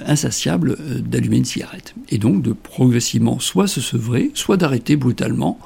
insatiable 0.05 0.77
d'allumer 1.01 1.37
une 1.37 1.45
cigarette. 1.45 1.93
Et 2.07 2.17
donc 2.17 2.41
de 2.41 2.53
progressivement 2.53 3.39
soit 3.39 3.67
se 3.67 3.81
sevrer, 3.81 4.31
soit 4.33 4.55
d'arrêter 4.55 4.95
brutalement. 4.95 5.59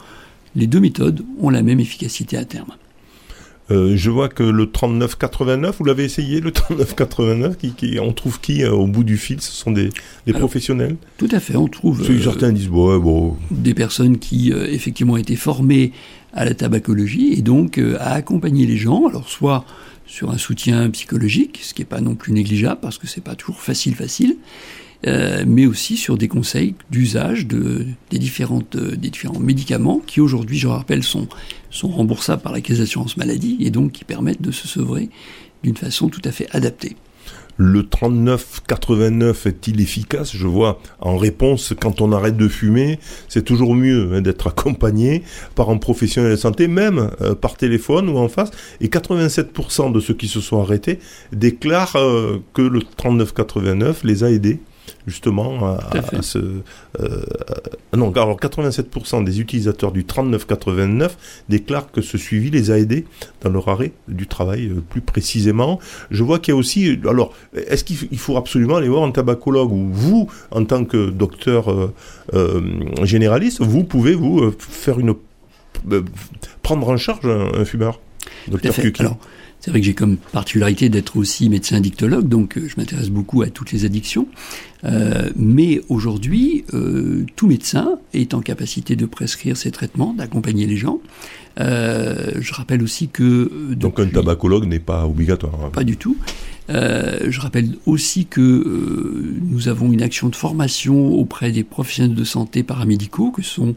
Les 0.55 0.65
deux 0.65 0.79
méthodes 0.79 1.23
ont 1.39 1.51
la 1.51 1.61
même 1.61 1.79
efficacité 1.79 2.35
à 2.37 2.45
terme. 2.45 2.71
Euh, 3.69 3.97
je 3.97 4.09
vois 4.09 4.29
que 4.29 4.43
le 4.43 4.65
39,89, 4.65 5.73
vous 5.77 5.83
l'avez 5.83 6.05
essayé, 6.05 6.39
le 6.39 6.51
39,89, 6.51 7.57
qui, 7.57 7.71
qui, 7.73 7.99
on 7.99 8.13
trouve 8.13 8.39
qui 8.39 8.63
euh, 8.63 8.71
au 8.71 8.87
bout 8.87 9.03
du 9.03 9.17
fil? 9.17 9.41
Ce 9.41 9.51
sont 9.51 9.71
des, 9.71 9.89
des 10.25 10.33
Alors, 10.33 10.39
professionnels? 10.39 10.95
Tout 11.17 11.27
à 11.31 11.39
fait, 11.39 11.55
on 11.55 11.67
trouve 11.67 12.05
que 12.05 12.11
euh, 12.11 12.21
Certains 12.21 12.51
disent, 12.51 12.69
ouais, 12.69 12.99
bon, 12.99 13.35
des 13.51 13.73
personnes 13.73 14.19
qui 14.19 14.51
effectivement 14.51 15.13
ont 15.13 15.17
été 15.17 15.35
formées 15.35 15.91
à 16.33 16.45
la 16.45 16.53
tabacologie 16.53 17.33
et 17.33 17.41
donc 17.41 17.79
à 17.99 18.11
accompagner 18.11 18.65
les 18.65 18.77
gens, 18.77 19.07
alors 19.07 19.27
soit 19.27 19.65
sur 20.05 20.31
un 20.31 20.37
soutien 20.37 20.89
psychologique, 20.89 21.59
ce 21.61 21.73
qui 21.73 21.81
n'est 21.81 21.85
pas 21.85 21.99
non 21.99 22.15
plus 22.15 22.31
négligeable 22.31 22.79
parce 22.81 22.97
que 22.97 23.07
c'est 23.07 23.23
pas 23.23 23.35
toujours 23.35 23.61
facile 23.61 23.95
facile, 23.95 24.37
euh, 25.05 25.43
mais 25.45 25.67
aussi 25.67 25.95
sur 25.95 26.17
des 26.17 26.27
conseils 26.27 26.73
d'usage 26.89 27.45
de, 27.45 27.85
des, 28.09 28.17
différentes, 28.17 28.75
euh, 28.75 28.95
des 28.95 29.09
différents 29.09 29.39
médicaments 29.39 30.01
qui 30.05 30.21
aujourd'hui, 30.21 30.57
je 30.57 30.67
rappelle, 30.67 31.03
sont, 31.03 31.27
sont 31.69 31.89
remboursables 31.89 32.41
par 32.41 32.51
la 32.51 32.61
caisse 32.61 32.79
d'assurance 32.79 33.15
maladie 33.15 33.57
et 33.59 33.69
donc 33.69 33.91
qui 33.91 34.03
permettent 34.03 34.41
de 34.41 34.51
se 34.51 34.67
sevrer 34.67 35.09
d'une 35.63 35.77
façon 35.77 36.09
tout 36.09 36.21
à 36.23 36.31
fait 36.31 36.47
adaptée. 36.51 36.95
Le 37.59 37.81
39-89 37.81 39.47
est-il 39.47 39.81
efficace? 39.81 40.35
Je 40.35 40.45
vois 40.45 40.79
en 40.99 41.17
réponse, 41.17 41.73
quand 41.79 42.01
on 42.01 42.11
arrête 42.11 42.37
de 42.37 42.47
fumer, 42.47 42.99
c'est 43.27 43.43
toujours 43.43 43.75
mieux 43.75 44.13
hein, 44.13 44.21
d'être 44.21 44.47
accompagné 44.47 45.23
par 45.55 45.69
un 45.71 45.77
professionnel 45.77 46.31
de 46.31 46.35
santé, 46.35 46.67
même 46.67 47.11
euh, 47.21 47.33
par 47.35 47.55
téléphone 47.55 48.09
ou 48.09 48.17
en 48.17 48.29
face. 48.29 48.51
Et 48.81 48.87
87% 48.87 49.91
de 49.91 49.99
ceux 49.99 50.13
qui 50.13 50.27
se 50.27 50.41
sont 50.41 50.59
arrêtés 50.61 50.99
déclarent 51.31 51.97
que 52.53 52.61
le 52.61 52.79
39-89 52.79 53.97
les 54.03 54.23
a 54.23 54.31
aidés 54.31 54.59
justement 55.07 55.65
à, 55.65 55.79
à 56.15 56.21
ce... 56.21 56.37
Euh, 56.99 57.23
non, 57.95 58.11
alors 58.11 58.37
87% 58.37 59.23
des 59.23 59.39
utilisateurs 59.39 59.91
du 59.91 60.05
3989 60.05 61.43
déclarent 61.49 61.91
que 61.91 62.01
ce 62.01 62.17
suivi 62.17 62.51
les 62.51 62.69
a 62.69 62.77
aidés 62.77 63.05
dans 63.41 63.49
leur 63.49 63.69
arrêt 63.69 63.93
du 64.07 64.27
travail 64.27 64.67
euh, 64.67 64.83
plus 64.87 65.01
précisément. 65.01 65.79
Je 66.11 66.23
vois 66.23 66.39
qu'il 66.39 66.53
y 66.53 66.55
a 66.55 66.59
aussi... 66.59 66.99
Alors, 67.07 67.33
est-ce 67.55 67.83
qu'il 67.83 68.19
faut 68.19 68.37
absolument 68.37 68.75
aller 68.75 68.89
voir 68.89 69.03
un 69.03 69.11
tabacologue 69.11 69.71
ou 69.71 69.89
vous, 69.91 70.29
en 70.51 70.65
tant 70.65 70.83
que 70.83 71.09
docteur 71.09 71.73
euh, 72.33 72.61
généraliste, 73.03 73.61
vous 73.61 73.83
pouvez 73.83 74.13
vous 74.13 74.51
faire 74.59 74.99
une... 74.99 75.15
Prendre 76.61 76.89
en 76.89 76.97
charge 76.97 77.25
un, 77.25 77.61
un 77.61 77.65
fumeur 77.65 77.99
Docteur 78.47 78.73
Alors, 78.99 79.17
c'est 79.67 79.71
vrai 79.71 79.81
que 79.81 79.85
j'ai 79.85 79.95
comme 79.95 80.15
particularité 80.15 80.87
d'être 80.87 81.17
aussi 81.17 81.49
médecin 81.49 81.75
addictologue, 81.75 82.29
donc 82.29 82.57
euh, 82.57 82.69
je 82.69 82.75
m'intéresse 82.77 83.09
beaucoup 83.09 83.41
à 83.41 83.47
toutes 83.47 83.73
les 83.73 83.83
addictions. 83.83 84.25
Euh, 84.85 85.29
mais 85.35 85.81
aujourd'hui, 85.89 86.63
euh, 86.73 87.25
tout 87.35 87.47
médecin 87.47 87.99
est 88.13 88.33
en 88.33 88.39
capacité 88.39 88.95
de 88.95 89.05
prescrire 89.05 89.57
ces 89.57 89.71
traitements, 89.71 90.13
d'accompagner 90.13 90.67
les 90.67 90.77
gens. 90.77 91.01
Euh, 91.59 92.31
je 92.39 92.53
rappelle 92.53 92.81
aussi 92.81 93.09
que... 93.09 93.51
Donc 93.73 93.99
un 93.99 94.07
tabacologue 94.07 94.65
n'est 94.67 94.79
pas 94.79 95.05
obligatoire. 95.05 95.59
Hein. 95.65 95.69
Pas 95.73 95.83
du 95.83 95.97
tout. 95.97 96.15
Euh, 96.69 97.29
je 97.29 97.41
rappelle 97.41 97.71
aussi 97.85 98.25
que 98.25 98.39
euh, 98.39 99.35
nous 99.41 99.67
avons 99.67 99.91
une 99.91 100.01
action 100.01 100.29
de 100.29 100.35
formation 100.37 101.11
auprès 101.11 101.51
des 101.51 101.65
professionnels 101.65 102.15
de 102.15 102.23
santé 102.23 102.63
paramédicaux, 102.63 103.31
que 103.31 103.41
sont 103.41 103.75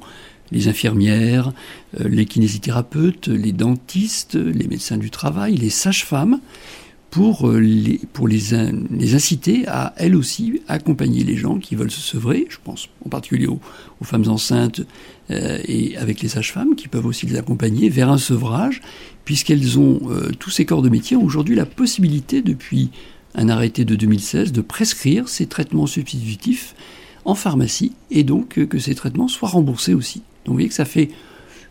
les 0.52 0.68
infirmières, 0.68 1.52
euh, 2.00 2.08
les 2.08 2.26
kinésithérapeutes, 2.26 3.28
les 3.28 3.52
dentistes, 3.52 4.34
les 4.34 4.66
médecins 4.66 4.96
du 4.96 5.10
travail, 5.10 5.56
les 5.56 5.70
sages-femmes, 5.70 6.40
pour, 7.10 7.48
euh, 7.48 7.58
les, 7.58 8.00
pour 8.12 8.28
les, 8.28 8.40
les 8.90 9.14
inciter 9.14 9.66
à, 9.66 9.92
elles 9.96 10.14
aussi, 10.14 10.62
accompagner 10.68 11.24
les 11.24 11.36
gens 11.36 11.58
qui 11.58 11.74
veulent 11.74 11.90
se 11.90 12.00
sevrer. 12.00 12.46
Je 12.48 12.58
pense 12.62 12.88
en 13.04 13.08
particulier 13.08 13.48
aux, 13.48 13.60
aux 14.00 14.04
femmes 14.04 14.28
enceintes 14.28 14.82
euh, 15.30 15.58
et 15.66 15.96
avec 15.96 16.20
les 16.20 16.28
sages-femmes 16.28 16.76
qui 16.76 16.86
peuvent 16.86 17.06
aussi 17.06 17.26
les 17.26 17.36
accompagner 17.36 17.88
vers 17.88 18.10
un 18.10 18.18
sevrage, 18.18 18.80
puisqu'elles 19.24 19.78
ont, 19.78 20.00
tous 20.38 20.50
ces 20.50 20.64
corps 20.64 20.82
de 20.82 20.88
métier 20.88 21.16
ont 21.16 21.24
aujourd'hui 21.24 21.54
la 21.54 21.66
possibilité, 21.66 22.42
depuis 22.42 22.90
un 23.36 23.48
arrêté 23.48 23.84
de 23.84 23.94
2016, 23.94 24.50
de 24.50 24.60
prescrire 24.60 25.28
ces 25.28 25.46
traitements 25.46 25.86
substitutifs 25.86 26.74
en 27.24 27.34
pharmacie 27.34 27.92
et 28.10 28.24
donc 28.24 28.66
que 28.66 28.78
ces 28.78 28.94
traitements 28.94 29.28
soient 29.28 29.48
remboursés 29.48 29.94
aussi. 29.94 30.22
Donc 30.44 30.52
vous 30.52 30.54
voyez 30.54 30.68
que 30.68 30.74
ça 30.74 30.84
fait 30.84 31.10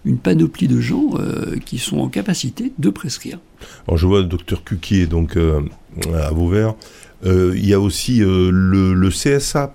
une 0.06 0.18
panoplie 0.18 0.68
de 0.68 0.80
gens 0.80 1.10
euh, 1.16 1.58
qui 1.66 1.78
sont 1.78 1.98
en 2.00 2.08
capacité 2.08 2.72
de 2.78 2.90
prescrire. 2.90 3.40
Alors 3.88 3.98
je 3.98 4.08
vois 4.08 4.20
le 4.20 4.26
docteur 4.28 4.64
Cuquier 4.64 5.08
donc 5.08 5.36
euh, 5.36 5.62
à 6.14 6.32
Vauvert. 6.32 6.76
Euh, 7.26 7.54
il 7.56 7.66
y 7.68 7.74
a 7.74 7.80
aussi 7.80 8.20
le, 8.20 8.94
le 8.94 9.10
CSA. 9.10 9.74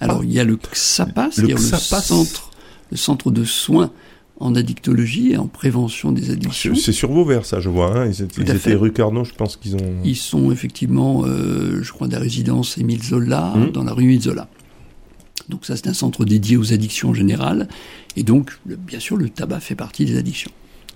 Alors 0.00 0.24
il 0.24 0.32
y 0.32 0.40
a 0.40 0.44
le 0.44 0.56
XAPA, 0.56 1.28
c'est-à-dire 1.30 1.56
le, 1.56 1.62
centre, 1.62 2.50
le 2.90 2.96
centre 2.96 3.30
de 3.30 3.44
soins 3.44 3.92
en 4.40 4.54
addictologie 4.54 5.32
et 5.32 5.36
en 5.36 5.46
prévention 5.48 6.12
des 6.12 6.30
addictions. 6.30 6.74
C'est 6.76 6.92
sur 6.92 7.10
Vauvert 7.12 7.44
ça 7.44 7.60
je 7.60 7.68
vois. 7.68 7.96
Hein. 7.96 8.06
Ils, 8.06 8.22
étaient- 8.22 8.70
ils 8.70 8.76
rue 8.76 8.92
Carnot, 8.92 9.24
je 9.24 9.34
pense 9.34 9.56
qu'ils 9.56 9.74
ont... 9.76 9.94
Ils 10.04 10.16
sont 10.16 10.50
effectivement, 10.52 11.24
je 11.26 11.92
crois, 11.92 12.06
de 12.08 12.12
la 12.12 12.18
résidence 12.20 12.78
Émile 12.78 13.02
Zola, 13.02 13.52
Mhm. 13.56 13.70
dans 13.72 13.84
la 13.84 13.92
rue 13.92 14.04
Émile 14.04 14.22
Zola. 14.22 14.48
Donc 15.48 15.64
ça, 15.64 15.76
c'est 15.76 15.88
un 15.88 15.94
centre 15.94 16.24
dédié 16.24 16.56
aux 16.56 16.72
addictions 16.72 17.10
en 17.10 17.14
général. 17.14 17.68
Et 18.16 18.22
donc, 18.22 18.58
bien 18.66 19.00
sûr, 19.00 19.16
le 19.16 19.28
tabac 19.28 19.60
fait 19.60 19.74
partie 19.74 20.04
des 20.04 20.16
addictions. 20.16 20.50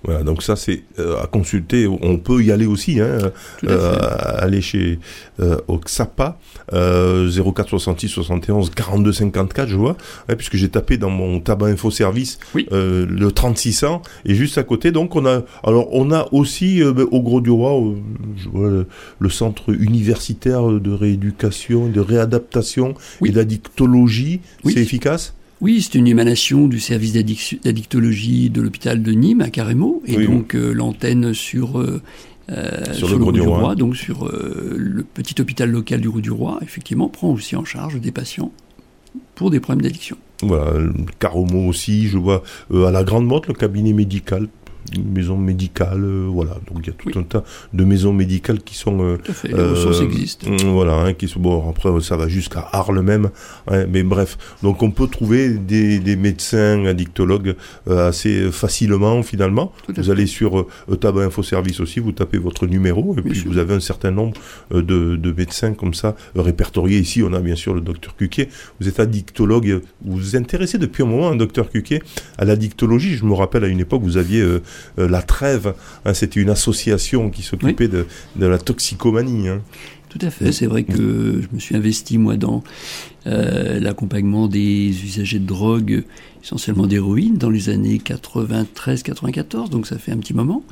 Voilà, 0.05 0.23
donc 0.25 0.43
ça 0.43 0.57
c'est 0.57 0.83
euh, 0.99 1.23
à 1.23 1.27
consulter. 1.27 1.87
On 1.87 2.17
peut 2.19 2.43
y 2.43 2.51
aller 2.51 2.67
aussi, 2.67 3.01
hein, 3.01 3.31
euh, 3.65 3.99
aller 4.39 4.61
chez 4.61 4.99
euh, 5.41 5.59
au 5.69 5.79
XAPA 5.79 6.39
euh, 6.73 7.31
04 7.31 7.69
66 7.69 8.09
71 8.09 8.71
42 8.71 9.13
54, 9.13 9.69
je 9.69 9.77
vois, 9.77 9.97
ouais, 10.29 10.37
puisque 10.37 10.57
j'ai 10.57 10.69
tapé 10.69 10.97
dans 10.99 11.11
mon 11.11 11.39
tabac 11.41 11.67
info 11.67 11.91
service 11.91 12.39
Oui. 12.55 12.67
euh, 12.73 13.07
le 13.09 13.31
3600 13.31 14.03
et 14.25 14.35
juste 14.35 14.59
à 14.59 14.65
côté, 14.65 14.91
donc 14.91 15.15
on 15.15 15.25
a 15.27 15.43
alors 15.63 15.89
on 15.95 16.11
a 16.13 16.27
aussi 16.33 16.83
euh, 16.83 16.93
ben, 16.93 17.07
au 17.11 17.21
Gros 17.23 17.41
du 17.41 17.51
Roi, 17.51 17.81
euh, 17.81 17.95
je 18.37 18.49
vois 18.49 18.69
le, 18.71 18.87
le 19.21 19.29
centre 19.31 19.71
universitaire 19.73 20.67
de 20.67 20.91
rééducation, 20.93 21.87
de 21.89 22.01
réadaptation 22.01 22.95
Oui. 23.21 23.29
et 23.29 23.33
d'addictologie. 23.33 24.41
Oui. 24.65 24.73
C'est 24.75 24.81
efficace? 24.81 25.35
Oui, 25.63 25.81
c'est 25.81 25.97
une 25.97 26.09
émanation 26.09 26.67
du 26.67 26.81
service 26.81 27.13
d'addictologie 27.13 28.51
de 28.51 28.61
l'hôpital 28.61 29.01
de 29.01 29.13
Nîmes 29.13 29.43
à 29.43 29.49
Carrémo, 29.49 30.03
et 30.07 30.17
Oui, 30.17 30.27
donc 30.27 30.57
euh, 30.57 30.73
l'antenne 30.73 31.33
sur 31.35 31.79
euh, 31.79 32.03
euh, 32.51 32.93
Sur 32.93 33.09
le 33.09 33.17
Gros 33.17 33.31
du 33.31 33.43
Roi. 33.43 33.77
donc 33.77 33.97
sur 33.97 34.27
euh, 34.27 34.75
le 34.77 35.05
petit 35.05 35.41
hôpital 35.41 35.71
local 35.71 36.01
du 36.01 36.11
Gros 36.11 36.21
du 36.21 36.33
Roi, 36.33 36.59
effectivement, 36.63 37.09
prend 37.09 37.31
aussi 37.31 37.55
en 37.55 37.65
charge 37.65 38.01
des 38.01 38.11
patients 38.11 38.51
pour 39.37 39.51
des 39.51 39.61
problèmes 39.61 39.83
d'addiction. 39.83 40.17
Voilà, 40.43 40.91
Caromo 41.21 41.69
aussi, 41.69 42.09
je 42.09 42.19
vois 42.19 42.43
euh, 42.73 42.87
à 42.87 42.91
la 42.91 43.05
Grande 43.05 43.27
Motte 43.27 43.47
le 43.47 43.55
cabinet 43.55 43.93
médical, 43.93 44.49
maison 45.01 45.37
médicale, 45.37 46.03
euh, 46.05 46.27
voilà. 46.31 46.53
Donc 46.71 46.81
il 46.83 46.87
y 46.89 46.91
a 46.91 46.93
tout 46.93 47.09
Oui. 47.09 47.15
un 47.17 47.23
tas 47.23 47.45
de 47.73 47.85
maisons 47.85 48.13
médicales 48.13 48.61
qui 48.63 48.75
sont 48.75 49.01
euh, 49.03 49.17
Tout 49.17 49.31
à 49.31 49.35
fait, 49.35 49.49
les 49.49 49.55
euh, 49.55 49.71
ressources 49.71 50.01
existent. 50.01 50.51
mm, 50.51 50.57
Voilà, 50.73 50.95
hein, 50.97 51.13
qui 51.15 51.29
sont 51.29 51.41
bon. 51.41 51.69
Après, 51.71 51.89
ça 52.01 52.17
va 52.17 52.29
jusqu'à 52.29 52.69
Arles 52.73 53.01
même, 53.03 53.31
hein, 53.69 53.87
mais 53.89 54.03
bref. 54.03 54.39
Donc 54.63 54.83
on 54.83 54.91
peut 54.91 55.07
trouver 55.07 55.51
des, 55.51 55.99
des 55.99 56.17
médecins 56.17 56.85
addictologues 56.87 57.55
euh, 57.89 58.09
assez 58.09 58.51
facilement 58.51 59.23
finalement. 59.23 59.73
Vous 59.97 60.11
allez 60.11 60.27
sur 60.27 60.67
Tabac 61.01 61.25
Info 61.25 61.43
Service 61.43 61.81
aussi, 61.81 62.01
vous 62.01 62.13
tapez 62.13 62.39
votre 62.39 62.67
numéro 62.67 63.13
et 63.13 63.21
Bien 63.23 63.31
puis 63.33 63.41
sûr. 63.41 63.51
vous 63.51 63.59
avez 63.59 63.75
un 63.75 63.81
certain 63.81 64.11
nombre 64.11 64.33
de, 64.73 64.81
de 65.17 65.33
médecins 65.33 65.73
comme 65.75 65.95
ça 65.95 66.15
répertoriés. 66.35 66.99
Ici, 66.99 67.23
on 67.23 67.33
a 67.33 67.41
bien 67.41 67.55
sûr 67.57 67.75
le 67.75 67.81
docteur 67.81 68.17
Cuquier. 68.17 68.49
Vous 68.81 68.89
êtes 68.89 69.01
addictologue, 69.01 69.81
vous 70.05 70.17
vous 70.17 70.37
intéressez 70.37 70.79
depuis 70.79 71.03
un 71.03 71.07
moment, 71.07 71.29
un 71.29 71.37
docteur 71.37 71.71
Cuquier, 71.71 72.03
à 72.39 72.45
l'addictologie. 72.45 73.17
Je 73.17 73.25
me 73.25 73.33
rappelle 73.35 73.65
à 73.65 73.69
une 73.69 73.81
époque, 73.81 74.03
vous 74.03 74.17
aviez 74.17 74.41
euh, 74.41 74.61
euh, 74.99 75.09
la 75.09 75.23
Trêve. 75.23 75.75
hein, 76.05 76.15
C'était 76.15 76.41
une 76.41 76.51
association 76.51 77.31
qui 77.31 77.43
s'occupait 77.43 77.89
de, 77.89 78.07
de 78.37 78.47
la 78.47 78.59
toxicomanie. 78.59 79.49
hein. 79.49 79.61
Tout 80.09 80.19
à 80.27 80.31
fait. 80.31 80.53
C'est 80.53 80.67
vrai 80.67 80.83
que 80.83 81.41
je 81.41 81.49
me 81.55 81.59
suis 81.59 81.75
investi, 81.75 82.19
moi, 82.19 82.37
dans 82.37 82.63
euh, 83.27 83.81
l'accompagnement 83.81 84.47
des 84.47 84.89
usagers 85.05 85.39
de 85.39 85.47
drogue, 85.47 86.05
essentiellement 86.45 86.87
d'héroïne, 86.87 87.39
dans 87.39 87.49
les 87.49 87.71
années 87.71 87.99
93-94, 88.05 89.71
donc 89.71 89.87
ça 89.87 89.97
fait 89.99 90.13
un 90.13 90.19
petit 90.19 90.35
moment. 90.35 90.63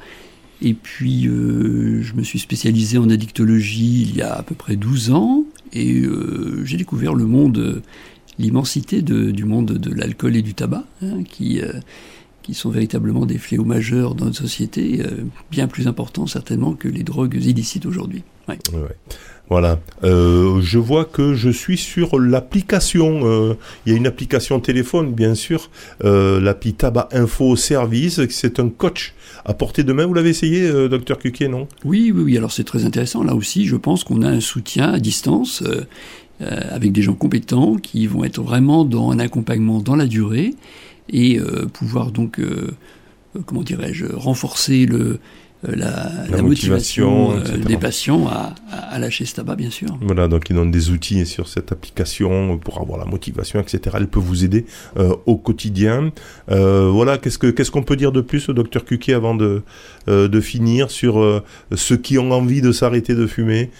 Et 0.62 0.74
puis, 0.74 1.26
euh, 1.26 2.02
je 2.02 2.12
me 2.14 2.22
suis 2.22 2.38
spécialisé 2.38 2.98
en 2.98 3.08
addictologie 3.08 4.02
il 4.02 4.14
y 4.16 4.20
a 4.20 4.34
à 4.34 4.42
peu 4.42 4.54
près 4.54 4.76
12 4.76 5.10
ans, 5.12 5.44
et 5.72 6.00
euh, 6.02 6.62
j'ai 6.66 6.76
découvert 6.76 7.14
le 7.14 7.24
monde, 7.24 7.80
l'immensité 8.38 9.00
du 9.00 9.44
monde 9.46 9.72
de 9.72 9.94
l'alcool 9.94 10.36
et 10.36 10.42
du 10.42 10.52
tabac, 10.54 10.84
hein, 11.02 11.22
qui... 11.24 11.60
qui 12.42 12.54
sont 12.54 12.70
véritablement 12.70 13.26
des 13.26 13.38
fléaux 13.38 13.64
majeurs 13.64 14.14
dans 14.14 14.26
notre 14.26 14.38
société, 14.38 15.02
euh, 15.04 15.24
bien 15.50 15.68
plus 15.68 15.86
importants 15.88 16.26
certainement 16.26 16.74
que 16.74 16.88
les 16.88 17.02
drogues 17.02 17.34
illicites 17.34 17.86
aujourd'hui. 17.86 18.22
Ouais. 18.48 18.58
Ouais. 18.72 18.96
Voilà. 19.48 19.80
Euh, 20.04 20.60
je 20.60 20.78
vois 20.78 21.04
que 21.04 21.34
je 21.34 21.50
suis 21.50 21.76
sur 21.76 22.20
l'application. 22.20 23.22
euh, 23.24 23.54
Il 23.84 23.92
y 23.92 23.94
a 23.94 23.98
une 23.98 24.06
application 24.06 24.60
téléphone, 24.60 25.12
bien 25.12 25.34
sûr. 25.34 25.70
Euh, 26.04 26.40
L'appli 26.40 26.74
Tabac 26.74 27.08
Info 27.12 27.56
Service. 27.56 28.20
C'est 28.28 28.60
un 28.60 28.68
coach 28.68 29.12
à 29.44 29.52
portée 29.52 29.82
de 29.82 29.92
main. 29.92 30.06
Vous 30.06 30.14
l'avez 30.14 30.30
essayé, 30.30 30.70
docteur 30.88 31.18
Cuquier, 31.18 31.48
non? 31.48 31.66
Oui, 31.84 32.12
oui, 32.14 32.22
oui. 32.22 32.36
Alors 32.38 32.52
c'est 32.52 32.62
très 32.64 32.84
intéressant. 32.84 33.24
Là 33.24 33.34
aussi, 33.34 33.66
je 33.66 33.74
pense 33.74 34.04
qu'on 34.04 34.22
a 34.22 34.28
un 34.28 34.40
soutien 34.40 34.92
à 34.92 35.00
distance 35.00 35.64
avec 36.40 36.92
des 36.92 37.02
gens 37.02 37.14
compétents 37.14 37.76
qui 37.76 38.06
vont 38.06 38.24
être 38.24 38.40
vraiment 38.40 38.84
dans 38.84 39.10
un 39.10 39.18
accompagnement 39.18 39.80
dans 39.80 39.96
la 39.96 40.06
durée 40.06 40.54
et 41.12 41.38
euh, 41.38 41.66
pouvoir 41.66 42.10
donc, 42.12 42.38
euh, 42.38 42.70
euh, 43.36 43.40
comment 43.44 43.62
dirais-je, 43.62 44.06
renforcer 44.06 44.86
le, 44.86 45.18
la, 45.62 46.10
la 46.30 46.42
motivation, 46.42 47.34
des 47.66 47.76
patients 47.76 48.28
à, 48.28 48.98
lâcher 48.98 49.26
ce 49.26 49.34
tabac, 49.34 49.56
bien 49.56 49.70
sûr. 49.70 49.88
Voilà, 50.00 50.26
donc 50.26 50.48
ils 50.48 50.56
ont 50.56 50.66
des 50.66 50.90
outils 50.90 51.26
sur 51.26 51.48
cette 51.48 51.70
application 51.70 52.58
pour 52.58 52.80
avoir 52.80 52.98
la 52.98 53.04
motivation, 53.04 53.60
etc. 53.60 53.96
Elle 53.98 54.08
peut 54.08 54.20
vous 54.20 54.44
aider 54.44 54.64
euh, 54.96 55.14
au 55.26 55.36
quotidien. 55.36 56.12
Euh, 56.50 56.88
voilà, 56.88 57.18
qu'est-ce 57.18 57.38
que 57.38 57.48
qu'est-ce 57.48 57.70
qu'on 57.70 57.82
peut 57.82 57.96
dire 57.96 58.12
de 58.12 58.20
plus, 58.20 58.48
docteur 58.48 58.84
Cuquier, 58.84 59.14
avant 59.14 59.34
de 59.34 59.62
euh, 60.08 60.28
de 60.28 60.40
finir 60.40 60.90
sur 60.90 61.42
ceux 61.74 61.96
qui 61.96 62.18
ont 62.18 62.30
envie 62.32 62.62
de 62.62 62.72
s'arrêter 62.72 63.14
de 63.14 63.26
fumer? 63.26 63.70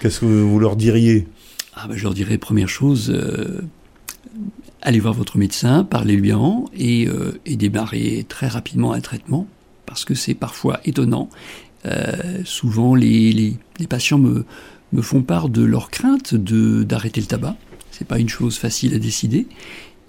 Qu'est-ce 0.00 0.20
que 0.20 0.26
vous 0.26 0.58
leur 0.58 0.76
diriez? 0.76 1.26
Ah 1.74 1.86
ben, 1.88 1.96
Je 1.96 2.02
leur 2.02 2.14
dirais, 2.14 2.36
première 2.36 2.68
chose, 2.68 3.10
allez 4.84 5.00
voir 5.00 5.14
votre 5.14 5.38
médecin, 5.38 5.82
parlez-lui 5.82 6.32
en 6.32 6.66
et, 6.76 7.08
euh, 7.08 7.32
démarrez 7.46 8.24
très 8.28 8.46
rapidement 8.46 8.92
un 8.92 9.00
traitement, 9.00 9.48
parce 9.86 10.04
que 10.04 10.14
c'est 10.14 10.34
parfois 10.34 10.80
étonnant. 10.84 11.30
Euh, 11.86 12.42
souvent, 12.44 12.94
les, 12.94 13.56
patients 13.88 14.18
me, 14.18 14.44
me 14.92 15.02
font 15.02 15.22
part 15.22 15.48
de 15.48 15.62
leur 15.62 15.90
crainte 15.90 16.34
d'arrêter 16.34 17.20
le 17.20 17.26
tabac. 17.26 17.56
C'est 17.90 18.06
pas 18.06 18.18
une 18.18 18.28
chose 18.28 18.56
facile 18.56 18.94
à 18.94 18.98
décider. 18.98 19.46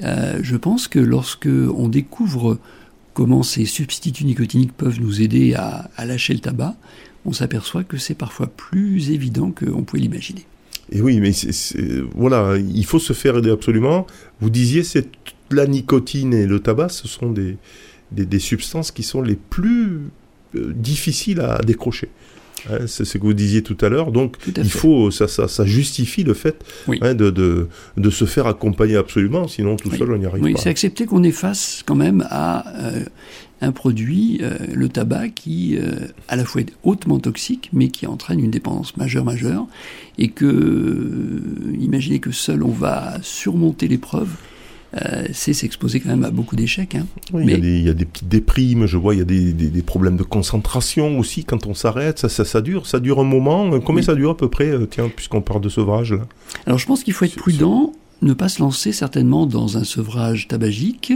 Euh, 0.03 0.39
je 0.41 0.57
pense 0.57 0.87
que 0.87 0.99
lorsque 0.99 1.47
on 1.47 1.87
découvre 1.87 2.59
comment 3.13 3.43
ces 3.43 3.65
substituts 3.65 4.25
nicotiniques 4.25 4.73
peuvent 4.73 4.99
nous 4.99 5.21
aider 5.21 5.53
à, 5.53 5.89
à 5.95 6.05
lâcher 6.05 6.33
le 6.33 6.39
tabac, 6.39 6.75
on 7.25 7.31
s'aperçoit 7.31 7.85
que 7.85 7.97
c'est 7.97 8.13
parfois 8.13 8.47
plus 8.47 9.09
évident 9.11 9.51
qu'on 9.51 9.83
pouvait 9.83 10.01
l'imaginer. 10.01 10.45
Et 10.91 11.01
oui, 11.01 11.19
mais 11.19 11.31
voilà, 12.13 12.57
il 12.57 12.85
faut 12.85 12.99
se 12.99 13.13
faire 13.13 13.37
aider 13.37 13.49
absolument. 13.49 14.05
Vous 14.39 14.49
disiez, 14.49 14.83
c'est 14.83 15.07
la 15.51 15.67
nicotine 15.67 16.33
et 16.33 16.45
le 16.45 16.59
tabac, 16.59 16.89
ce 16.89 17.07
sont 17.07 17.31
des, 17.31 17.57
des, 18.11 18.25
des 18.25 18.39
substances 18.39 18.91
qui 18.91 19.03
sont 19.03 19.21
les 19.21 19.35
plus 19.35 20.01
euh, 20.55 20.73
difficiles 20.75 21.41
à 21.41 21.59
décrocher. 21.59 22.09
Hein, 22.69 22.87
c'est 22.87 23.05
ce 23.05 23.17
que 23.17 23.23
vous 23.23 23.33
disiez 23.33 23.61
tout 23.61 23.77
à 23.81 23.89
l'heure. 23.89 24.11
Donc, 24.11 24.37
il 24.57 24.71
faut, 24.71 25.11
ça, 25.11 25.27
ça, 25.27 25.47
ça, 25.47 25.65
justifie 25.65 26.23
le 26.23 26.33
fait 26.33 26.63
oui. 26.87 26.97
hein, 27.01 27.13
de, 27.13 27.29
de, 27.29 27.67
de, 27.97 28.09
se 28.09 28.25
faire 28.25 28.47
accompagner 28.47 28.95
absolument, 28.95 29.47
sinon 29.47 29.75
tout 29.75 29.89
oui. 29.91 29.97
seul 29.97 30.11
on 30.11 30.17
n'y 30.17 30.25
arrive 30.25 30.43
oui, 30.43 30.53
pas. 30.53 30.61
c'est 30.61 30.69
accepter 30.69 31.05
qu'on 31.05 31.23
est 31.23 31.31
face 31.31 31.83
quand 31.85 31.95
même 31.95 32.25
à 32.29 32.65
euh, 32.83 33.03
un 33.61 33.71
produit, 33.71 34.39
euh, 34.41 34.57
le 34.73 34.89
tabac, 34.89 35.29
qui 35.29 35.77
euh, 35.77 36.07
à 36.27 36.35
la 36.35 36.45
fois 36.45 36.61
est 36.61 36.73
hautement 36.83 37.19
toxique, 37.19 37.69
mais 37.73 37.87
qui 37.87 38.05
entraîne 38.05 38.39
une 38.39 38.51
dépendance 38.51 38.97
majeure, 38.97 39.25
majeure, 39.25 39.65
et 40.17 40.29
que, 40.29 40.45
euh, 40.45 41.77
imaginez 41.79 42.19
que 42.19 42.31
seul 42.31 42.63
on 42.63 42.71
va 42.71 43.17
surmonter 43.21 43.87
l'épreuve. 43.87 44.29
C'est 45.33 45.51
s'exposer 45.51 45.99
quand 45.99 46.07
même 46.07 46.23
à 46.23 46.31
beaucoup 46.31 46.55
d'échecs. 46.55 46.95
Hein. 46.95 47.05
Oui, 47.33 47.43
il, 47.43 47.51
y 47.51 47.53
a 47.53 47.57
des, 47.57 47.79
il 47.79 47.83
y 47.83 47.89
a 47.89 47.93
des 47.93 48.05
petites 48.05 48.29
déprimes, 48.29 48.85
je 48.85 48.95
vois, 48.95 49.13
il 49.13 49.17
y 49.17 49.21
a 49.21 49.25
des, 49.25 49.51
des, 49.51 49.69
des 49.69 49.81
problèmes 49.81 50.15
de 50.15 50.23
concentration 50.23 51.19
aussi 51.19 51.43
quand 51.43 51.67
on 51.67 51.73
s'arrête, 51.73 52.17
ça, 52.17 52.29
ça, 52.29 52.45
ça, 52.45 52.61
dure, 52.61 52.87
ça 52.87 53.01
dure 53.01 53.19
un 53.19 53.25
moment. 53.25 53.77
Combien 53.81 53.99
Oui. 53.99 54.05
ça 54.05 54.15
dure 54.15 54.29
à 54.29 54.37
peu 54.37 54.47
près, 54.47 54.71
tiens, 54.89 55.11
puisqu'on 55.13 55.41
parle 55.41 55.59
de 55.59 55.67
sevrage 55.67 56.13
là? 56.13 56.25
Alors 56.65 56.79
je 56.79 56.85
pense 56.85 57.03
qu'il 57.03 57.13
faut 57.13 57.25
être 57.25 57.35
prudent, 57.35 57.91
ne 58.21 58.33
pas 58.33 58.49
se 58.49 58.59
lancer 58.59 58.91
certainement 58.91 59.45
dans 59.45 59.77
un 59.77 59.83
sevrage 59.83 60.47
tabagique 60.47 61.13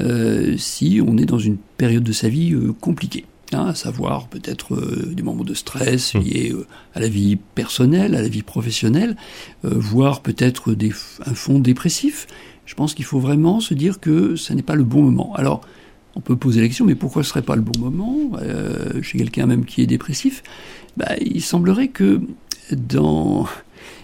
euh, 0.00 0.56
si 0.56 1.00
on 1.04 1.16
est 1.16 1.24
dans 1.24 1.38
une 1.38 1.56
période 1.76 2.04
de 2.04 2.12
sa 2.12 2.28
vie 2.28 2.52
euh, 2.52 2.72
compliquée. 2.80 3.24
Hein, 3.52 3.68
à 3.68 3.74
savoir 3.74 4.28
peut-être 4.28 4.74
euh, 4.74 5.10
des 5.14 5.22
moments 5.22 5.44
de 5.44 5.54
stress 5.54 6.14
Mm. 6.14 6.18
liés 6.20 6.54
à 6.94 7.00
la 7.00 7.08
vie 7.08 7.36
personnelle, 7.36 8.14
à 8.14 8.22
la 8.22 8.28
vie 8.28 8.42
professionnelle, 8.42 9.16
voire 9.62 10.20
peut-être 10.20 10.76
un 11.24 11.34
fond 11.34 11.58
dépressif. 11.58 12.26
Je 12.66 12.74
pense 12.74 12.92
qu'il 12.92 13.06
faut 13.06 13.20
vraiment 13.20 13.60
se 13.60 13.72
dire 13.72 14.00
que 14.00 14.36
ce 14.36 14.52
n'est 14.52 14.62
pas 14.62 14.74
le 14.74 14.84
bon 14.84 15.02
moment. 15.02 15.34
Alors, 15.34 15.62
on 16.14 16.20
peut 16.20 16.36
poser 16.36 16.60
la 16.60 16.66
question, 16.66 16.84
mais 16.84 16.94
pourquoi 16.94 17.22
ce 17.22 17.30
serait 17.30 17.42
pas 17.42 17.56
le 17.56 17.62
bon 17.62 17.78
moment 17.78 18.32
chez 19.00 19.16
quelqu'un 19.16 19.46
même 19.46 19.64
qui 19.64 19.80
est 19.80 19.86
dépressif? 19.86 20.42
Bah, 20.98 21.14
Il 21.20 21.40
semblerait 21.42 21.88
que 21.88 22.20
dans 22.72 23.46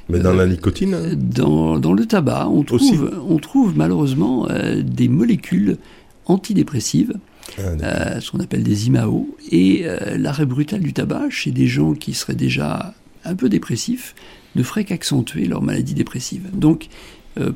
Mais 0.09 0.19
dans 0.19 0.31
Euh, 0.33 0.37
la 0.37 0.47
nicotine 0.47 0.95
hein. 0.95 1.15
dans, 1.17 1.79
dans 1.79 1.93
le 1.93 2.05
tabac, 2.07 2.49
on 2.49 2.65
Aussi. 2.71 2.93
trouve, 2.95 3.11
on 3.29 3.39
trouve 3.39 3.77
malheureusement 3.77 4.49
euh, 4.51 4.83
des 4.83 5.09
molécules 5.09 5.79
antidépressives, 6.27 7.15
Ah, 7.59 7.63
euh, 7.63 8.21
ce 8.21 8.31
qu'on 8.31 8.41
appelle 8.41 8.63
des 8.63 8.87
IMAO, 8.89 9.29
et 9.51 9.83
euh, 9.85 10.17
l'arrêt 10.19 10.47
brutal 10.47 10.81
du 10.81 10.93
tabac 10.93 11.31
chez 11.31 11.51
des 11.51 11.67
gens 11.67 11.95
qui 11.95 12.13
seraient 12.15 12.35
déjà 12.35 12.95
un 13.25 13.35
peu 13.35 13.49
dépressifs 13.49 14.15
ne 14.57 14.63
ferait 14.63 14.85
qu'accentuer 14.85 15.47
leur 15.47 15.63
maladie 15.63 15.95
dépressive. 15.95 16.43
Donc, 16.53 16.89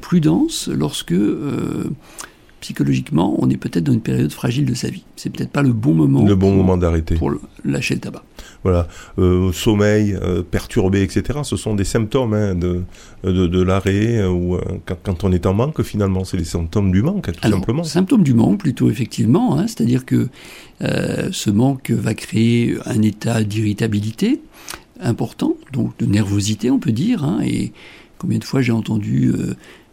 prudence 0.01 0.67
lorsque 0.69 1.15
psychologiquement 2.61 3.37
on 3.43 3.49
est 3.51 3.57
peut-être 3.57 3.85
dans 3.85 3.93
une 3.93 4.01
période 4.01 4.33
fragile 4.33 4.65
de 4.65 4.75
sa 4.75 4.89
vie. 4.89 5.05
C'est 5.17 5.31
peut-être 5.31 5.51
pas 5.51 5.63
le 5.63 5.73
bon 5.73 5.95
moment, 5.95 6.25
le 6.25 6.35
bon 6.35 6.49
pour, 6.49 6.57
moment 6.57 6.77
d'arrêter. 6.77 7.15
pour 7.15 7.31
le- 7.31 7.41
lâcher 7.65 7.95
le 7.95 8.01
tabac. 8.01 8.25
Voilà, 8.65 8.89
euh, 9.19 9.53
sommeil 9.53 10.15
euh, 10.21 10.43
perturbé, 10.43 11.03
etc. 11.03 11.41
Ce 11.45 11.57
sont 11.57 11.75
des 11.75 11.85
symptômes 11.85 12.35
hein, 12.35 12.55
de, 12.57 12.83
de, 13.23 13.47
de 13.47 13.63
l'arrêt 13.63 14.19
euh, 14.19 14.29
ou 14.31 14.59
quand, 14.85 14.97
quand 15.03 15.25
on 15.25 15.33
est 15.33 15.47
en 15.47 15.55
manque 15.55 15.83
finalement, 15.83 16.25
c'est 16.25 16.37
les 16.37 16.45
symptômes 16.45 16.91
du 16.91 17.03
manque 17.03 17.31
tout 17.33 17.39
Alors, 17.43 17.59
simplement. 17.61 17.85
symptôme 17.85 18.23
du 18.25 18.35
manque, 18.35 18.59
plutôt 18.59 18.91
effectivement, 18.91 19.57
hein, 19.59 19.67
c'est-à-dire 19.69 20.05
que 20.05 20.29
ce 20.81 21.51
manque 21.51 21.91
va 21.91 22.15
créer 22.15 22.77
un 22.87 23.03
état 23.03 23.43
d'irritabilité 23.43 24.41
important, 25.01 25.57
donc 25.73 25.97
de 25.99 26.07
nervosité, 26.07 26.71
on 26.71 26.79
peut 26.79 26.93
dire. 26.93 27.25
Hein, 27.25 27.41
et 27.45 27.73
combien 28.19 28.39
de 28.39 28.45
fois 28.45 28.63
j'ai 28.63 28.73
entendu 28.73 29.33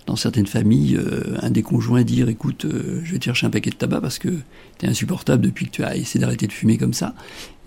dans 0.05 0.15
certaines 0.15 0.45
familles 0.45 0.97
euh, 0.97 1.37
un 1.41 1.49
des 1.49 1.63
conjoints 1.63 2.03
dire 2.03 2.29
"Écoute, 2.29 2.65
euh, 2.65 3.01
je 3.03 3.11
vais 3.11 3.19
te 3.19 3.25
chercher 3.25 3.47
un 3.47 3.49
paquet 3.49 3.71
de 3.71 3.75
tabac 3.75 4.01
parce 4.01 4.19
que 4.19 4.29
t'es 4.77 4.87
insupportable 4.87 5.43
depuis 5.43 5.65
que 5.65 5.71
tu 5.71 5.83
as 5.83 5.95
essayé 5.95 6.19
d'arrêter 6.19 6.47
de 6.47 6.53
fumer 6.53 6.77
comme 6.77 6.93
ça." 6.93 7.15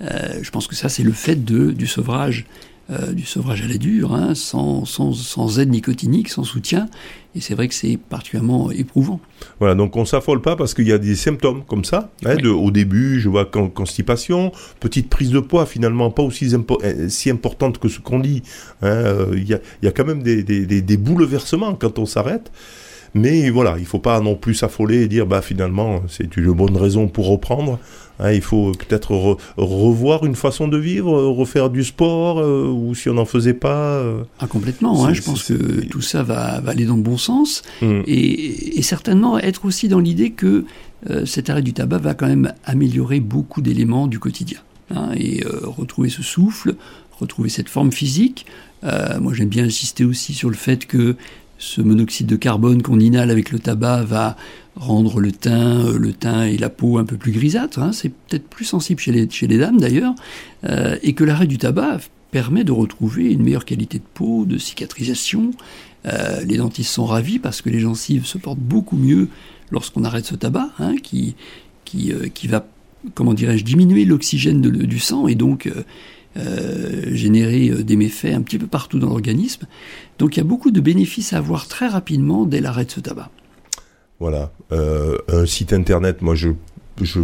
Euh, 0.03 0.39
je 0.43 0.51
pense 0.51 0.67
que 0.67 0.77
ça, 0.77 0.89
c'est 0.89 1.03
le 1.03 1.13
fait 1.13 1.45
du 1.45 1.87
sevrage. 1.87 2.47
Euh, 2.91 3.13
du 3.13 3.25
sevrage 3.25 3.63
à 3.63 3.67
la 3.69 3.77
dure, 3.77 4.15
hein, 4.15 4.35
sans, 4.35 4.85
sans, 4.85 5.13
sans 5.13 5.59
aide 5.59 5.71
nicotinique, 5.71 6.29
sans 6.31 6.45
soutien, 6.45 6.89
et 7.35 7.41
c'est 7.41 7.55
vrai 7.55 7.69
que 7.69 7.75
c'est 7.75 7.99
particulièrement 7.99 8.71
éprouvant. 8.71 9.21
Voilà, 9.59 9.75
donc 9.75 9.95
on 9.97 10.05
s'affole 10.05 10.41
pas 10.41 10.57
parce 10.57 10.73
qu'il 10.75 10.87
y 10.89 10.93
a 10.93 10.99
des 10.99 11.15
symptômes 11.15 11.65
comme 11.65 11.85
ça. 11.85 12.11
Hein, 12.25 12.35
Oui. 12.37 12.43
de, 12.43 12.49
au 12.49 12.71
début, 12.71 13.21
je 13.21 13.29
vois 13.29 13.45
con- 13.45 13.69
constipation, 13.69 14.53
petite 14.81 15.09
prise 15.11 15.31
de 15.31 15.41
poids 15.41 15.67
finalement 15.67 16.11
pas 16.11 16.23
aussi 16.23 16.47
impo- 16.47 16.83
euh, 16.83 17.09
si 17.09 17.29
importante 17.31 17.79
que 17.79 17.89
ce 17.89 18.01
qu'on 18.01 18.21
dit. 18.21 18.43
hein, 18.83 18.87
euh, 18.89 19.35
Il 19.37 19.47
y, 19.49 19.55
a, 19.55 19.61
il 19.83 19.85
y 19.85 19.89
a 19.89 19.93
quand 19.93 20.07
même 20.07 20.23
des, 20.23 20.43
des, 20.43 20.65
des, 20.67 20.81
des 20.81 20.97
bouleversements 20.97 21.75
quand 21.75 21.99
on 21.99 22.07
s'arrête. 22.07 22.51
Mais 23.15 23.51
voilà, 23.51 23.77
il 23.79 23.87
faut 23.87 23.99
pas 23.99 24.21
non 24.21 24.35
plus 24.35 24.55
s'affoler 24.55 25.03
et 25.03 25.09
dire 25.09 25.27
bah 25.27 25.43
finalement 25.43 26.03
c'est 26.09 26.37
une 26.37 26.53
bonne 26.53 26.77
raison 26.77 27.09
pour 27.09 27.29
reprendre. 27.29 27.79
Hein, 28.21 28.33
il 28.33 28.41
faut 28.43 28.73
peut-être 28.73 29.13
re- 29.13 29.39
revoir 29.57 30.27
une 30.27 30.35
façon 30.35 30.67
de 30.67 30.77
vivre, 30.77 31.13
refaire 31.29 31.71
du 31.71 31.85
sport 31.85 32.41
euh, 32.41 32.67
ou 32.67 32.93
si 32.97 33.09
on 33.09 33.15
n'en 33.15 33.25
faisait 33.25 33.55
pas. 33.55 33.99
euh, 33.99 34.23
Ah, 34.41 34.49
complètement. 34.49 35.05
Hein, 35.07 35.15
je 35.15 35.23
pense 35.23 35.45
que 35.45 35.83
tout 35.87 36.01
ça 36.01 36.25
va, 36.25 36.61
va 36.61 36.73
aller 36.73 36.85
dans 36.85 36.97
le 36.97 37.03
bon 37.03 37.17
sens 37.17 37.63
hum. 37.81 38.03
et, 38.09 38.77
et 38.79 38.83
certainement 38.83 39.39
être 39.39 39.65
aussi 39.65 39.87
dans 39.87 40.01
l'idée 40.01 40.31
que 40.33 40.65
euh, 41.11 41.25
cet 41.27 41.49
arrêt 41.49 41.63
du 41.63 41.73
tabac 41.73 41.99
va 41.99 42.15
quand 42.15 42.27
même 42.27 42.53
améliorer 42.65 43.21
beaucoup 43.21 43.63
d'éléments 43.63 44.09
du 44.09 44.19
quotidien 44.19 44.59
hein, 44.93 45.11
et 45.17 45.45
retrouver 45.63 46.09
ce 46.09 46.25
souffle, 46.25 46.75
retrouver 47.21 47.49
cette 47.51 47.69
forme 47.69 47.93
physique. 47.93 48.47
Moi, 49.21 49.33
j'aime 49.35 49.49
bien 49.49 49.65
insister 49.65 50.05
aussi 50.05 50.35
sur 50.35 50.49
le 50.51 50.55
fait 50.57 50.87
que 50.87 51.17
ce 51.59 51.83
monoxyde 51.83 52.27
de 52.27 52.37
carbone 52.37 52.83
qu'on 52.83 53.01
inhale 53.01 53.31
avec 53.31 53.51
le 53.51 53.59
tabac 53.59 54.05
va 54.05 54.37
rendre 54.77 55.21
le 55.21 55.33
teint, 55.33 55.85
euh, 55.87 55.99
le 55.99 56.13
teint 56.13 56.45
et 56.45 56.57
la 56.57 56.71
peau 56.71 56.99
un 56.99 57.05
peu 57.05 57.17
plus 57.17 57.33
grisâtres. 57.33 57.81
Hein, 57.81 57.93
c'est 57.93 58.11
peut-être 58.11 58.49
plus 58.49 58.65
sensible 58.65 59.01
chez 59.01 59.13
les, 59.13 59.59
dames 59.59 59.79
d'ailleurs, 59.79 60.15
euh, 60.65 60.97
et 61.03 61.13
que 61.13 61.25
l'arrêt 61.25 61.49
du 61.49 61.59
tabac 61.59 61.99
permet 62.31 62.63
de 62.63 62.73
retrouver 62.73 63.33
une 63.33 63.43
meilleure 63.43 63.65
qualité 63.65 63.99
de 63.99 64.05
peau, 64.15 64.45
de 64.45 64.57
cicatrisation. 64.57 65.51
Euh, 66.07 66.45
les 66.45 66.59
dentistes 66.59 66.93
sont 66.93 67.07
ravis 67.07 67.41
parce 67.41 67.61
que 67.61 67.71
les 67.71 67.81
gencives 67.81 68.25
se 68.25 68.39
portent 68.39 68.61
beaucoup 68.61 68.97
mieux 68.97 69.29
lorsqu'on 69.71 70.05
arrête 70.05 70.27
ce 70.27 70.37
tabac, 70.37 70.71
hein, 70.79 70.95
qui, 71.03 71.35
qui, 71.85 72.13
qui 72.35 72.47
va, 72.47 72.67
comment 73.15 73.35
dirais-je, 73.35 73.65
diminuer 73.65 74.05
l'oxygène 74.05 74.61
du 74.61 74.99
sang 74.99 75.27
et 75.27 75.35
donc 75.35 75.71
générer 77.11 77.71
des 77.83 77.97
méfaits 77.97 78.33
un 78.33 78.43
petit 78.43 78.59
peu 78.59 78.69
partout 78.69 79.01
dans 79.01 79.09
l'organisme. 79.09 79.67
Donc 80.19 80.37
il 80.37 80.41
y 80.41 80.43
a 80.43 80.45
beaucoup 80.45 80.71
de 80.71 80.81
bénéfices 80.81 81.33
à 81.33 81.39
avoir 81.39 81.69
très 81.69 81.89
rapidement 81.89 82.45
dès 82.45 82.61
l'arrêt 82.61 82.85
de 82.85 82.91
ce 82.91 83.01
tabac. 83.01 83.31
Voilà, 84.21 84.51
euh, 84.73 85.17
un 85.29 85.47
site 85.47 85.73
internet, 85.73 86.23
moi 86.23 86.35
je, 86.35 86.49
je, 87.01 87.21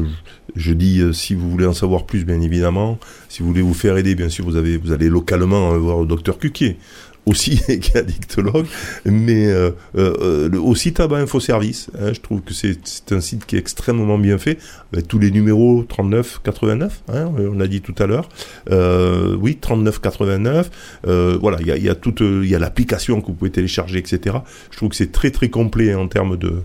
je 0.55 0.72
dis 0.72 1.01
euh, 1.01 1.12
si 1.12 1.34
vous 1.34 1.51
voulez 1.51 1.66
en 1.66 1.72
savoir 1.72 2.07
plus, 2.07 2.24
bien 2.24 2.40
évidemment, 2.40 2.99
si 3.28 3.42
vous 3.42 3.49
voulez 3.49 3.62
vous 3.62 3.74
faire 3.74 3.97
aider, 3.97 4.14
bien 4.14 4.28
sûr, 4.28 4.45
vous, 4.45 4.55
avez, 4.55 4.76
vous 4.76 4.92
allez 4.92 5.09
localement 5.09 5.72
euh, 5.72 5.78
voir 5.78 5.99
le 6.01 6.07
docteur 6.07 6.38
Cuquier, 6.38 6.78
aussi 7.26 7.56
qui 7.80 7.92
est 7.92 7.96
addictologue, 7.96 8.66
mais 9.04 9.46
euh, 9.46 9.70
euh, 9.96 10.48
le, 10.48 10.60
aussi 10.60 10.92
Tabac 10.92 11.18
Info 11.18 11.40
Service, 11.40 11.88
hein, 11.98 12.12
je 12.12 12.20
trouve 12.20 12.42
que 12.42 12.52
c'est 12.54 12.78
un 13.12 13.20
site 13.20 13.46
qui 13.46 13.56
est 13.56 13.58
extrêmement 13.58 14.18
bien 14.18 14.38
fait, 14.38 14.58
avec 14.92 15.08
tous 15.08 15.18
les 15.18 15.30
numéros 15.30 15.84
39, 15.88 16.40
89, 16.42 17.02
hein, 17.08 17.30
on 17.38 17.58
l'a 17.58 17.66
dit 17.66 17.80
tout 17.80 17.94
à 17.98 18.06
l'heure, 18.06 18.28
euh, 18.70 19.36
oui, 19.36 19.56
39, 19.56 20.00
89, 20.00 21.00
euh, 21.06 21.38
voilà, 21.40 21.58
il 21.60 21.66
y 21.66 21.72
a, 21.72 21.76
il 21.76 21.84
y 21.84 21.88
a 21.88 21.94
toute, 21.94 22.20
il 22.20 22.48
y 22.48 22.54
a 22.54 22.58
l'application 22.58 23.20
que 23.20 23.28
vous 23.28 23.34
pouvez 23.34 23.50
télécharger, 23.50 23.98
etc. 23.98 24.36
Je 24.70 24.76
trouve 24.76 24.90
que 24.90 24.96
c'est 24.96 25.12
très 25.12 25.30
très 25.30 25.48
complet 25.48 25.94
en 25.94 26.08
termes 26.08 26.36
de 26.36 26.62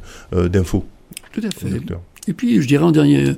d'infos. 0.50 0.86
Tout 1.34 1.42
à 1.44 1.50
fait. 1.52 1.70
Et 2.28 2.34
puis 2.34 2.62
je 2.62 2.68
dirais 2.68 2.84
en 2.84 2.92
dernier, 2.92 3.34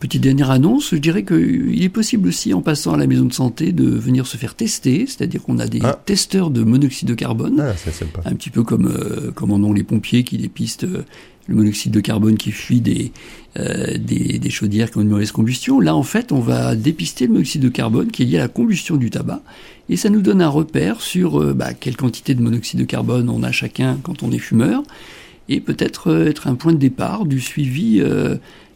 Petite 0.00 0.22
dernière 0.22 0.50
annonce, 0.50 0.90
je 0.92 0.96
dirais 0.96 1.24
qu'il 1.26 1.82
est 1.82 1.90
possible 1.90 2.28
aussi 2.28 2.54
en 2.54 2.62
passant 2.62 2.94
à 2.94 2.96
la 2.96 3.06
maison 3.06 3.26
de 3.26 3.34
santé 3.34 3.70
de 3.72 3.84
venir 3.84 4.26
se 4.26 4.38
faire 4.38 4.54
tester, 4.54 5.04
c'est-à-dire 5.06 5.42
qu'on 5.42 5.58
a 5.58 5.66
des 5.66 5.80
Ah. 5.82 6.00
testeurs 6.06 6.48
de 6.50 6.62
monoxyde 6.62 7.06
de 7.06 7.14
carbone, 7.14 7.60
Ah, 7.60 7.74
c'est 7.76 7.92
sympa. 7.92 8.22
un 8.24 8.32
petit 8.34 8.48
peu 8.48 8.62
comme, 8.62 8.86
euh, 8.86 9.30
comme 9.32 9.50
en 9.50 9.56
ont 9.56 9.74
les 9.74 9.82
pompiers 9.82 10.24
qui 10.24 10.38
dépistent 10.38 10.84
euh, 10.84 11.04
le 11.48 11.54
monoxyde 11.54 11.92
de 11.92 12.00
carbone 12.00 12.38
qui 12.38 12.50
fuit 12.50 12.80
des, 12.80 13.12
euh, 13.58 13.98
des, 13.98 14.38
des 14.38 14.50
chaudières 14.50 14.90
qui 14.90 14.96
ont 14.96 15.02
une 15.02 15.10
mauvaise 15.10 15.32
combustion. 15.32 15.80
Là, 15.80 15.94
en 15.94 16.02
fait, 16.02 16.32
on 16.32 16.40
va 16.40 16.74
dépister 16.76 17.26
le 17.26 17.34
monoxyde 17.34 17.60
de 17.60 17.68
carbone 17.68 18.10
qui 18.10 18.22
est 18.22 18.26
lié 18.26 18.38
à 18.38 18.42
la 18.42 18.48
combustion 18.48 18.96
du 18.96 19.10
tabac. 19.10 19.42
Et 19.90 19.96
ça 19.96 20.08
nous 20.08 20.22
donne 20.22 20.40
un 20.40 20.48
repère 20.48 21.02
sur 21.02 21.38
euh, 21.42 21.52
bah, 21.52 21.74
quelle 21.74 21.96
quantité 21.96 22.34
de 22.34 22.40
monoxyde 22.40 22.80
de 22.80 22.84
carbone 22.86 23.28
on 23.28 23.42
a 23.42 23.52
chacun 23.52 23.98
quand 24.02 24.22
on 24.22 24.32
est 24.32 24.38
fumeur. 24.38 24.82
Et 25.50 25.60
peut-être 25.60 26.10
euh, 26.10 26.26
être 26.28 26.46
un 26.46 26.54
point 26.54 26.72
de 26.72 26.78
départ 26.78 27.26
du 27.26 27.38
suivi 27.40 28.00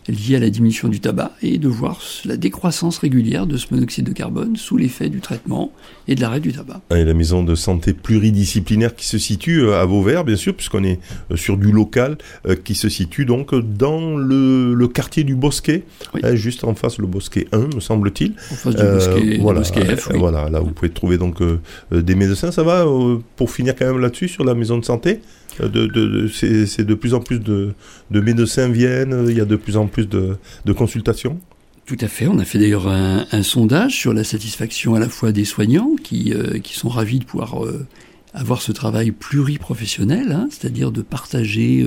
euh, 0.09 0.13
lié 0.13 0.37
à 0.37 0.39
la 0.41 0.51
diminution 0.51 0.89
du 0.89 1.01
tabac 1.01 1.33
et 1.43 1.59
de 1.59 1.69
voir 1.69 2.01
la 2.25 2.37
décroissance 2.37 2.99
régulière 2.99 3.47
de 3.47 3.57
ce 3.57 3.67
monoxyde 3.73 4.05
de 4.07 4.13
carbone 4.13 4.57
sous 4.57 4.77
l'effet 4.77 5.09
du 5.09 5.21
traitement 5.21 5.73
et 6.09 6.15
de 6.15 6.21
l'arrêt 6.21 6.41
du 6.41 6.53
tabac. 6.53 6.81
Et 6.95 7.05
la 7.05 7.15
maison 7.15 7.43
de 7.43 7.55
santé 7.55 7.93
pluridisciplinaire 7.93 8.95
qui 8.95 9.07
se 9.07 9.19
situe 9.19 9.63
euh, 9.63 9.81
à 9.81 9.85
Vauvert, 9.85 10.25
bien 10.25 10.37
sûr, 10.37 10.55
puisqu'on 10.55 10.85
est 10.85 10.99
euh, 11.31 11.37
sur 11.37 11.57
du 11.57 11.71
local, 11.73 12.17
euh, 12.47 12.55
qui 12.57 12.75
se 12.75 12.89
situe 12.89 13.25
donc 13.25 13.55
dans 13.55 14.17
le, 14.17 14.75
le 14.75 14.89
quartier 14.89 15.25
du 15.25 15.35
Bosquet, 15.35 15.85
Oui. 16.15 16.21
hein, 16.25 16.35
juste 16.35 16.65
en 16.65 16.75
face 16.75 16.99
le 16.99 17.07
Bosquet 17.07 17.47
1, 17.53 17.75
me 17.77 17.81
semble-t-il. 17.81 18.33
En 18.53 18.55
face 18.55 18.75
du 18.75 18.83
Euh, 18.83 18.95
bosquet, 18.95 19.21
du 19.37 19.39
voilà, 19.39 19.61
bosquet 19.61 19.97
F, 19.97 20.09
oui. 20.13 20.19
voilà, 20.19 20.49
là 20.51 20.61
vous 20.61 20.71
pouvez 20.73 20.91
trouver 20.91 21.19
donc 21.19 21.41
euh, 21.41 21.59
des 21.93 22.15
médecins. 22.15 22.51
Ça 22.53 22.63
va 22.63 22.85
euh, 22.87 23.19
pour 23.37 23.51
finir 23.51 23.75
quand 23.77 23.87
même 23.87 23.99
là-dessus 24.01 24.29
sur 24.29 24.45
la 24.45 24.55
maison 24.55 24.79
de 24.79 24.85
santé? 24.85 25.21
Euh, 25.61 25.69
de, 25.69 25.87
de, 25.87 26.29
c'est 26.29 26.85
de 26.85 26.95
plus 26.95 27.15
en 27.15 27.21
plus 27.21 27.39
de, 27.39 27.73
de 28.11 28.21
médecins 28.21 28.69
viennent. 28.69 29.27
Il 29.29 29.37
y 29.37 29.41
a 29.41 29.45
de 29.45 29.57
plus 29.57 29.77
en 29.77 29.87
plus 29.87 30.09
de, 30.09 30.37
de 30.65 30.73
consultations. 30.73 31.39
Tout 31.87 31.99
à 32.01 32.09
fait. 32.09 32.27
On 32.27 32.39
a 32.39 32.45
fait 32.45 32.59
d'ailleurs 32.59 32.89
un, 32.89 33.43
sondage 33.43 33.95
sur 33.95 34.15
la 34.15 34.25
satisfaction 34.25 34.95
à 34.95 34.99
la 34.99 35.09
fois 35.09 35.33
des 35.33 35.45
soignants 35.45 35.97
qui, 36.03 36.33
euh, 36.33 36.59
qui 36.59 36.75
sont 36.75 36.89
ravis 36.89 37.19
de 37.19 37.25
pouvoir 37.25 37.63
euh, 37.65 37.87
avoir 38.33 38.63
ce 38.63 38.73
travail 38.73 39.11
pluriprofessionnel, 39.11 40.33
hein, 40.33 40.49
c'est-à-dire 40.51 40.91
de 40.91 41.03
partager 41.03 41.87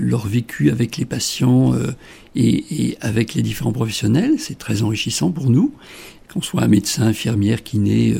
leur 0.00 0.26
vécu 0.26 0.70
avec 0.70 0.96
les 0.96 1.04
patients 1.04 1.72
et, 2.34 2.96
avec 3.00 3.34
les 3.34 3.42
différents 3.42 3.72
professionnels. 3.72 4.32
C'est 4.38 4.58
très 4.58 4.82
enrichissant 4.82 5.30
pour 5.30 5.50
nous, 5.50 5.72
qu'on 6.32 6.42
soit 6.42 6.62
un 6.62 6.68
médecin, 6.68 7.04
infirmière, 7.04 7.62
kiné 7.62 8.16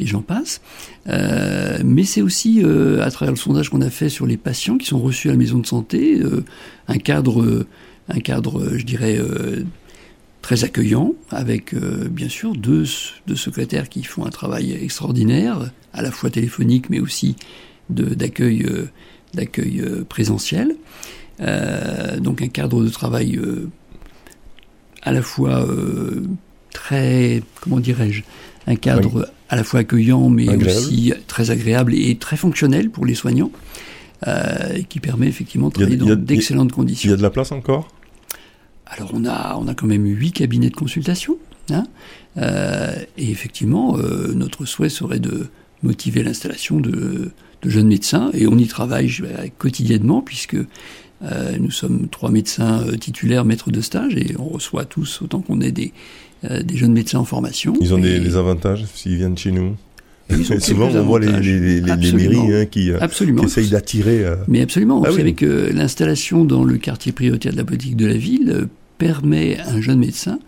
et 0.00 0.06
j'en 0.06 0.22
passe. 0.22 0.60
Euh, 1.08 1.78
mais 1.84 2.04
c'est 2.04 2.22
aussi, 2.22 2.62
euh, 2.64 3.04
à 3.04 3.10
travers 3.10 3.32
le 3.32 3.38
sondage 3.38 3.68
qu'on 3.68 3.82
a 3.82 3.90
fait 3.90 4.08
sur 4.08 4.26
les 4.26 4.36
patients 4.36 4.78
qui 4.78 4.86
sont 4.86 4.98
reçus 4.98 5.28
à 5.28 5.32
la 5.32 5.38
maison 5.38 5.58
de 5.58 5.66
santé, 5.66 6.18
euh, 6.20 6.42
un 6.88 6.98
cadre, 6.98 7.66
un 8.08 8.20
cadre, 8.20 8.76
je 8.76 8.84
dirais, 8.84 9.20
très 10.42 10.64
accueillant, 10.64 11.14
avec 11.30 11.74
bien 11.76 12.28
sûr 12.28 12.54
deux, 12.54 12.84
deux 13.26 13.36
secrétaires 13.36 13.88
qui 13.88 14.02
font 14.02 14.24
un 14.24 14.30
travail 14.30 14.72
extraordinaire, 14.72 15.70
à 15.92 16.02
la 16.02 16.10
fois 16.10 16.30
téléphonique 16.30 16.90
mais 16.90 16.98
aussi 16.98 17.36
d'accueil 17.88 18.66
d'accueil 19.34 19.84
présentiel. 20.08 20.74
Donc 22.18 22.42
un 22.42 22.48
cadre 22.48 22.82
de 22.82 22.88
travail 22.88 23.38
à 25.02 25.12
la 25.12 25.22
fois 25.22 25.64
très, 26.72 27.42
comment 27.60 27.78
dirais-je, 27.78 28.22
un 28.66 28.76
cadre 28.76 29.28
à 29.48 29.56
la 29.56 29.64
fois 29.64 29.80
accueillant 29.80 30.28
mais 30.30 30.48
Agréable. 30.48 30.78
aussi 30.78 31.12
très 31.26 31.50
agréable 31.50 31.94
et 31.94 32.16
très 32.16 32.36
fonctionnel 32.36 32.90
pour 32.90 33.04
les 33.06 33.14
soignants, 33.14 33.50
euh, 34.26 34.82
qui 34.88 35.00
permet 35.00 35.26
effectivement 35.28 35.68
de 35.68 35.74
Il 35.74 35.78
travailler 35.78 35.96
il 35.96 36.12
a- 36.12 36.14
dans 36.16 36.22
d'excellentes 36.22 36.70
Il 36.72 36.74
conditions. 36.74 37.10
y 37.10 37.14
a 37.14 37.16
de 37.16 37.22
la 37.22 37.30
place 37.30 37.52
encore? 37.52 37.88
Alors 38.86 39.10
on 39.14 39.24
a, 39.24 39.56
on 39.58 39.68
a 39.68 39.74
quand 39.74 39.86
même 39.86 40.04
huit 40.06 40.32
cabinets 40.32 40.70
de 40.70 40.76
consultation. 40.76 41.36
Hein 41.70 41.84
Euh, 42.36 42.94
et 43.18 43.30
effectivement, 43.30 43.96
euh, 43.98 44.32
notre 44.34 44.64
souhait 44.64 44.88
serait 44.88 45.18
de 45.18 45.48
motiver 45.82 46.22
l'installation 46.22 46.78
de, 46.78 47.30
de 47.62 47.70
jeunes 47.70 47.88
médecins. 47.88 48.30
Et 48.34 48.46
on 48.46 48.56
y 48.58 48.66
travaille 48.68 49.10
quotidiennement 49.58 50.20
puisque 50.22 50.56
euh, 50.56 51.56
nous 51.58 51.70
sommes 51.72 52.08
trois 52.08 52.30
médecins 52.30 52.84
titulaires 53.00 53.44
maîtres 53.44 53.70
de 53.72 53.80
stage 53.80 54.14
et 54.16 54.34
on 54.38 54.44
reçoit 54.48 54.84
tous 54.84 55.22
autant 55.22 55.40
qu'on 55.40 55.60
est 55.60 55.72
des, 55.72 55.92
des 56.42 56.76
jeunes 56.76 56.92
médecins 56.92 57.18
en 57.18 57.24
formation. 57.24 57.74
Ils 57.80 57.92
ont 57.94 57.98
des, 57.98 58.36
avantages 58.36 58.84
s'ils 58.94 59.16
viennent 59.16 59.36
chez 59.36 59.52
nous. 59.52 59.76
souvent, 60.60 60.88
on 60.94 61.02
voit 61.02 61.18
les, 61.20 61.26
avantages. 61.28 61.46
les, 61.46 61.60
les- 61.60 61.80
les 61.80 61.90
Absolument. 61.90 62.44
mairies 62.46 62.62
hein, 62.62 62.66
qui, 62.66 62.90
euh, 62.92 62.98
qui 63.08 63.44
essayent 63.44 63.68
d'attirer. 63.70 64.24
euh, 64.24 64.36
Mais 64.48 64.60
absolument, 64.62 65.02
Ah 65.04 65.08
vous 65.08 65.14
oui. 65.16 65.20
savez 65.20 65.34
que 65.34 65.70
l'installation 65.74 66.44
dans 66.44 66.62
le 66.64 66.78
quartier 66.78 67.10
prioritaire 67.12 67.52
de 67.52 67.56
la 67.56 67.64
politique 67.64 67.96
de 67.96 68.06
la 68.06 68.14
ville 68.16 68.50
euh, 68.50 68.66
permet 68.98 69.58
à 69.58 69.70
un 69.70 69.80
jeune 69.80 69.98
médecin 69.98 70.38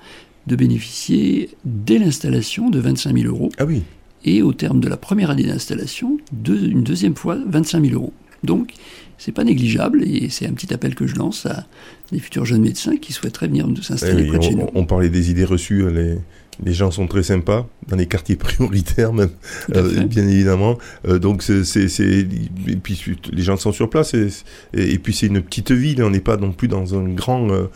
de 0.47 0.57
bénéficier 0.57 1.51
dès 1.65 1.99
l'installation 1.99 2.71
de 2.71 2.79
25 2.79 3.17
000 3.19 3.27
euros 3.35 3.51
Ah 3.59 3.65
oui, 3.65 3.83
et 4.25 4.41
au 4.43 4.53
terme 4.53 4.79
de 4.81 4.89
la 4.89 4.97
première 4.97 5.31
année 5.31 5.45
d'installation, 5.45 6.17
deux- 6.33 6.69
une 6.69 6.85
deuxième 6.85 7.17
fois 7.17 7.39
25 7.49 7.83
000 7.85 7.95
euros. 7.95 8.13
Donc, 8.45 8.73
c'est 9.19 9.33
pas 9.33 9.45
négligeable 9.45 10.03
et 10.03 10.29
c'est 10.31 10.47
un 10.47 10.53
petit 10.53 10.73
appel 10.75 10.95
que 10.95 11.07
je 11.07 11.15
lance 11.15 11.47
à 11.47 11.67
des 12.11 12.19
futurs 12.19 12.45
jeunes 12.45 12.63
médecins 12.63 12.97
qui 12.97 13.13
souhaiteraient 13.13 13.49
venir 13.49 13.67
Eh 13.71 13.83
s'installer 13.83 14.27
près 14.27 14.39
de 14.39 14.43
chez 14.43 14.55
nous. 14.55 14.69
on, 14.75 14.81
on 14.81 14.85
parlait 14.85 15.11
des 15.11 15.31
idées 15.31 15.45
reçues. 15.45 15.91
Les, 15.93 16.19
les 16.65 16.75
gens 16.75 16.91
sont 16.91 17.07
très 17.07 17.23
sympas 17.23 17.67
dans 17.89 17.97
les 17.97 18.07
quartiers 18.07 18.37
prioritaires 18.37 19.13
même. 19.13 19.31
Euh, 19.75 20.05
bien 20.05 20.27
évidemment. 20.27 20.79
Euh, 21.07 21.19
donc 21.19 21.43
c'est, 21.43 21.63
et 21.89 22.77
puis 22.77 23.01
les 23.33 23.43
gens 23.43 23.57
sont 23.57 23.73
sur 23.73 23.89
place 23.89 24.15
et, 24.15 24.29
et, 24.75 24.93
et 24.93 24.99
puis 24.99 25.15
c'est 25.15 25.27
une 25.27 25.41
petite 25.43 25.73
ville. 25.73 26.03
On 26.03 26.11
n'est 26.11 26.21
pas 26.21 26.37
non 26.37 26.53
plus 26.53 26.69
dans 26.69 26.99
un 26.99 27.09
grand 27.09 27.51
euh, 27.51 27.69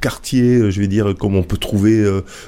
quartier, 0.00 0.70
je 0.70 0.80
vais 0.80 0.88
dire, 0.88 1.14
comme 1.18 1.36
on 1.36 1.42
peut 1.42 1.56
trouver 1.56 2.02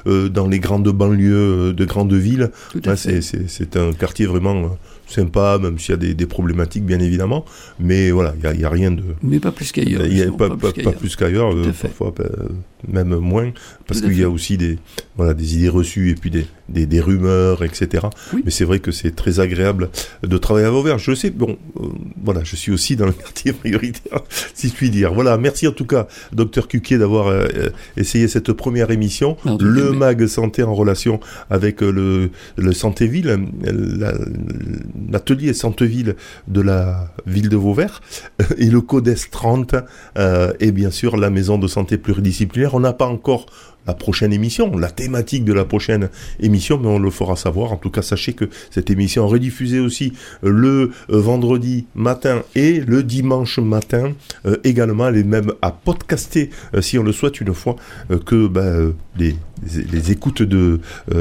dans 0.07 0.49
les 0.49 0.59
grandes 0.59 0.89
banlieues 0.89 1.73
de 1.73 1.85
grandes 1.85 2.15
villes. 2.15 2.51
C'est, 2.97 3.77
un 3.77 3.93
quartier 3.93 4.27
vraiment 4.27 4.77
sympa, 5.07 5.59
même 5.61 5.79
s'il 5.79 5.91
y 5.91 5.95
a 5.95 5.97
des, 5.97 6.15
des 6.15 6.27
problématiques 6.27 6.85
bien 6.85 6.99
évidemment. 7.01 7.45
Mais 7.79 8.11
voilà, 8.11 8.35
il 8.55 8.61
y 8.61 8.65
a, 8.65 8.71
rien 8.71 8.91
de, 8.91 9.03
Mais 9.23 9.39
pas 9.41 9.53
plus 9.53 9.71
qu'ailleurs. 9.73 10.07
il 10.07 10.23
a 10.23 10.31
pas, 10.33 10.49
pas- 10.51 10.57
pas 10.57 10.73
qu'ailleurs. 10.73 10.95
plus 10.95 11.17
qu'ailleurs, 11.17 11.55
euh, 11.55 11.73
parfois 11.81 12.13
euh, 12.21 12.49
même 12.89 13.15
moins, 13.17 13.51
parce 13.87 14.01
qu'il 14.01 14.19
y 14.19 14.23
a 14.25 14.31
aussi 14.31 14.57
des, 14.57 14.79
voilà, 15.17 15.35
des 15.35 15.57
idées 15.57 15.69
reçues 15.69 16.11
et 16.11 16.15
puis 16.15 16.31
des, 16.31 16.47
des, 16.69 16.87
des 16.87 17.01
rumeurs, 17.01 17.63
etc. 17.63 18.07
Oui. 18.33 18.43
Mais 18.45 18.51
c'est 18.51 18.65
vrai 18.65 18.79
que 18.79 18.91
c'est 18.91 19.15
très 19.15 19.41
agréable 19.41 19.91
de 20.23 20.39
travailler 20.39 20.67
à 20.67 20.71
Vauvert. 20.71 20.99
Je 20.99 21.15
sais, 21.15 21.31
bon, 21.31 21.57
euh, 21.81 21.87
voilà, 22.25 22.43
je 22.45 22.57
suis 22.57 22.73
aussi 22.73 22.97
dans 22.97 23.07
le 23.07 23.13
quartier 23.13 23.53
prioritaire, 23.65 24.21
si 24.55 24.69
je 24.69 24.73
puis 24.75 24.91
dire. 24.91 25.13
Voilà, 25.15 25.37
merci 25.39 25.67
en 25.69 25.73
tout 25.73 25.87
cas, 25.87 26.07
docteur 26.33 26.69
Cuquier, 26.69 26.99
d'avoir 26.99 27.29
euh, 27.29 27.47
essayé 27.97 28.29
cette 28.29 28.53
première 28.53 28.91
émission, 28.91 29.37
le 29.45 29.93
MAG 29.93 30.27
Santé 30.27 30.63
en 30.63 30.75
relation 30.75 31.21
avec 31.51 31.83
euh, 31.83 31.91
le, 31.91 32.31
le 32.57 32.73
Santé-Ville, 32.73 33.39
la- 33.63 34.15
l'atelier 35.11 35.53
Santé-Ville 35.53 36.17
de 36.49 36.61
la 36.61 37.09
ville 37.27 37.49
de 37.49 37.57
Vauvert, 37.57 38.01
et 38.59 38.67
le 38.67 38.81
CODES 38.81 39.31
30, 39.31 39.75
euh, 40.19 40.53
et 40.61 40.73
bien 40.73 40.91
sûr 40.91 41.17
la 41.17 41.31
maison 41.31 41.59
de 41.59 41.67
santé 41.69 41.99
pluridisciplinaire. 41.99 42.75
On 42.75 42.81
n'a 42.81 42.93
pas 42.93 43.07
encore 43.07 43.47
la 43.87 43.95
prochaine 43.95 44.33
émission, 44.33 44.77
la 44.77 44.91
thématique 44.91 45.45
de 45.45 45.53
la 45.53 45.65
prochaine 45.65 46.09
émission, 46.41 46.79
mais 46.79 46.89
on 46.89 46.99
le 46.99 47.11
fera 47.11 47.37
savoir. 47.37 47.73
En 47.73 47.77
tout 47.77 47.91
cas, 47.91 48.03
sachez 48.03 48.33
que 48.33 48.47
cette 48.71 48.91
émission 48.91 49.27
est 49.27 49.31
rediffusée 49.31 49.81
aussi 49.81 50.13
euh, 50.45 50.51
le 50.51 50.91
euh, 51.11 51.21
vendredi 51.21 51.87
matin 51.95 52.43
et 52.55 52.81
le 52.81 53.03
dimanche 53.03 53.59
matin 53.59 54.13
euh, 54.47 54.57
également. 54.65 55.09
Elle 55.09 55.19
est 55.19 55.25
même 55.25 55.53
à 55.63 55.71
podcaster 55.71 56.51
si 56.81 56.99
on 56.99 57.03
le 57.03 57.13
souhaite 57.13 57.41
une 57.41 57.55
fois 57.55 57.77
que 58.27 58.51
euh, 58.57 58.93
les, 59.17 60.11
écoutes 60.11 60.43
de, 60.43 60.81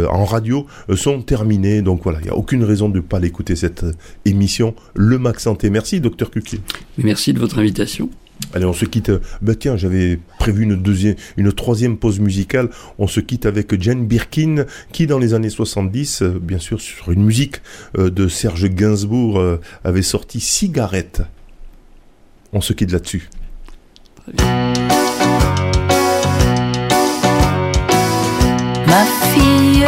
en 0.10 0.26
radio 0.26 0.66
sont 0.96 1.22
terminées. 1.22 1.82
Donc 1.82 2.02
voilà, 2.04 2.20
il 2.20 2.26
n'y 2.26 2.30
a 2.30 2.36
aucune 2.36 2.64
raison 2.64 2.90
de 2.90 2.98
ne 2.98 3.02
pas 3.02 3.20
l'écouter 3.20 3.56
cette 3.56 3.86
émission. 4.26 4.76
Le 4.96 5.18
Max 5.18 5.44
Santé. 5.44 5.70
Merci, 5.70 6.00
docteur 6.00 6.32
Cuquier. 6.32 6.60
Merci 6.98 7.34
de 7.34 7.40
votre 7.40 7.60
invitation. 7.60 8.10
Allez, 8.54 8.66
on 8.66 8.74
se 8.74 8.86
quitte. 8.86 9.12
Bah 9.42 9.56
tiens, 9.56 9.78
j'avais 9.78 10.20
prévu 10.40 10.64
une 10.64 10.76
deuxième, 10.76 11.16
une 11.38 11.52
troisième 11.52 11.98
pause 11.98 12.20
musicale. 12.20 12.70
On 13.00 13.08
se 13.08 13.20
quitte 13.20 13.46
avec 13.46 13.82
Jane 13.82 14.06
Birkin, 14.06 14.66
qui 14.92 15.08
dans 15.08 15.20
les 15.20 15.34
années 15.34 15.50
70, 15.50 16.22
euh, 16.22 16.40
bien 16.42 16.60
sûr 16.60 16.80
sur 16.82 17.12
une 17.12 17.24
musique 17.24 17.58
euh, 17.98 18.10
de 18.10 18.28
Serge 18.28 18.70
Gainsbourg, 18.70 19.40
euh, 19.40 19.60
avait 19.84 20.02
sorti 20.02 20.40
Cigarette. 20.40 21.24
On 22.52 22.62
se 22.62 22.74
quitte 22.74 22.92
là-dessus. 22.92 23.30
Ma 28.88 29.06
fille 29.34 29.88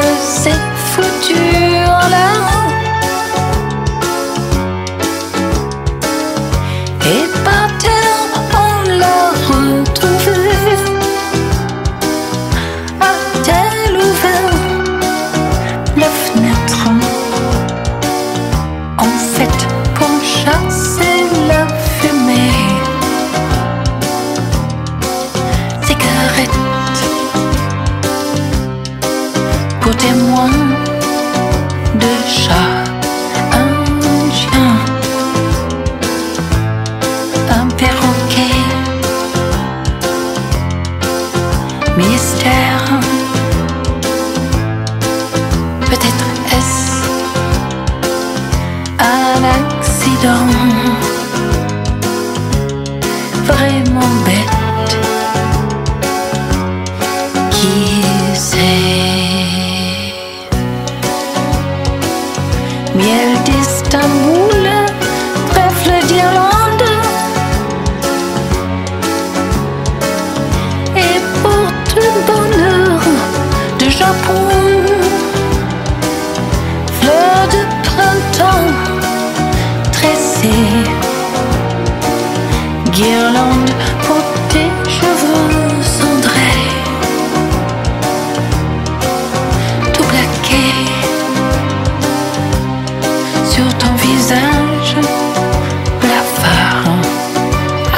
sur 93.56 93.78
ton 93.78 93.94
visage 93.96 94.96
la 94.98 96.08
blafard, 96.08 96.92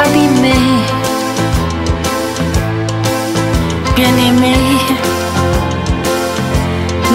abîmé, 0.04 0.60
bien 3.96 4.16
aimé, 4.28 4.56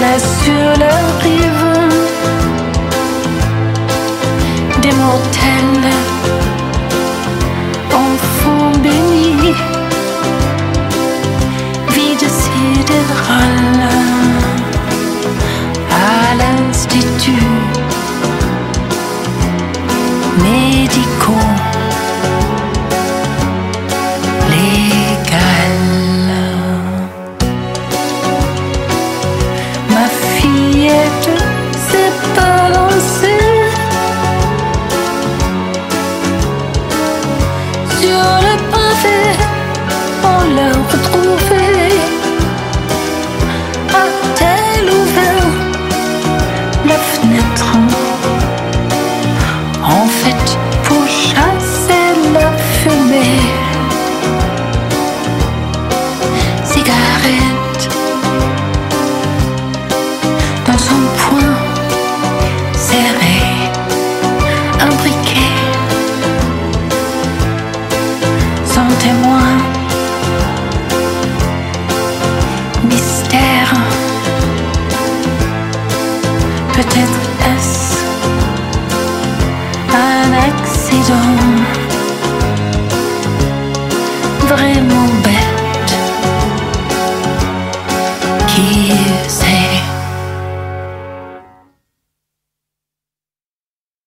là 0.01 0.19
sur. 0.19 1.52